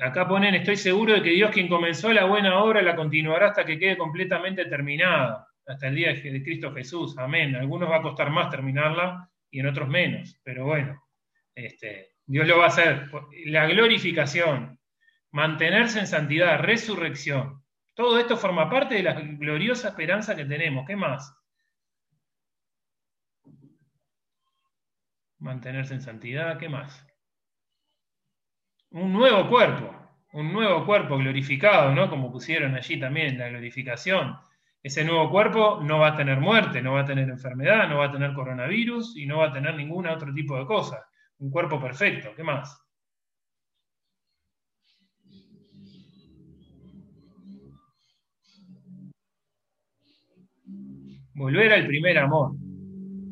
Acá 0.00 0.28
ponen, 0.28 0.54
estoy 0.54 0.76
seguro 0.76 1.14
de 1.14 1.22
que 1.22 1.30
Dios 1.30 1.50
quien 1.50 1.66
comenzó 1.66 2.12
la 2.12 2.24
buena 2.24 2.62
obra 2.62 2.82
la 2.82 2.94
continuará 2.94 3.48
hasta 3.48 3.64
que 3.64 3.78
quede 3.78 3.96
completamente 3.96 4.66
terminada, 4.66 5.48
hasta 5.66 5.88
el 5.88 5.96
día 5.96 6.12
de 6.12 6.42
Cristo 6.42 6.72
Jesús. 6.72 7.18
Amén. 7.18 7.56
A 7.56 7.60
algunos 7.60 7.90
va 7.90 7.96
a 7.96 8.02
costar 8.02 8.30
más 8.30 8.50
terminarla 8.50 9.28
y 9.50 9.60
en 9.60 9.66
otros 9.66 9.88
menos, 9.88 10.38
pero 10.44 10.66
bueno, 10.66 11.02
este, 11.54 12.10
Dios 12.26 12.46
lo 12.46 12.58
va 12.58 12.64
a 12.64 12.68
hacer. 12.68 13.10
La 13.46 13.66
glorificación, 13.66 14.78
mantenerse 15.32 15.98
en 15.98 16.06
santidad, 16.06 16.60
resurrección, 16.60 17.64
todo 17.98 18.16
esto 18.16 18.36
forma 18.36 18.70
parte 18.70 18.94
de 18.94 19.02
la 19.02 19.12
gloriosa 19.12 19.88
esperanza 19.88 20.36
que 20.36 20.44
tenemos. 20.44 20.86
¿Qué 20.86 20.94
más? 20.94 21.36
Mantenerse 25.40 25.94
en 25.94 26.00
santidad, 26.00 26.58
¿qué 26.58 26.68
más? 26.68 27.04
Un 28.90 29.12
nuevo 29.12 29.48
cuerpo, 29.48 29.92
un 30.32 30.52
nuevo 30.52 30.86
cuerpo 30.86 31.18
glorificado, 31.18 31.92
¿no? 31.92 32.08
Como 32.08 32.30
pusieron 32.30 32.76
allí 32.76 33.00
también, 33.00 33.36
la 33.36 33.48
glorificación. 33.48 34.38
Ese 34.80 35.04
nuevo 35.04 35.28
cuerpo 35.28 35.80
no 35.82 35.98
va 35.98 36.10
a 36.10 36.16
tener 36.16 36.38
muerte, 36.38 36.80
no 36.80 36.92
va 36.92 37.00
a 37.00 37.04
tener 37.04 37.28
enfermedad, 37.28 37.88
no 37.88 37.98
va 37.98 38.04
a 38.04 38.12
tener 38.12 38.32
coronavirus 38.32 39.16
y 39.16 39.26
no 39.26 39.38
va 39.38 39.48
a 39.48 39.52
tener 39.52 39.74
ningún 39.74 40.06
otro 40.06 40.32
tipo 40.32 40.56
de 40.56 40.66
cosa. 40.66 41.04
Un 41.38 41.50
cuerpo 41.50 41.80
perfecto, 41.80 42.32
¿qué 42.36 42.44
más? 42.44 42.80
Volver 51.38 51.72
al 51.72 51.86
primer 51.86 52.18
amor. 52.18 52.50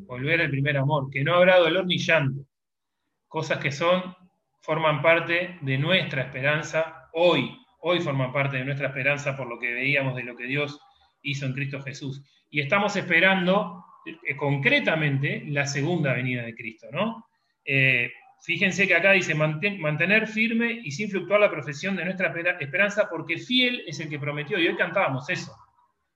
Volver 0.07 0.41
al 0.41 0.49
primer 0.49 0.77
amor. 0.77 1.11
Que 1.11 1.25
no 1.25 1.35
habrá 1.35 1.59
dolor 1.59 1.87
ni 1.87 1.99
llanto. 1.99 2.47
Cosas 3.27 3.59
que 3.59 3.73
son, 3.73 4.15
forman 4.61 5.03
parte 5.03 5.59
de 5.61 5.77
nuestra 5.77 6.23
esperanza 6.23 7.09
hoy. 7.15 7.59
Hoy 7.81 7.99
forman 7.99 8.33
parte 8.33 8.59
de 8.59 8.65
nuestra 8.65 8.89
esperanza 8.89 9.37
por 9.37 9.49
lo 9.49 9.59
que 9.59 9.73
veíamos 9.73 10.15
de 10.15 10.23
lo 10.23 10.37
que 10.37 10.47
Dios 10.47 10.81
hizo 11.23 11.47
en 11.47 11.53
Cristo 11.53 11.83
Jesús. 11.83 12.23
Y 12.49 12.61
estamos 12.61 12.95
esperando 12.95 13.85
eh, 14.07 14.37
concretamente 14.37 15.43
la 15.49 15.67
segunda 15.67 16.13
venida 16.13 16.45
de 16.45 16.55
Cristo, 16.55 16.87
¿no? 16.93 17.27
Eh, 17.65 18.13
fíjense 18.41 18.87
que 18.87 18.95
acá 18.95 19.11
dice 19.11 19.35
mantener 19.35 20.29
firme 20.29 20.81
y 20.85 20.93
sin 20.93 21.11
fluctuar 21.11 21.41
la 21.41 21.51
profesión 21.51 21.97
de 21.97 22.05
nuestra 22.05 22.33
esperanza, 22.61 23.09
porque 23.11 23.39
fiel 23.39 23.83
es 23.85 23.99
el 23.99 24.09
que 24.09 24.21
prometió. 24.21 24.61
Y 24.61 24.69
hoy 24.69 24.77
cantábamos 24.77 25.29
eso. 25.29 25.53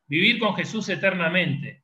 Vivir 0.07 0.39
con 0.39 0.55
Jesús 0.55 0.89
eternamente. 0.89 1.80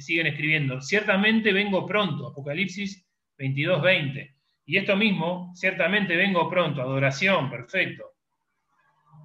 Siguen 0.00 0.26
escribiendo. 0.26 0.80
Ciertamente 0.80 1.52
vengo 1.52 1.86
pronto. 1.86 2.28
Apocalipsis 2.28 3.06
22, 3.38 3.82
20. 3.82 4.36
Y 4.66 4.76
esto 4.76 4.96
mismo, 4.96 5.52
ciertamente 5.54 6.16
vengo 6.16 6.48
pronto. 6.48 6.82
Adoración, 6.82 7.50
perfecto. 7.50 8.04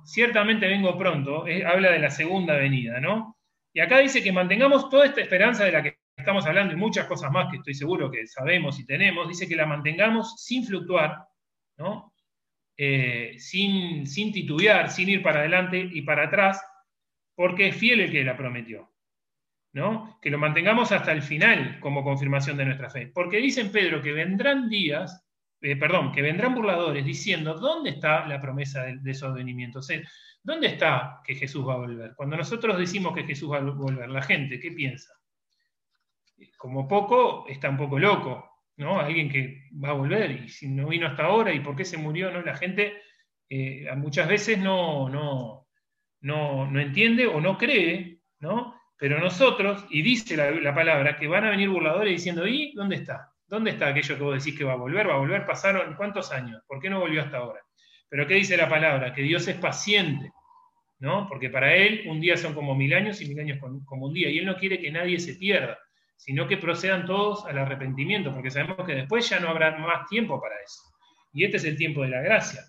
Ciertamente 0.03 0.67
vengo 0.67 0.97
pronto. 0.97 1.45
habla 1.65 1.91
de 1.91 1.99
la 1.99 2.10
segunda 2.10 2.55
venida, 2.55 2.99
¿no? 2.99 3.38
Y 3.73 3.79
acá 3.79 3.99
dice 3.99 4.21
que 4.21 4.31
mantengamos 4.31 4.89
toda 4.89 5.05
esta 5.05 5.21
esperanza 5.21 5.63
de 5.63 5.71
la 5.71 5.81
que 5.81 5.97
estamos 6.15 6.45
hablando 6.45 6.73
y 6.73 6.77
muchas 6.77 7.07
cosas 7.07 7.31
más 7.31 7.49
que 7.49 7.57
estoy 7.57 7.73
seguro 7.73 8.12
que 8.12 8.27
sabemos 8.27 8.79
y 8.79 8.86
tenemos. 8.86 9.27
Dice 9.27 9.47
que 9.47 9.55
la 9.55 9.65
mantengamos 9.65 10.43
sin 10.43 10.65
fluctuar, 10.65 11.25
¿no? 11.77 12.13
Eh, 12.77 13.36
sin, 13.38 14.05
sin 14.07 14.31
titubear, 14.31 14.89
sin 14.89 15.10
ir 15.10 15.21
para 15.21 15.39
adelante 15.39 15.89
y 15.91 16.01
para 16.01 16.23
atrás, 16.23 16.63
porque 17.36 17.69
es 17.69 17.75
fiel 17.75 18.01
el 18.01 18.12
que 18.12 18.23
la 18.23 18.38
prometió. 18.38 18.90
¿No? 19.73 20.19
Que 20.21 20.29
lo 20.29 20.38
mantengamos 20.38 20.91
hasta 20.91 21.12
el 21.12 21.21
final 21.21 21.79
como 21.79 22.03
confirmación 22.03 22.57
de 22.57 22.65
nuestra 22.65 22.89
fe. 22.89 23.07
Porque 23.07 23.38
dice 23.38 23.61
en 23.61 23.72
Pedro 23.72 24.01
que 24.01 24.11
vendrán 24.11 24.69
días, 24.69 25.26
eh, 25.61 25.76
perdón, 25.76 26.11
que 26.11 26.22
vendrán 26.22 26.55
burladores 26.55 27.05
diciendo, 27.05 27.53
¿dónde 27.53 27.91
está 27.91 28.28
la 28.28 28.41
promesa 28.41 28.84
de, 28.84 29.17
advenimiento? 29.22 29.80
O 29.80 29.82
sea, 29.82 30.01
¿dónde 30.43 30.67
está 30.67 31.22
que 31.24 31.36
Jesús 31.36 31.67
va 31.67 31.74
a 31.74 31.78
volver? 31.78 32.13
Cuando 32.15 32.36
nosotros 32.36 32.78
decimos 32.78 33.13
que 33.13 33.24
Jesús 33.24 33.51
va 33.51 33.57
a 33.57 33.61
volver, 33.61 34.09
la 34.09 34.22
gente, 34.22 34.59
¿qué 34.59 34.72
piensa? 34.72 35.13
Como 36.57 36.88
poco, 36.88 37.45
está 37.47 37.69
un 37.69 37.78
poco 37.78 37.99
loco, 37.99 38.63
¿no? 38.78 38.99
Alguien 38.99 39.30
que 39.30 39.69
va 39.84 39.89
a 39.89 39.93
volver 39.93 40.32
y 40.32 40.49
si 40.49 40.67
no 40.67 40.88
vino 40.88 41.07
hasta 41.07 41.26
ahora 41.26 41.53
y 41.53 41.59
por 41.59 41.76
qué 41.76 41.86
se 41.86 41.97
murió, 41.97 42.32
¿no? 42.32 42.41
La 42.41 42.55
gente 42.55 43.01
eh, 43.47 43.86
muchas 43.95 44.28
veces 44.28 44.57
no, 44.57 45.09
no, 45.09 45.67
no, 46.22 46.80
entiende 46.80 47.28
o 47.28 47.41
no 47.41 47.57
cree, 47.57 48.22
¿no? 48.39 48.80
Pero 49.02 49.20
nosotros, 49.20 49.84
y 49.89 50.04
dice 50.04 50.38
la, 50.38 50.76
palabra, 50.76 51.18
que 51.18 51.28
van 51.28 51.43
a 51.43 51.49
venir 51.49 51.70
burladores 51.70 52.14
diciendo, 52.14 52.45
¿y 52.45 52.72
dónde 52.74 52.97
está? 52.97 53.32
¿Dónde 53.47 53.72
está 53.72 53.88
aquello 53.88 54.16
que 54.16 54.24
vos 54.24 54.43
decís 54.43 54.56
que 54.56 54.64
va 54.64 54.74
a 54.74 54.76
volver? 54.76 55.10
¿Va 55.10 55.16
a 55.16 55.18
volver? 55.18 55.43
¿Pasaron 55.43 55.95
cuántos 55.95 56.32
años? 56.32 56.62
¿Por 56.68 56.80
qué 56.80 56.88
no 56.88 56.99
volvió 56.99 57.24
hasta 57.24 57.38
ahora? 57.38 57.62
Pero 58.10 58.28
¿qué 58.28 58.36
dice 58.36 58.56
la 58.56 58.70
palabra? 58.70 59.12
Que 59.12 59.24
Dios 59.24 59.47
es 59.47 59.56
paciente, 59.56 60.32
¿no? 60.99 61.28
Porque 61.28 61.49
para 61.49 61.74
Él 61.74 62.04
un 62.08 62.22
día 62.22 62.38
son 62.38 62.54
como 62.54 62.76
mil 62.76 62.93
años 62.93 63.20
y 63.22 63.28
mil 63.28 63.39
años 63.39 63.58
como 63.86 64.06
un 64.06 64.14
día. 64.14 64.30
Y 64.30 64.38
Él 64.38 64.45
no 64.45 64.56
quiere 64.56 64.80
que 64.80 64.91
nadie 64.91 65.20
se 65.20 65.34
pierda, 65.34 65.80
sino 66.16 66.47
que 66.47 66.58
procedan 66.58 67.08
todos 67.08 67.43
al 67.47 67.58
arrepentimiento, 67.58 68.32
porque 68.32 68.52
sabemos 68.52 68.86
que 68.86 68.93
después 68.93 69.28
ya 69.28 69.39
no 69.39 69.49
habrá 69.49 69.80
más 69.80 70.08
tiempo 70.10 70.39
para 70.39 70.54
eso. 70.64 70.84
Y 71.34 71.43
este 71.43 71.58
es 71.58 71.66
el 71.66 71.76
tiempo 71.76 72.04
de 72.04 72.10
la 72.10 72.22
gracia. 72.22 72.62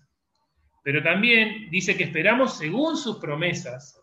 Pero 0.83 1.03
también 1.03 1.69
dice 1.69 1.95
que 1.95 2.05
esperamos 2.05 2.57
según 2.57 2.97
sus 2.97 3.19
promesas, 3.19 4.02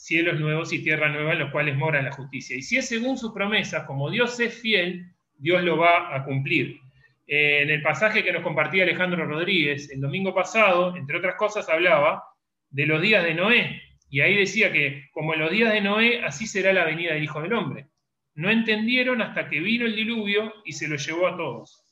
cielos 0.00 0.40
nuevos 0.40 0.72
y 0.72 0.82
tierra 0.82 1.10
nueva 1.10 1.34
en 1.34 1.40
los 1.40 1.50
cuales 1.50 1.76
mora 1.76 2.00
la 2.00 2.10
justicia. 2.10 2.56
Y 2.56 2.62
si 2.62 2.78
es 2.78 2.88
según 2.88 3.18
sus 3.18 3.32
promesas, 3.32 3.84
como 3.84 4.10
Dios 4.10 4.40
es 4.40 4.58
fiel, 4.58 5.04
Dios 5.36 5.62
lo 5.62 5.76
va 5.76 6.16
a 6.16 6.24
cumplir. 6.24 6.80
Eh, 7.26 7.60
en 7.62 7.70
el 7.70 7.82
pasaje 7.82 8.24
que 8.24 8.32
nos 8.32 8.42
compartía 8.42 8.84
Alejandro 8.84 9.26
Rodríguez 9.26 9.90
el 9.90 10.00
domingo 10.00 10.34
pasado, 10.34 10.96
entre 10.96 11.18
otras 11.18 11.34
cosas, 11.34 11.68
hablaba 11.68 12.24
de 12.70 12.86
los 12.86 13.02
días 13.02 13.22
de 13.22 13.34
Noé. 13.34 13.82
Y 14.08 14.20
ahí 14.20 14.36
decía 14.36 14.72
que 14.72 15.04
como 15.12 15.34
en 15.34 15.40
los 15.40 15.50
días 15.50 15.70
de 15.70 15.82
Noé, 15.82 16.24
así 16.24 16.46
será 16.46 16.72
la 16.72 16.86
venida 16.86 17.12
del 17.12 17.24
Hijo 17.24 17.42
del 17.42 17.52
Hombre. 17.52 17.88
No 18.34 18.50
entendieron 18.50 19.20
hasta 19.20 19.50
que 19.50 19.60
vino 19.60 19.84
el 19.84 19.94
diluvio 19.94 20.54
y 20.64 20.72
se 20.72 20.88
lo 20.88 20.96
llevó 20.96 21.28
a 21.28 21.36
todos. 21.36 21.84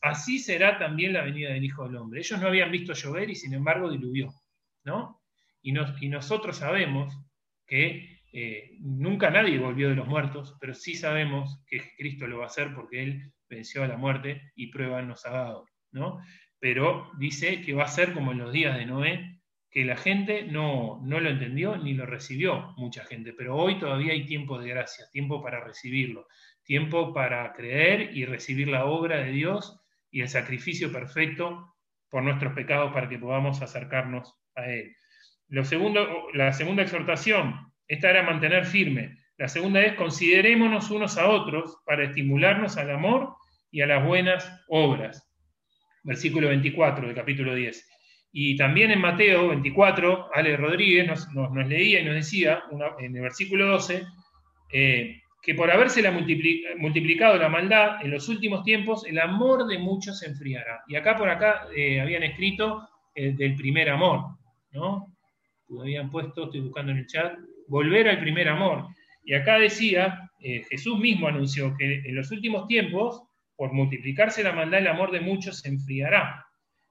Así 0.00 0.40
será 0.40 0.80
también 0.80 1.12
la 1.12 1.22
venida 1.22 1.50
del 1.50 1.64
Hijo 1.64 1.86
del 1.86 1.96
Hombre. 1.96 2.18
Ellos 2.18 2.40
no 2.40 2.48
habían 2.48 2.72
visto 2.72 2.92
llover 2.92 3.30
y 3.30 3.36
sin 3.36 3.54
embargo 3.54 3.88
diluvió, 3.88 4.34
¿no? 4.82 5.20
Y 5.62 5.70
nosotros 6.08 6.56
sabemos 6.56 7.16
que 7.66 8.20
eh, 8.32 8.76
nunca 8.80 9.30
nadie 9.30 9.58
volvió 9.58 9.90
de 9.90 9.94
los 9.94 10.08
muertos, 10.08 10.56
pero 10.60 10.74
sí 10.74 10.94
sabemos 10.94 11.62
que 11.66 11.82
Cristo 11.96 12.26
lo 12.26 12.38
va 12.38 12.44
a 12.44 12.46
hacer 12.46 12.74
porque 12.74 13.02
Él 13.02 13.32
venció 13.48 13.82
a 13.84 13.88
la 13.88 13.96
muerte 13.96 14.52
y 14.56 14.68
prueba 14.68 15.02
nos 15.02 15.26
ha 15.26 15.30
dado, 15.30 15.66
¿no? 15.90 16.20
Pero 16.58 17.10
dice 17.18 17.60
que 17.60 17.74
va 17.74 17.84
a 17.84 17.88
ser 17.88 18.14
como 18.14 18.32
en 18.32 18.38
los 18.38 18.52
días 18.52 18.76
de 18.76 18.86
Noé, 18.86 19.40
que 19.70 19.84
la 19.84 19.96
gente 19.96 20.44
no, 20.44 21.00
no 21.02 21.20
lo 21.20 21.30
entendió 21.30 21.76
ni 21.76 21.94
lo 21.94 22.06
recibió, 22.06 22.74
mucha 22.76 23.04
gente, 23.04 23.32
pero 23.32 23.56
hoy 23.56 23.78
todavía 23.78 24.12
hay 24.12 24.26
tiempo 24.26 24.58
de 24.58 24.68
gracia, 24.68 25.06
tiempo 25.10 25.42
para 25.42 25.64
recibirlo, 25.64 26.28
tiempo 26.62 27.12
para 27.12 27.52
creer 27.52 28.16
y 28.16 28.24
recibir 28.24 28.68
la 28.68 28.84
obra 28.84 29.18
de 29.18 29.32
Dios 29.32 29.80
y 30.10 30.20
el 30.20 30.28
sacrificio 30.28 30.92
perfecto 30.92 31.74
por 32.10 32.22
nuestros 32.22 32.52
pecados 32.52 32.92
para 32.92 33.08
que 33.08 33.18
podamos 33.18 33.62
acercarnos 33.62 34.34
a 34.54 34.70
Él. 34.70 34.94
Lo 35.52 35.66
segundo, 35.66 36.28
la 36.32 36.50
segunda 36.54 36.82
exhortación, 36.82 37.70
esta 37.86 38.08
era 38.08 38.22
mantener 38.22 38.64
firme. 38.64 39.18
La 39.36 39.48
segunda 39.48 39.82
es 39.82 39.92
considerémonos 39.96 40.90
unos 40.90 41.18
a 41.18 41.28
otros 41.28 41.76
para 41.84 42.04
estimularnos 42.04 42.78
al 42.78 42.90
amor 42.90 43.34
y 43.70 43.82
a 43.82 43.86
las 43.86 44.02
buenas 44.02 44.50
obras. 44.68 45.30
Versículo 46.04 46.48
24 46.48 47.06
del 47.06 47.14
capítulo 47.14 47.54
10. 47.54 47.86
Y 48.32 48.56
también 48.56 48.92
en 48.92 49.02
Mateo 49.02 49.48
24, 49.48 50.30
Ale 50.34 50.56
Rodríguez 50.56 51.06
nos, 51.06 51.28
leía 51.68 52.00
y 52.00 52.04
nos 52.06 52.14
decía, 52.14 52.62
en 53.00 53.14
el 53.14 53.20
versículo 53.20 53.66
12, 53.66 54.04
eh, 54.72 55.20
que 55.42 55.54
por 55.54 55.70
haberse 55.70 56.02
multiplicado 56.78 57.36
la 57.36 57.50
maldad 57.50 58.02
en 58.02 58.10
los 58.10 58.26
últimos 58.30 58.64
tiempos, 58.64 59.04
el 59.06 59.18
amor 59.18 59.66
de 59.66 59.78
muchos 59.78 60.18
se 60.18 60.28
enfriará. 60.28 60.82
Y 60.88 60.96
acá 60.96 61.14
por 61.14 61.28
acá 61.28 61.66
eh, 61.76 62.00
habían 62.00 62.22
escrito 62.22 62.88
eh, 63.14 63.34
del 63.36 63.54
primer 63.54 63.90
amor, 63.90 64.38
¿no? 64.70 65.11
Habían 65.80 66.10
puesto, 66.10 66.44
estoy 66.44 66.60
buscando 66.60 66.92
en 66.92 66.98
el 66.98 67.06
chat, 67.06 67.38
volver 67.68 68.08
al 68.08 68.20
primer 68.20 68.48
amor. 68.48 68.86
Y 69.24 69.34
acá 69.34 69.58
decía, 69.58 70.30
Jesús 70.40 70.98
mismo 70.98 71.28
anunció 71.28 71.74
que 71.76 72.02
en 72.04 72.14
los 72.14 72.30
últimos 72.30 72.66
tiempos 72.66 73.22
por 73.56 73.72
multiplicarse 73.72 74.42
la 74.42 74.50
maldad, 74.50 74.80
el 74.80 74.88
amor 74.88 75.12
de 75.12 75.20
muchos 75.20 75.60
se 75.60 75.68
enfriará. 75.68 76.44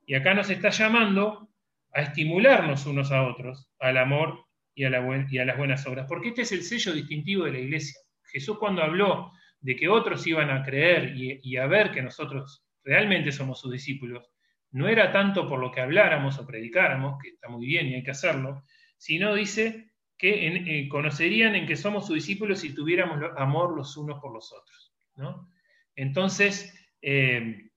Y 0.06 0.16
acá 0.16 0.34
nos 0.34 0.50
está 0.50 0.70
llamando 0.70 1.50
a 1.94 2.02
estimularnos 2.02 2.86
unos 2.86 3.12
a 3.12 3.24
otros, 3.24 3.70
al 3.80 3.98
amor 3.98 4.46
y 4.74 4.86
a, 4.86 4.90
las 4.90 5.58
buenas 5.58 5.86
obras, 5.86 6.06
porque 6.08 6.30
este 6.30 6.44
es 6.44 6.52
el 6.54 6.64
sello 6.64 6.94
distintivo 6.94 7.44
de 7.44 7.52
la 7.52 7.60
iglesia. 7.60 8.00
Jesús 8.24 8.58
cuando 8.58 8.82
habló 8.82 9.34
de 9.60 9.76
que 9.76 9.90
otros 9.90 10.26
iban 10.26 10.50
a 10.50 10.64
creer 10.64 11.14
y, 11.16 11.58
a 11.58 11.68
ver 11.68 11.92
que 11.92 12.02
nosotros 12.02 12.64
realmente 12.86 13.32
somos 13.32 13.60
sus 13.60 13.72
discípulos, 13.72 14.32
no 14.72 14.88
era 14.88 15.12
tanto 15.12 15.48
por 15.48 15.60
lo 15.60 15.72
que 15.72 15.82
habláramos 15.82 16.40
o 16.40 16.46
predicáramos, 16.46 17.22
que 17.22 17.30
está 17.30 17.50
muy 17.50 17.66
bien 17.66 17.88
y 17.88 17.96
hay 17.96 18.04
que 18.04 18.12
hacerlo, 18.12 18.64
sino 18.98 19.36
dice 19.36 19.92
que 20.18 20.48
eh, 20.48 20.88
conocerían 20.88 21.56
en 21.56 21.66
que 21.66 21.76
somos 21.76 22.06
sus 22.06 22.16
discípulos 22.16 22.60
si 22.60 22.74
tuviéramos 22.74 23.20
amor 23.38 23.76
los 23.76 23.98
unos 23.98 24.20
por 24.22 24.34
los 24.34 24.54
otros. 24.54 24.94
¿no? 25.16 25.50
Entonces, 25.96 26.74
eh, 27.02 27.70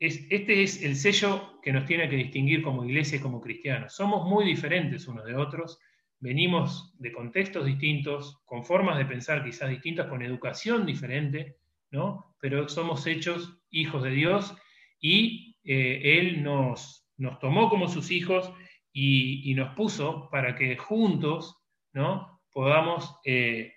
este 0.00 0.62
es 0.62 0.82
el 0.82 0.96
sello 0.96 1.60
que 1.62 1.72
nos 1.72 1.86
tiene 1.86 2.08
que 2.08 2.16
distinguir 2.16 2.62
como 2.62 2.84
iglesia 2.84 3.16
y 3.16 3.20
como 3.20 3.40
cristianos. 3.40 3.94
Somos 3.94 4.28
muy 4.28 4.44
diferentes 4.44 5.08
unos 5.08 5.24
de 5.24 5.36
otros, 5.36 5.78
venimos 6.18 6.94
de 6.98 7.12
contextos 7.12 7.64
distintos, 7.64 8.42
con 8.44 8.64
formas 8.64 8.98
de 8.98 9.06
pensar 9.06 9.44
quizás 9.44 9.70
distintas, 9.70 10.08
con 10.08 10.22
educación 10.22 10.84
diferente, 10.84 11.56
¿no? 11.90 12.36
pero 12.40 12.68
somos 12.68 13.06
hechos 13.06 13.62
hijos 13.70 14.02
de 14.02 14.10
Dios 14.10 14.54
y 15.00 15.53
eh, 15.64 16.18
Él 16.18 16.42
nos, 16.42 17.08
nos, 17.16 17.38
tomó 17.38 17.68
como 17.68 17.88
sus 17.88 18.10
hijos 18.10 18.52
y, 18.92 19.52
nos 19.54 19.74
puso 19.74 20.28
para 20.30 20.54
que 20.54 20.76
juntos 20.76 21.56
¿no? 21.92 22.40
podamos 22.52 23.16
eh, 23.24 23.72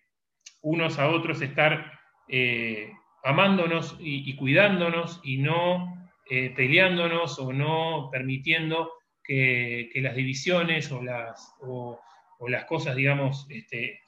unos 0.62 1.00
a 1.00 1.10
otros 1.10 1.42
estar 1.42 1.92
amándonos 3.24 3.98
y, 4.00 4.36
cuidándonos 4.36 5.20
y 5.24 5.38
no 5.38 5.98
eh, 6.30 6.54
peleándonos 6.56 7.40
o 7.40 7.52
no 7.52 8.10
permitiendo 8.12 8.92
que, 9.24 9.90
las 9.96 10.16
divisiones 10.16 10.92
o 10.92 11.04
las, 11.04 11.54
o, 11.62 12.00
las 12.48 12.66
cosas, 12.66 12.96
digamos, 12.96 13.48
este, 13.50 14.02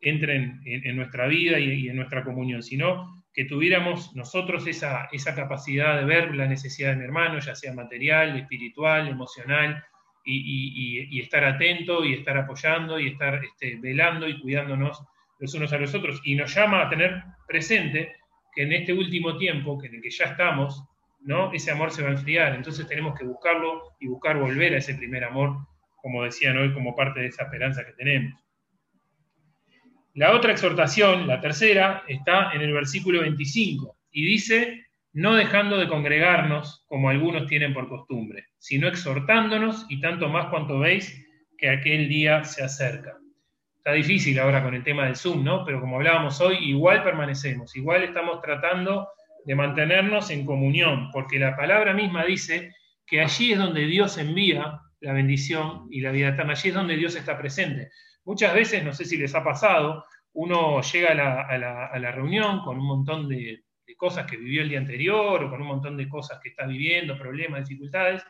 entren 0.00 0.60
en, 0.64 0.96
nuestra 0.96 1.26
vida 1.26 1.58
y, 1.58 1.88
en 1.88 1.96
nuestra 1.96 2.24
comunión, 2.24 2.62
sino 2.62 3.17
que 3.38 3.44
tuviéramos 3.44 4.16
nosotros 4.16 4.66
esa, 4.66 5.08
esa 5.12 5.32
capacidad 5.32 5.96
de 5.96 6.04
ver 6.04 6.34
la 6.34 6.46
necesidad 6.46 6.90
de 6.90 6.96
mi 6.96 7.04
hermano, 7.04 7.38
ya 7.38 7.54
sea 7.54 7.72
material, 7.72 8.36
espiritual, 8.36 9.06
emocional, 9.06 9.84
y, 10.24 11.20
estar 11.20 11.44
atento 11.44 12.04
y 12.04 12.14
estar 12.14 12.36
apoyando 12.36 12.98
y 12.98 13.06
estar 13.06 13.40
este, 13.44 13.76
velando 13.76 14.28
y 14.28 14.40
cuidándonos 14.40 15.04
los 15.38 15.54
unos 15.54 15.72
a 15.72 15.78
los 15.78 15.94
otros. 15.94 16.20
Y 16.24 16.34
nos 16.34 16.52
llama 16.52 16.82
a 16.82 16.88
tener 16.90 17.22
presente 17.46 18.16
que 18.52 18.62
en 18.62 18.72
este 18.72 18.92
último 18.92 19.36
tiempo, 19.36 19.78
que 19.78 19.86
en 19.86 19.94
el 19.94 20.02
que 20.02 20.10
ya 20.10 20.24
estamos, 20.24 20.82
¿no? 21.20 21.52
ese 21.52 21.70
amor 21.70 21.92
se 21.92 22.02
va 22.02 22.08
a 22.08 22.14
enfriar. 22.14 22.56
Entonces 22.56 22.88
tenemos 22.88 23.16
que 23.16 23.24
buscarlo 23.24 23.94
y 24.00 24.08
buscar 24.08 24.36
volver 24.36 24.74
a 24.74 24.78
ese 24.78 24.96
primer 24.96 25.22
amor, 25.22 25.58
como 26.02 26.24
decían 26.24 26.58
hoy, 26.58 26.74
como 26.74 26.96
parte 26.96 27.20
de 27.20 27.26
esa 27.28 27.44
esperanza 27.44 27.86
que 27.86 27.92
tenemos. 27.92 28.47
La 30.18 30.34
otra 30.34 30.52
exhortación, 30.52 31.26
la 31.26 31.40
tercera, 31.40 32.02
está 32.08 32.50
en 32.52 32.62
el 32.62 32.72
versículo 32.72 33.20
25 33.20 33.96
y 34.10 34.24
dice, 34.24 34.86
no 35.12 35.34
dejando 35.34 35.78
de 35.78 35.88
congregarnos 35.88 36.84
como 36.86 37.08
algunos 37.08 37.46
tienen 37.46 37.72
por 37.72 37.88
costumbre, 37.88 38.46
sino 38.58 38.88
exhortándonos 38.88 39.86
y 39.88 40.00
tanto 40.00 40.28
más 40.28 40.46
cuanto 40.50 40.78
veis 40.78 41.24
que 41.56 41.70
aquel 41.70 42.08
día 42.08 42.44
se 42.44 42.62
acerca 42.62 43.18
difícil 43.92 44.38
ahora 44.38 44.62
con 44.62 44.74
el 44.74 44.82
tema 44.82 45.06
del 45.06 45.16
Zoom, 45.16 45.44
¿no? 45.44 45.64
Pero 45.64 45.80
como 45.80 45.96
hablábamos 45.96 46.40
hoy, 46.40 46.56
igual 46.60 47.02
permanecemos, 47.02 47.74
igual 47.76 48.04
estamos 48.04 48.40
tratando 48.40 49.08
de 49.44 49.54
mantenernos 49.54 50.30
en 50.30 50.44
comunión, 50.44 51.10
porque 51.12 51.38
la 51.38 51.56
palabra 51.56 51.94
misma 51.94 52.24
dice 52.24 52.72
que 53.06 53.20
allí 53.20 53.52
es 53.52 53.58
donde 53.58 53.86
Dios 53.86 54.18
envía 54.18 54.80
la 55.00 55.12
bendición 55.12 55.86
y 55.90 56.00
la 56.00 56.10
vida 56.10 56.28
eterna, 56.28 56.52
allí 56.52 56.68
es 56.68 56.74
donde 56.74 56.96
Dios 56.96 57.14
está 57.16 57.38
presente. 57.38 57.90
Muchas 58.28 58.52
veces, 58.52 58.84
no 58.84 58.92
sé 58.92 59.06
si 59.06 59.16
les 59.16 59.34
ha 59.34 59.42
pasado, 59.42 60.04
uno 60.34 60.82
llega 60.82 61.12
a 61.48 61.98
la, 61.98 62.12
reunión 62.12 62.60
con 62.60 62.76
un 62.76 62.86
montón 62.86 63.26
de, 63.26 63.64
cosas 63.96 64.26
que 64.26 64.36
vivió 64.36 64.60
el 64.60 64.68
día 64.68 64.78
anterior 64.78 65.42
o 65.42 65.48
con 65.48 65.62
un 65.62 65.68
montón 65.68 65.96
de 65.96 66.10
cosas 66.10 66.38
que 66.42 66.50
está 66.50 66.66
viviendo, 66.66 67.16
problemas, 67.16 67.66
dificultades, 67.66 68.22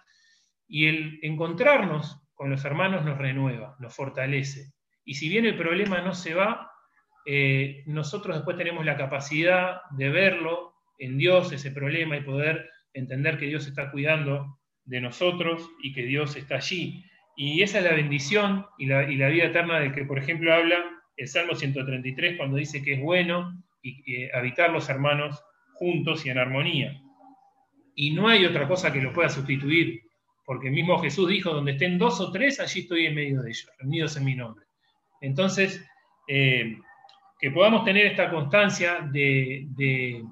y 0.68 0.86
el 0.86 1.18
encontrarnos 1.22 2.22
con 2.32 2.49
los 2.49 2.64
hermanos 2.64 3.05
nos 3.05 3.18
renueva, 3.18 3.74
nos 3.80 3.92
fortalece. 3.92 4.70
Y 5.05 5.14
si 5.14 5.28
bien 5.28 5.46
el 5.46 5.57
problema 5.57 6.01
no 6.01 6.14
se 6.14 6.32
va, 6.32 6.70
eh, 7.26 7.82
nosotros 7.86 8.36
después 8.36 8.57
tenemos 8.57 8.86
la 8.86 8.96
capacidad 8.96 9.80
de 9.90 10.11
verlo 10.11 10.74
en 11.01 11.18
Dios, 11.18 11.51
ese 11.51 11.72
problema, 11.72 12.16
y 12.16 12.22
poder 12.22 12.70
entender 12.92 13.36
que 13.36 13.46
Dios 13.46 13.66
está 13.66 13.90
cuidando 13.90 14.61
de 14.84 15.01
nosotros 15.01 15.68
y 15.82 15.92
que 15.92 16.05
Dios 16.05 16.36
está 16.36 16.55
allí. 16.55 17.05
Y 17.41 17.62
esa 17.62 17.78
es 17.78 17.84
la 17.84 17.93
bendición 17.93 18.66
y 18.78 18.86
la, 18.86 19.07
vida 19.07 19.45
eterna 19.45 19.78
de 19.78 19.93
que, 19.93 20.05
por 20.05 20.18
ejemplo, 20.18 20.53
habla 20.53 20.84
el 21.16 21.28
Salmo 21.28 21.55
133 21.55 22.36
cuando 22.36 22.57
dice 22.57 22.82
que 22.82 22.95
es 22.95 23.01
bueno 23.01 23.62
y, 23.80 24.28
habitar 24.32 24.70
los 24.70 24.89
hermanos 24.89 25.41
juntos 25.74 26.26
y 26.26 26.30
en 26.30 26.39
armonía. 26.39 27.01
Y 27.95 28.11
no 28.11 28.26
hay 28.26 28.45
otra 28.45 28.66
cosa 28.66 28.93
que 28.93 29.01
lo 29.01 29.12
pueda 29.12 29.28
sustituir, 29.28 30.03
porque 30.45 30.68
mismo 30.68 30.99
Jesús 30.99 31.28
dijo, 31.28 31.51
donde 31.51 31.72
estén 31.72 31.97
dos 31.97 32.20
o 32.20 32.32
tres, 32.32 32.59
allí 32.59 32.80
estoy 32.80 33.07
en 33.07 33.14
medio 33.14 33.41
de 33.41 33.51
ellos, 33.51 33.70
reunidos 33.78 34.16
en 34.16 34.24
mi 34.24 34.34
nombre. 34.34 34.66
Entonces, 35.20 35.86
eh, 36.26 36.76
que 37.39 37.53
podamos 37.53 37.84
tener 37.84 38.07
esta 38.07 38.30
constancia 38.30 39.09
de, 39.12 40.24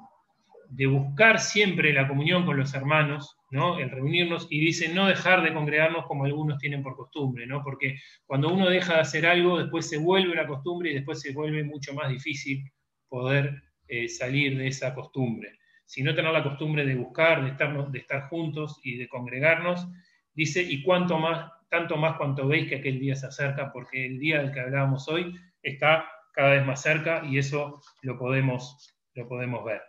buscar 0.86 1.40
siempre 1.40 1.92
la 1.92 2.08
comunión 2.08 2.44
con 2.44 2.56
los 2.56 2.74
hermanos, 2.74 3.36
¿no? 3.50 3.78
el 3.78 3.90
reunirnos, 3.90 4.46
y 4.50 4.60
dice 4.60 4.88
no 4.92 5.06
dejar 5.06 5.42
de 5.42 5.52
congregarnos 5.52 6.06
como 6.06 6.24
algunos 6.24 6.58
tienen 6.58 6.82
por 6.82 6.96
costumbre, 6.96 7.46
¿no? 7.46 7.62
porque 7.62 7.98
cuando 8.26 8.52
uno 8.52 8.68
deja 8.68 8.94
de 8.94 9.00
hacer 9.00 9.26
algo, 9.26 9.58
después 9.58 9.88
se 9.88 9.98
vuelve 9.98 10.34
la 10.34 10.46
costumbre 10.46 10.90
y 10.90 10.94
después 10.94 11.20
se 11.20 11.32
vuelve 11.32 11.64
mucho 11.64 11.94
más 11.94 12.08
difícil 12.08 12.64
poder 13.08 13.62
eh, 13.88 14.08
salir 14.08 14.58
de 14.58 14.68
esa 14.68 14.94
costumbre. 14.94 15.58
Si 15.84 16.02
no 16.02 16.14
tener 16.14 16.32
la 16.32 16.42
costumbre 16.42 16.84
de 16.84 16.96
buscar, 16.96 17.44
de 17.44 17.50
estar, 17.50 17.90
de 17.90 17.98
estar 17.98 18.28
juntos 18.28 18.80
y 18.82 18.96
de 18.96 19.08
congregarnos, 19.08 19.86
dice, 20.34 20.62
y 20.62 20.82
cuanto 20.82 21.18
más 21.18 21.52
tanto 21.68 21.96
más 21.96 22.16
cuanto 22.16 22.46
veis 22.46 22.68
que 22.68 22.76
aquel 22.76 23.00
día 23.00 23.14
se 23.14 23.26
acerca, 23.26 23.72
porque 23.72 24.06
el 24.06 24.18
día 24.18 24.40
del 24.40 24.52
que 24.52 24.60
hablábamos 24.60 25.08
hoy 25.08 25.34
está 25.62 26.08
cada 26.32 26.50
vez 26.50 26.66
más 26.66 26.82
cerca 26.82 27.22
y 27.24 27.38
eso 27.38 27.80
lo 28.02 28.18
podemos, 28.18 28.94
lo 29.14 29.28
podemos 29.28 29.64
ver. 29.64 29.82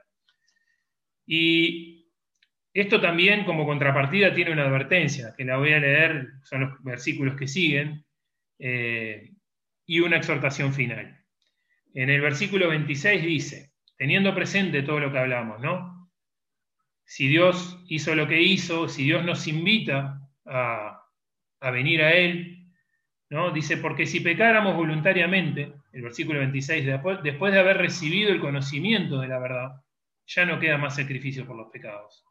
Y 1.28 2.08
Esto 2.74 3.02
también 3.02 3.46
como 3.46 3.66
contrapartida 3.66 4.34
tiene 4.34 4.52
una 4.52 4.66
advertencia, 4.66 5.34
que 5.38 5.46
la 5.46 5.58
voy 5.58 5.74
a 5.74 5.80
leer, 5.80 6.28
son 6.44 6.62
los 6.62 6.84
versículos 6.84 7.36
que 7.36 7.48
siguen, 7.48 8.06
eh, 8.60 9.32
y 9.86 10.00
una 10.02 10.18
exhortación 10.18 10.74
final. 10.74 11.24
En 11.94 12.10
el 12.10 12.22
versículo 12.22 12.70
26 12.70 13.24
dice, 13.24 13.74
teniendo 13.98 14.36
presente 14.36 14.84
todo 14.84 15.00
lo 15.00 15.12
que 15.12 15.20
hablamos, 15.20 15.60
¿no? 15.62 16.12
Si 17.06 17.28
Dios 17.28 17.84
hizo 17.88 18.16
lo 18.16 18.28
que 18.28 18.42
hizo, 18.42 18.88
si 18.90 19.04
Dios 19.06 19.26
nos 19.26 19.48
invita 19.48 20.22
a, 20.46 21.02
a 21.62 21.72
venir 21.72 22.04
a 22.04 22.14
Él, 22.14 22.68
¿no? 23.30 23.52
Dice, 23.52 23.78
porque 23.78 24.06
si 24.06 24.20
pecáramos 24.20 24.76
voluntariamente, 24.76 25.74
el 25.94 26.02
versículo 26.04 26.40
26, 26.40 26.86
después, 26.86 27.24
después 27.24 27.54
de 27.54 27.60
haber 27.60 27.78
recibido 27.78 28.30
el 28.32 28.40
conocimiento 28.40 29.20
de 29.20 29.28
la 29.30 29.40
verdad, 29.40 29.82
ya 30.28 30.46
no 30.46 30.60
queda 30.60 30.78
más 30.78 30.96
sacrificio 30.96 31.46
por 31.46 31.56
los 31.56 31.70
pecados. 31.72 32.24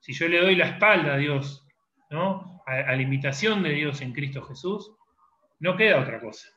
Si 0.00 0.12
yo 0.12 0.28
le 0.28 0.40
doy 0.40 0.56
la 0.56 0.66
espalda 0.66 1.14
a 1.14 1.16
Dios, 1.16 1.66
¿no? 2.10 2.62
a, 2.66 2.94
la 2.94 3.02
invitación 3.02 3.62
de 3.62 3.70
Dios 3.70 4.00
en 4.00 4.12
Cristo 4.12 4.42
Jesús, 4.42 4.92
no 5.60 5.76
queda 5.76 6.00
otra 6.00 6.20
cosa. 6.20 6.48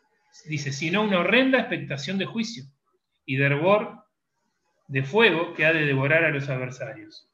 Dice, 0.45 0.71
sino 0.71 1.03
una 1.03 1.19
horrenda 1.19 1.59
expectación 1.59 2.17
de 2.17 2.25
juicio 2.25 2.65
y 3.25 3.35
de 3.35 3.45
hervor 3.45 4.03
de 4.87 5.03
fuego 5.03 5.53
que 5.53 5.65
ha 5.65 5.73
de 5.73 5.85
devorar 5.85 6.23
a 6.23 6.31
los 6.31 6.49
adversarios. 6.49 7.29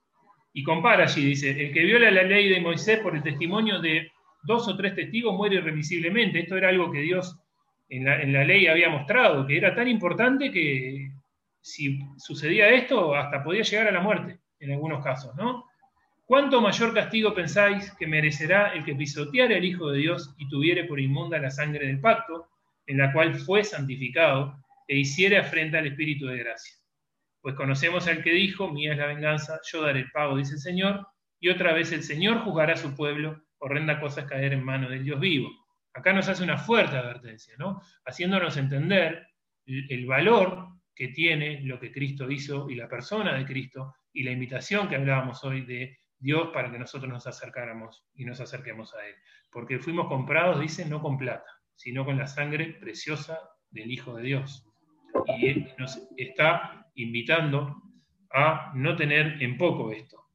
Y 0.54 0.64
compara 0.64 1.04
allí, 1.04 1.26
dice, 1.26 1.50
el 1.50 1.74
que 1.74 1.84
viola 1.84 2.12
la 2.12 2.24
ley 2.24 2.50
de 2.50 2.62
Moisés 2.62 3.00
por 3.00 3.16
el 3.16 3.24
testimonio 3.24 3.80
de 3.80 4.12
dos 4.44 4.68
o 4.68 4.78
tres 4.78 4.96
testigos 4.96 5.36
muere 5.36 5.56
irremisiblemente. 5.56 6.40
Esto 6.40 6.58
era 6.58 6.70
algo 6.70 6.92
que 6.92 7.00
Dios 7.00 7.40
en 7.90 8.34
la, 8.34 8.44
ley 8.44 8.68
había 8.68 8.90
mostrado, 8.90 9.46
que 9.46 9.58
era 9.58 9.76
tan 9.76 9.88
importante 9.88 10.52
que 10.52 11.12
si 11.64 12.00
sucedía 12.18 12.70
esto, 12.70 13.16
hasta 13.16 13.44
podía 13.44 13.64
llegar 13.64 13.88
a 13.88 13.92
la 13.92 14.02
muerte, 14.02 14.42
en 14.60 14.72
algunos 14.72 15.04
casos, 15.04 15.34
¿no? 15.36 15.66
¿Cuánto 16.26 16.62
mayor 16.62 16.94
castigo 16.94 17.34
pensáis 17.34 17.92
que 17.98 18.06
merecerá 18.06 18.74
el 18.74 18.84
que 18.84 18.96
pisoteare 18.96 19.56
al 19.56 19.66
Hijo 19.66 19.90
de 19.90 20.00
Dios 20.00 20.36
y 20.38 20.48
tuviere 20.50 20.84
por 20.84 21.00
inmunda 21.00 21.40
la 21.40 21.50
sangre 21.50 21.88
del 21.88 22.02
pacto, 22.02 22.50
en 22.86 22.98
la 22.98 23.14
cual 23.14 23.36
fue 23.36 23.64
santificado, 23.64 24.58
e 24.88 24.98
hiciere 24.98 25.38
afrenta 25.38 25.80
al 25.80 25.88
Espíritu 25.88 26.28
de 26.28 26.38
gracia? 26.38 26.76
Pues 27.42 27.56
conocemos 27.56 28.08
al 28.08 28.22
que 28.22 28.32
dijo, 28.32 28.70
mía 28.70 28.92
es 28.92 28.98
la 28.98 29.08
venganza, 29.08 29.60
yo 29.72 29.82
daré 29.82 30.02
el 30.02 30.12
pago, 30.12 30.38
dice 30.38 30.56
el 30.56 30.60
Señor, 30.60 31.08
y 31.40 31.50
otra 31.50 31.74
vez 31.74 31.92
el 31.94 32.04
Señor 32.04 32.40
juzgará 32.40 32.74
a 32.74 32.78
su 32.78 32.96
pueblo 32.96 33.42
horrenda 33.60 34.02
cosa 34.02 34.22
es 34.22 34.28
caer 34.28 34.52
en 34.52 34.64
manos 34.64 34.90
del 34.90 35.06
Dios 35.06 35.20
vivo. 35.20 35.50
Acá 35.94 36.12
nos 36.12 36.28
hace 36.28 36.44
una 36.44 36.58
fuerte 36.58 36.98
advertencia, 36.98 37.54
¿no? 37.58 37.82
Haciéndonos 38.06 38.58
entender 38.58 39.28
el 39.66 40.06
valor 40.06 40.68
que 40.96 41.10
tiene 41.10 41.62
lo 41.62 41.80
que 41.80 41.92
Cristo 41.92 42.30
hizo 42.30 42.70
y 42.70 42.76
la 42.76 42.88
persona 42.88 43.34
de 43.34 43.46
Cristo 43.46 43.96
y 44.14 44.24
la 44.24 44.32
invitación 44.32 44.88
que 44.88 44.96
hablábamos 44.96 45.44
hoy 45.44 45.62
de 45.62 45.98
Dios 46.20 46.50
para 46.54 46.72
que 46.72 46.80
nosotros 46.80 47.12
nos 47.12 47.28
acercáramos 47.28 48.06
y 48.14 48.26
nos 48.26 48.40
acerquemos 48.40 48.94
a 48.94 49.06
Él. 49.08 49.16
Porque 49.52 49.80
fuimos 49.80 50.08
comprados, 50.08 50.60
dice, 50.60 50.86
no 50.86 51.02
con 51.02 51.18
plata, 51.18 51.50
sino 51.76 52.06
con 52.06 52.18
la 52.18 52.28
sangre 52.28 52.78
preciosa 52.80 53.40
del 53.70 53.92
Hijo 53.92 54.16
de 54.16 54.24
Dios. 54.24 54.66
Y 55.38 55.48
Él 55.48 55.74
nos 55.78 56.00
está 56.18 56.88
invitando 56.96 57.82
a 58.32 58.72
no 58.76 58.96
tener 58.96 59.42
en 59.42 59.58
poco 59.58 59.92
esto. 59.92 60.30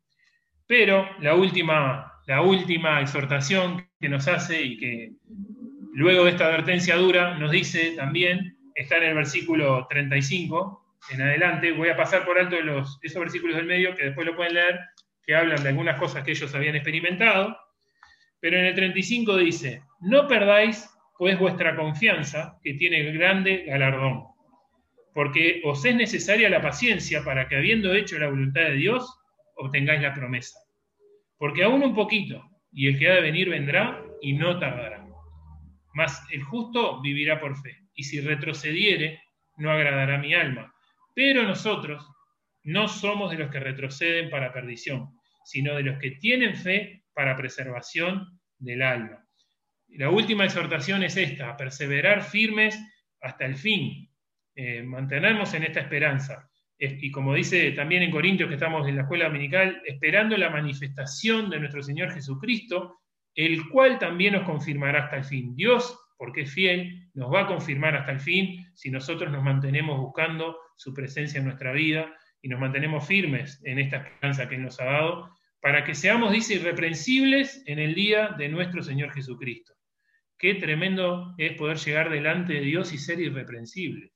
Pero 0.66 1.09
la 1.20 1.34
última 1.34 2.09
la 2.28 2.42
última 2.42 3.00
exhortación 3.00 3.88
que 3.98 4.09
nos 4.11 4.28
hace 4.28 4.62
y 4.62 4.76
que 4.76 5.12
luego 5.94 6.24
de 6.24 6.32
esta 6.32 6.44
advertencia 6.44 6.94
dura 6.96 7.38
nos 7.38 7.50
dice 7.50 7.94
también, 7.96 8.57
está 8.79 8.97
en 8.99 9.05
el 9.05 9.14
versículo 9.14 9.87
35 9.89 10.85
en 11.11 11.22
adelante, 11.22 11.72
voy 11.72 11.89
a 11.89 11.97
pasar 11.97 12.24
por 12.24 12.39
alto 12.39 12.61
los, 12.61 12.99
esos 13.03 13.20
versículos 13.20 13.57
del 13.57 13.66
medio 13.66 13.95
que 13.95 14.07
después 14.07 14.26
lo 14.26 14.37
pueden 14.37 14.55
leer, 14.55 14.81
que 15.24 15.35
hablan 15.35 15.62
de 15.62 15.68
algunas 15.68 15.99
cosas 15.99 16.24
que 16.24 16.33
ellos 16.33 16.55
habían 16.55 16.74
experimentado, 16.74 17.57
pero 18.41 18.59
en 18.59 18.66
el 18.66 18.74
35 18.74 19.37
dice, 19.37 19.83
no 20.01 20.29
perdáis 20.29 20.89
pues 21.16 21.39
vuestra 21.39 21.74
confianza, 21.74 22.59
que 22.62 22.74
tiene 22.74 23.03
grande 23.12 23.64
galardón, 23.66 24.24
porque 25.12 25.61
os 25.64 25.85
es 25.85 25.97
necesaria 25.97 26.49
la 26.49 26.62
paciencia 26.62 27.24
para 27.24 27.49
que 27.49 27.57
habiendo 27.57 27.93
hecho 27.93 28.18
la 28.18 28.29
voluntad 28.29 28.62
de 28.62 28.74
Dios, 28.74 29.18
obtengáis 29.57 30.01
la 30.01 30.14
promesa. 30.14 30.61
Porque 31.37 31.64
aún 31.64 31.83
un 31.83 31.95
poquito, 31.95 32.45
y 32.72 32.87
el 32.87 32.99
que 32.99 33.11
ha 33.11 33.14
de 33.14 33.22
venir 33.22 33.49
vendrá 33.49 34.01
y 34.20 34.35
no 34.35 34.59
tardará. 34.59 35.05
Mas 35.95 36.22
el 36.31 36.43
justo 36.43 37.01
vivirá 37.01 37.41
por 37.41 37.57
fe, 37.57 37.76
y 37.99 38.05
si 38.05 38.20
retrocediere, 38.20 39.20
no 39.57 39.72
agradará 39.72 40.18
mi 40.18 40.32
alma. 40.32 40.72
Pero 41.16 41.42
nosotros 41.42 42.09
no 42.62 42.86
somos 42.86 43.32
de 43.32 43.38
los 43.38 43.51
que 43.51 43.59
retroceden 43.59 44.30
para 44.30 44.53
perdición, 44.53 45.18
sino 45.44 45.74
de 45.74 45.82
los 45.82 45.99
que 45.99 46.12
tienen 46.12 46.55
fe 46.55 47.03
para 47.12 47.36
preservación 47.36 48.40
del 48.57 48.82
alma. 48.82 49.26
La 49.88 50.11
última 50.11 50.44
exhortación 50.44 51.03
es 51.03 51.16
esta, 51.16 51.57
perseverar 51.57 52.22
firmes 52.22 52.78
hasta 53.20 53.46
el 53.46 53.57
fin, 53.57 54.09
eh, 54.55 54.84
mantenernos 54.84 55.53
en 55.55 55.64
esta 55.64 55.80
esperanza, 55.80 56.49
y 56.78 57.11
como 57.11 57.34
dice 57.34 57.72
también 57.72 58.05
en 58.05 58.12
Corintios 58.12 58.49
que 58.49 58.55
estamos 58.55 58.86
en 58.86 58.94
la 58.94 59.03
escuela 59.03 59.24
dominical, 59.24 59.82
esperando 59.84 60.36
la 60.36 60.51
manifestación 60.51 61.51
de 61.51 61.59
nuestro 61.59 61.82
Señor 61.82 62.12
Jesucristo, 62.12 63.01
el 63.34 63.68
cual 63.68 63.99
también 63.99 64.34
nos 64.34 64.44
confirmará 64.44 65.07
hasta 65.07 65.16
el 65.16 65.24
fin. 65.24 65.57
Dios, 65.57 65.99
porque 66.18 66.42
es 66.42 66.52
fiel, 66.52 67.08
nos 67.14 67.32
va 67.32 67.42
a 67.42 67.46
confirmar 67.46 67.96
hasta 67.96 68.12
el 68.12 68.20
fin 68.20 68.66
si 68.74 68.90
nosotros 68.90 69.32
nos 69.32 69.42
mantenemos 69.42 69.98
buscando 69.98 70.58
su 70.76 70.92
presencia 70.92 71.38
en 71.38 71.46
nuestra 71.46 71.72
vida 71.72 72.14
y 72.42 72.48
nos 72.48 72.60
mantenemos 72.60 73.06
firmes 73.06 73.62
en 73.64 73.78
esta 73.78 73.98
esperanza 73.98 74.48
que 74.48 74.56
Él 74.56 74.64
nos 74.64 74.80
ha 74.80 74.84
dado, 74.84 75.34
para 75.60 75.84
que 75.84 75.94
seamos, 75.94 76.32
dice, 76.32 76.54
irreprensibles 76.54 77.62
en 77.66 77.78
el 77.78 77.94
día 77.94 78.28
de 78.36 78.48
nuestro 78.48 78.82
Señor 78.82 79.12
Jesucristo. 79.12 79.74
Qué 80.36 80.54
tremendo 80.54 81.34
es 81.38 81.52
poder 81.52 81.78
llegar 81.78 82.10
delante 82.10 82.54
de 82.54 82.60
Dios 82.60 82.92
y 82.92 82.98
ser 82.98 83.20
irreprensibles 83.20 84.12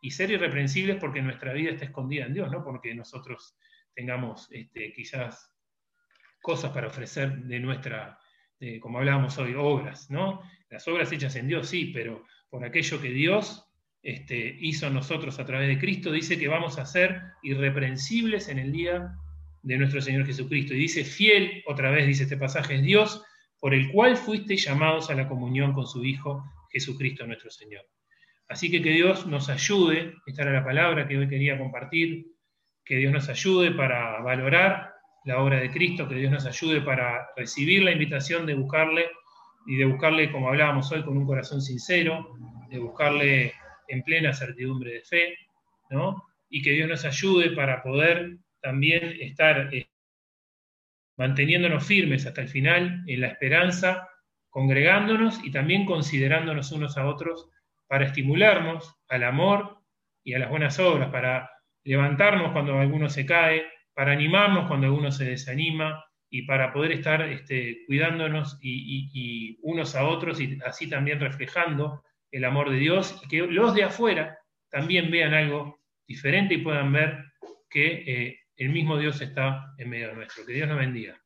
y 0.00 0.10
ser 0.10 0.30
irreprensibles 0.30 0.96
porque 0.96 1.22
nuestra 1.22 1.52
vida 1.52 1.70
está 1.70 1.84
escondida 1.86 2.26
en 2.26 2.34
Dios, 2.34 2.50
no 2.50 2.64
porque 2.64 2.94
nosotros 2.94 3.56
tengamos 3.94 4.48
este, 4.50 4.92
quizás 4.92 5.54
cosas 6.40 6.72
para 6.72 6.88
ofrecer 6.88 7.38
de 7.44 7.60
nuestra, 7.60 8.18
como 8.80 8.98
hablábamos 8.98 9.38
hoy, 9.38 9.54
obras, 9.54 10.10
¿no? 10.10 10.42
Las 10.72 10.88
obras 10.88 11.12
hechas 11.12 11.36
en 11.36 11.48
Dios, 11.48 11.68
sí, 11.68 11.90
pero 11.92 12.24
por 12.48 12.64
aquello 12.64 12.98
que 12.98 13.10
Dios 13.10 13.70
este, 14.02 14.56
hizo 14.58 14.88
nosotros 14.88 15.38
a 15.38 15.44
través 15.44 15.68
de 15.68 15.78
Cristo, 15.78 16.10
dice 16.10 16.38
que 16.38 16.48
vamos 16.48 16.78
a 16.78 16.86
ser 16.86 17.20
irreprensibles 17.42 18.48
en 18.48 18.58
el 18.58 18.72
día 18.72 19.12
de 19.60 19.76
nuestro 19.76 20.00
Señor 20.00 20.24
Jesucristo. 20.24 20.72
Y 20.72 20.78
dice, 20.78 21.04
fiel, 21.04 21.62
otra 21.66 21.90
vez 21.90 22.06
dice 22.06 22.22
este 22.22 22.38
pasaje, 22.38 22.76
es 22.76 22.82
Dios 22.82 23.22
por 23.60 23.74
el 23.74 23.92
cual 23.92 24.16
fuiste 24.16 24.56
llamados 24.56 25.10
a 25.10 25.14
la 25.14 25.28
comunión 25.28 25.74
con 25.74 25.86
su 25.86 26.02
Hijo 26.06 26.42
Jesucristo 26.70 27.26
nuestro 27.26 27.50
Señor. 27.50 27.84
Así 28.48 28.70
que 28.70 28.80
que 28.80 28.92
Dios 28.92 29.26
nos 29.26 29.50
ayude, 29.50 30.14
esta 30.24 30.40
era 30.40 30.52
la 30.52 30.64
palabra 30.64 31.06
que 31.06 31.18
hoy 31.18 31.28
quería 31.28 31.58
compartir, 31.58 32.28
que 32.82 32.96
Dios 32.96 33.12
nos 33.12 33.28
ayude 33.28 33.72
para 33.72 34.20
valorar 34.22 34.94
la 35.26 35.38
obra 35.38 35.60
de 35.60 35.70
Cristo, 35.70 36.08
que 36.08 36.14
Dios 36.14 36.32
nos 36.32 36.46
ayude 36.46 36.80
para 36.80 37.28
recibir 37.36 37.82
la 37.82 37.92
invitación 37.92 38.46
de 38.46 38.54
buscarle 38.54 39.10
y 39.66 39.76
de 39.76 39.84
buscarle, 39.84 40.30
como 40.30 40.48
hablábamos 40.48 40.90
hoy, 40.92 41.02
con 41.02 41.16
un 41.16 41.26
corazón 41.26 41.60
sincero, 41.60 42.28
de 42.68 42.78
buscarle 42.78 43.54
en 43.88 44.02
plena 44.02 44.32
certidumbre 44.32 44.94
de 44.94 45.02
fe, 45.02 45.36
¿no? 45.90 46.24
Y 46.48 46.62
que 46.62 46.72
Dios 46.72 46.88
nos 46.88 47.04
ayude 47.04 47.50
para 47.50 47.82
poder 47.82 48.38
también 48.60 49.16
estar 49.20 49.72
eh, 49.74 49.88
manteniéndonos 51.16 51.84
firmes 51.84 52.26
hasta 52.26 52.40
el 52.40 52.48
final 52.48 53.04
en 53.06 53.20
la 53.20 53.28
esperanza, 53.28 54.08
congregándonos 54.50 55.42
y 55.44 55.50
también 55.50 55.86
considerándonos 55.86 56.72
unos 56.72 56.96
a 56.98 57.06
otros 57.06 57.50
para 57.86 58.06
estimularnos 58.06 58.96
al 59.08 59.24
amor 59.24 59.78
y 60.24 60.34
a 60.34 60.38
las 60.38 60.50
buenas 60.50 60.78
obras, 60.78 61.10
para 61.10 61.50
levantarnos 61.84 62.52
cuando 62.52 62.78
alguno 62.78 63.08
se 63.08 63.26
cae, 63.26 63.66
para 63.94 64.12
animarnos 64.12 64.68
cuando 64.68 64.86
alguno 64.86 65.10
se 65.10 65.24
desanima 65.24 66.04
y 66.34 66.42
para 66.42 66.72
poder 66.72 66.92
estar 66.92 67.20
este, 67.28 67.84
cuidándonos 67.86 68.58
y, 68.62 69.58
unos 69.60 69.94
a 69.94 70.08
otros 70.08 70.40
y 70.40 70.58
así 70.64 70.88
también 70.88 71.20
reflejando 71.20 72.02
el 72.30 72.46
amor 72.46 72.70
de 72.70 72.78
Dios 72.78 73.20
y 73.22 73.28
que 73.28 73.46
los 73.46 73.74
de 73.74 73.84
afuera 73.84 74.38
también 74.70 75.10
vean 75.10 75.34
algo 75.34 75.78
diferente 76.08 76.54
y 76.54 76.58
puedan 76.58 76.90
ver 76.90 77.22
que 77.68 78.04
eh, 78.06 78.40
el 78.56 78.70
mismo 78.70 78.96
Dios 78.96 79.20
está 79.20 79.74
en 79.76 79.90
medio 79.90 80.14
nuestro. 80.14 80.46
Que 80.46 80.54
Dios 80.54 80.68
nos 80.68 80.78
bendiga. 80.78 81.21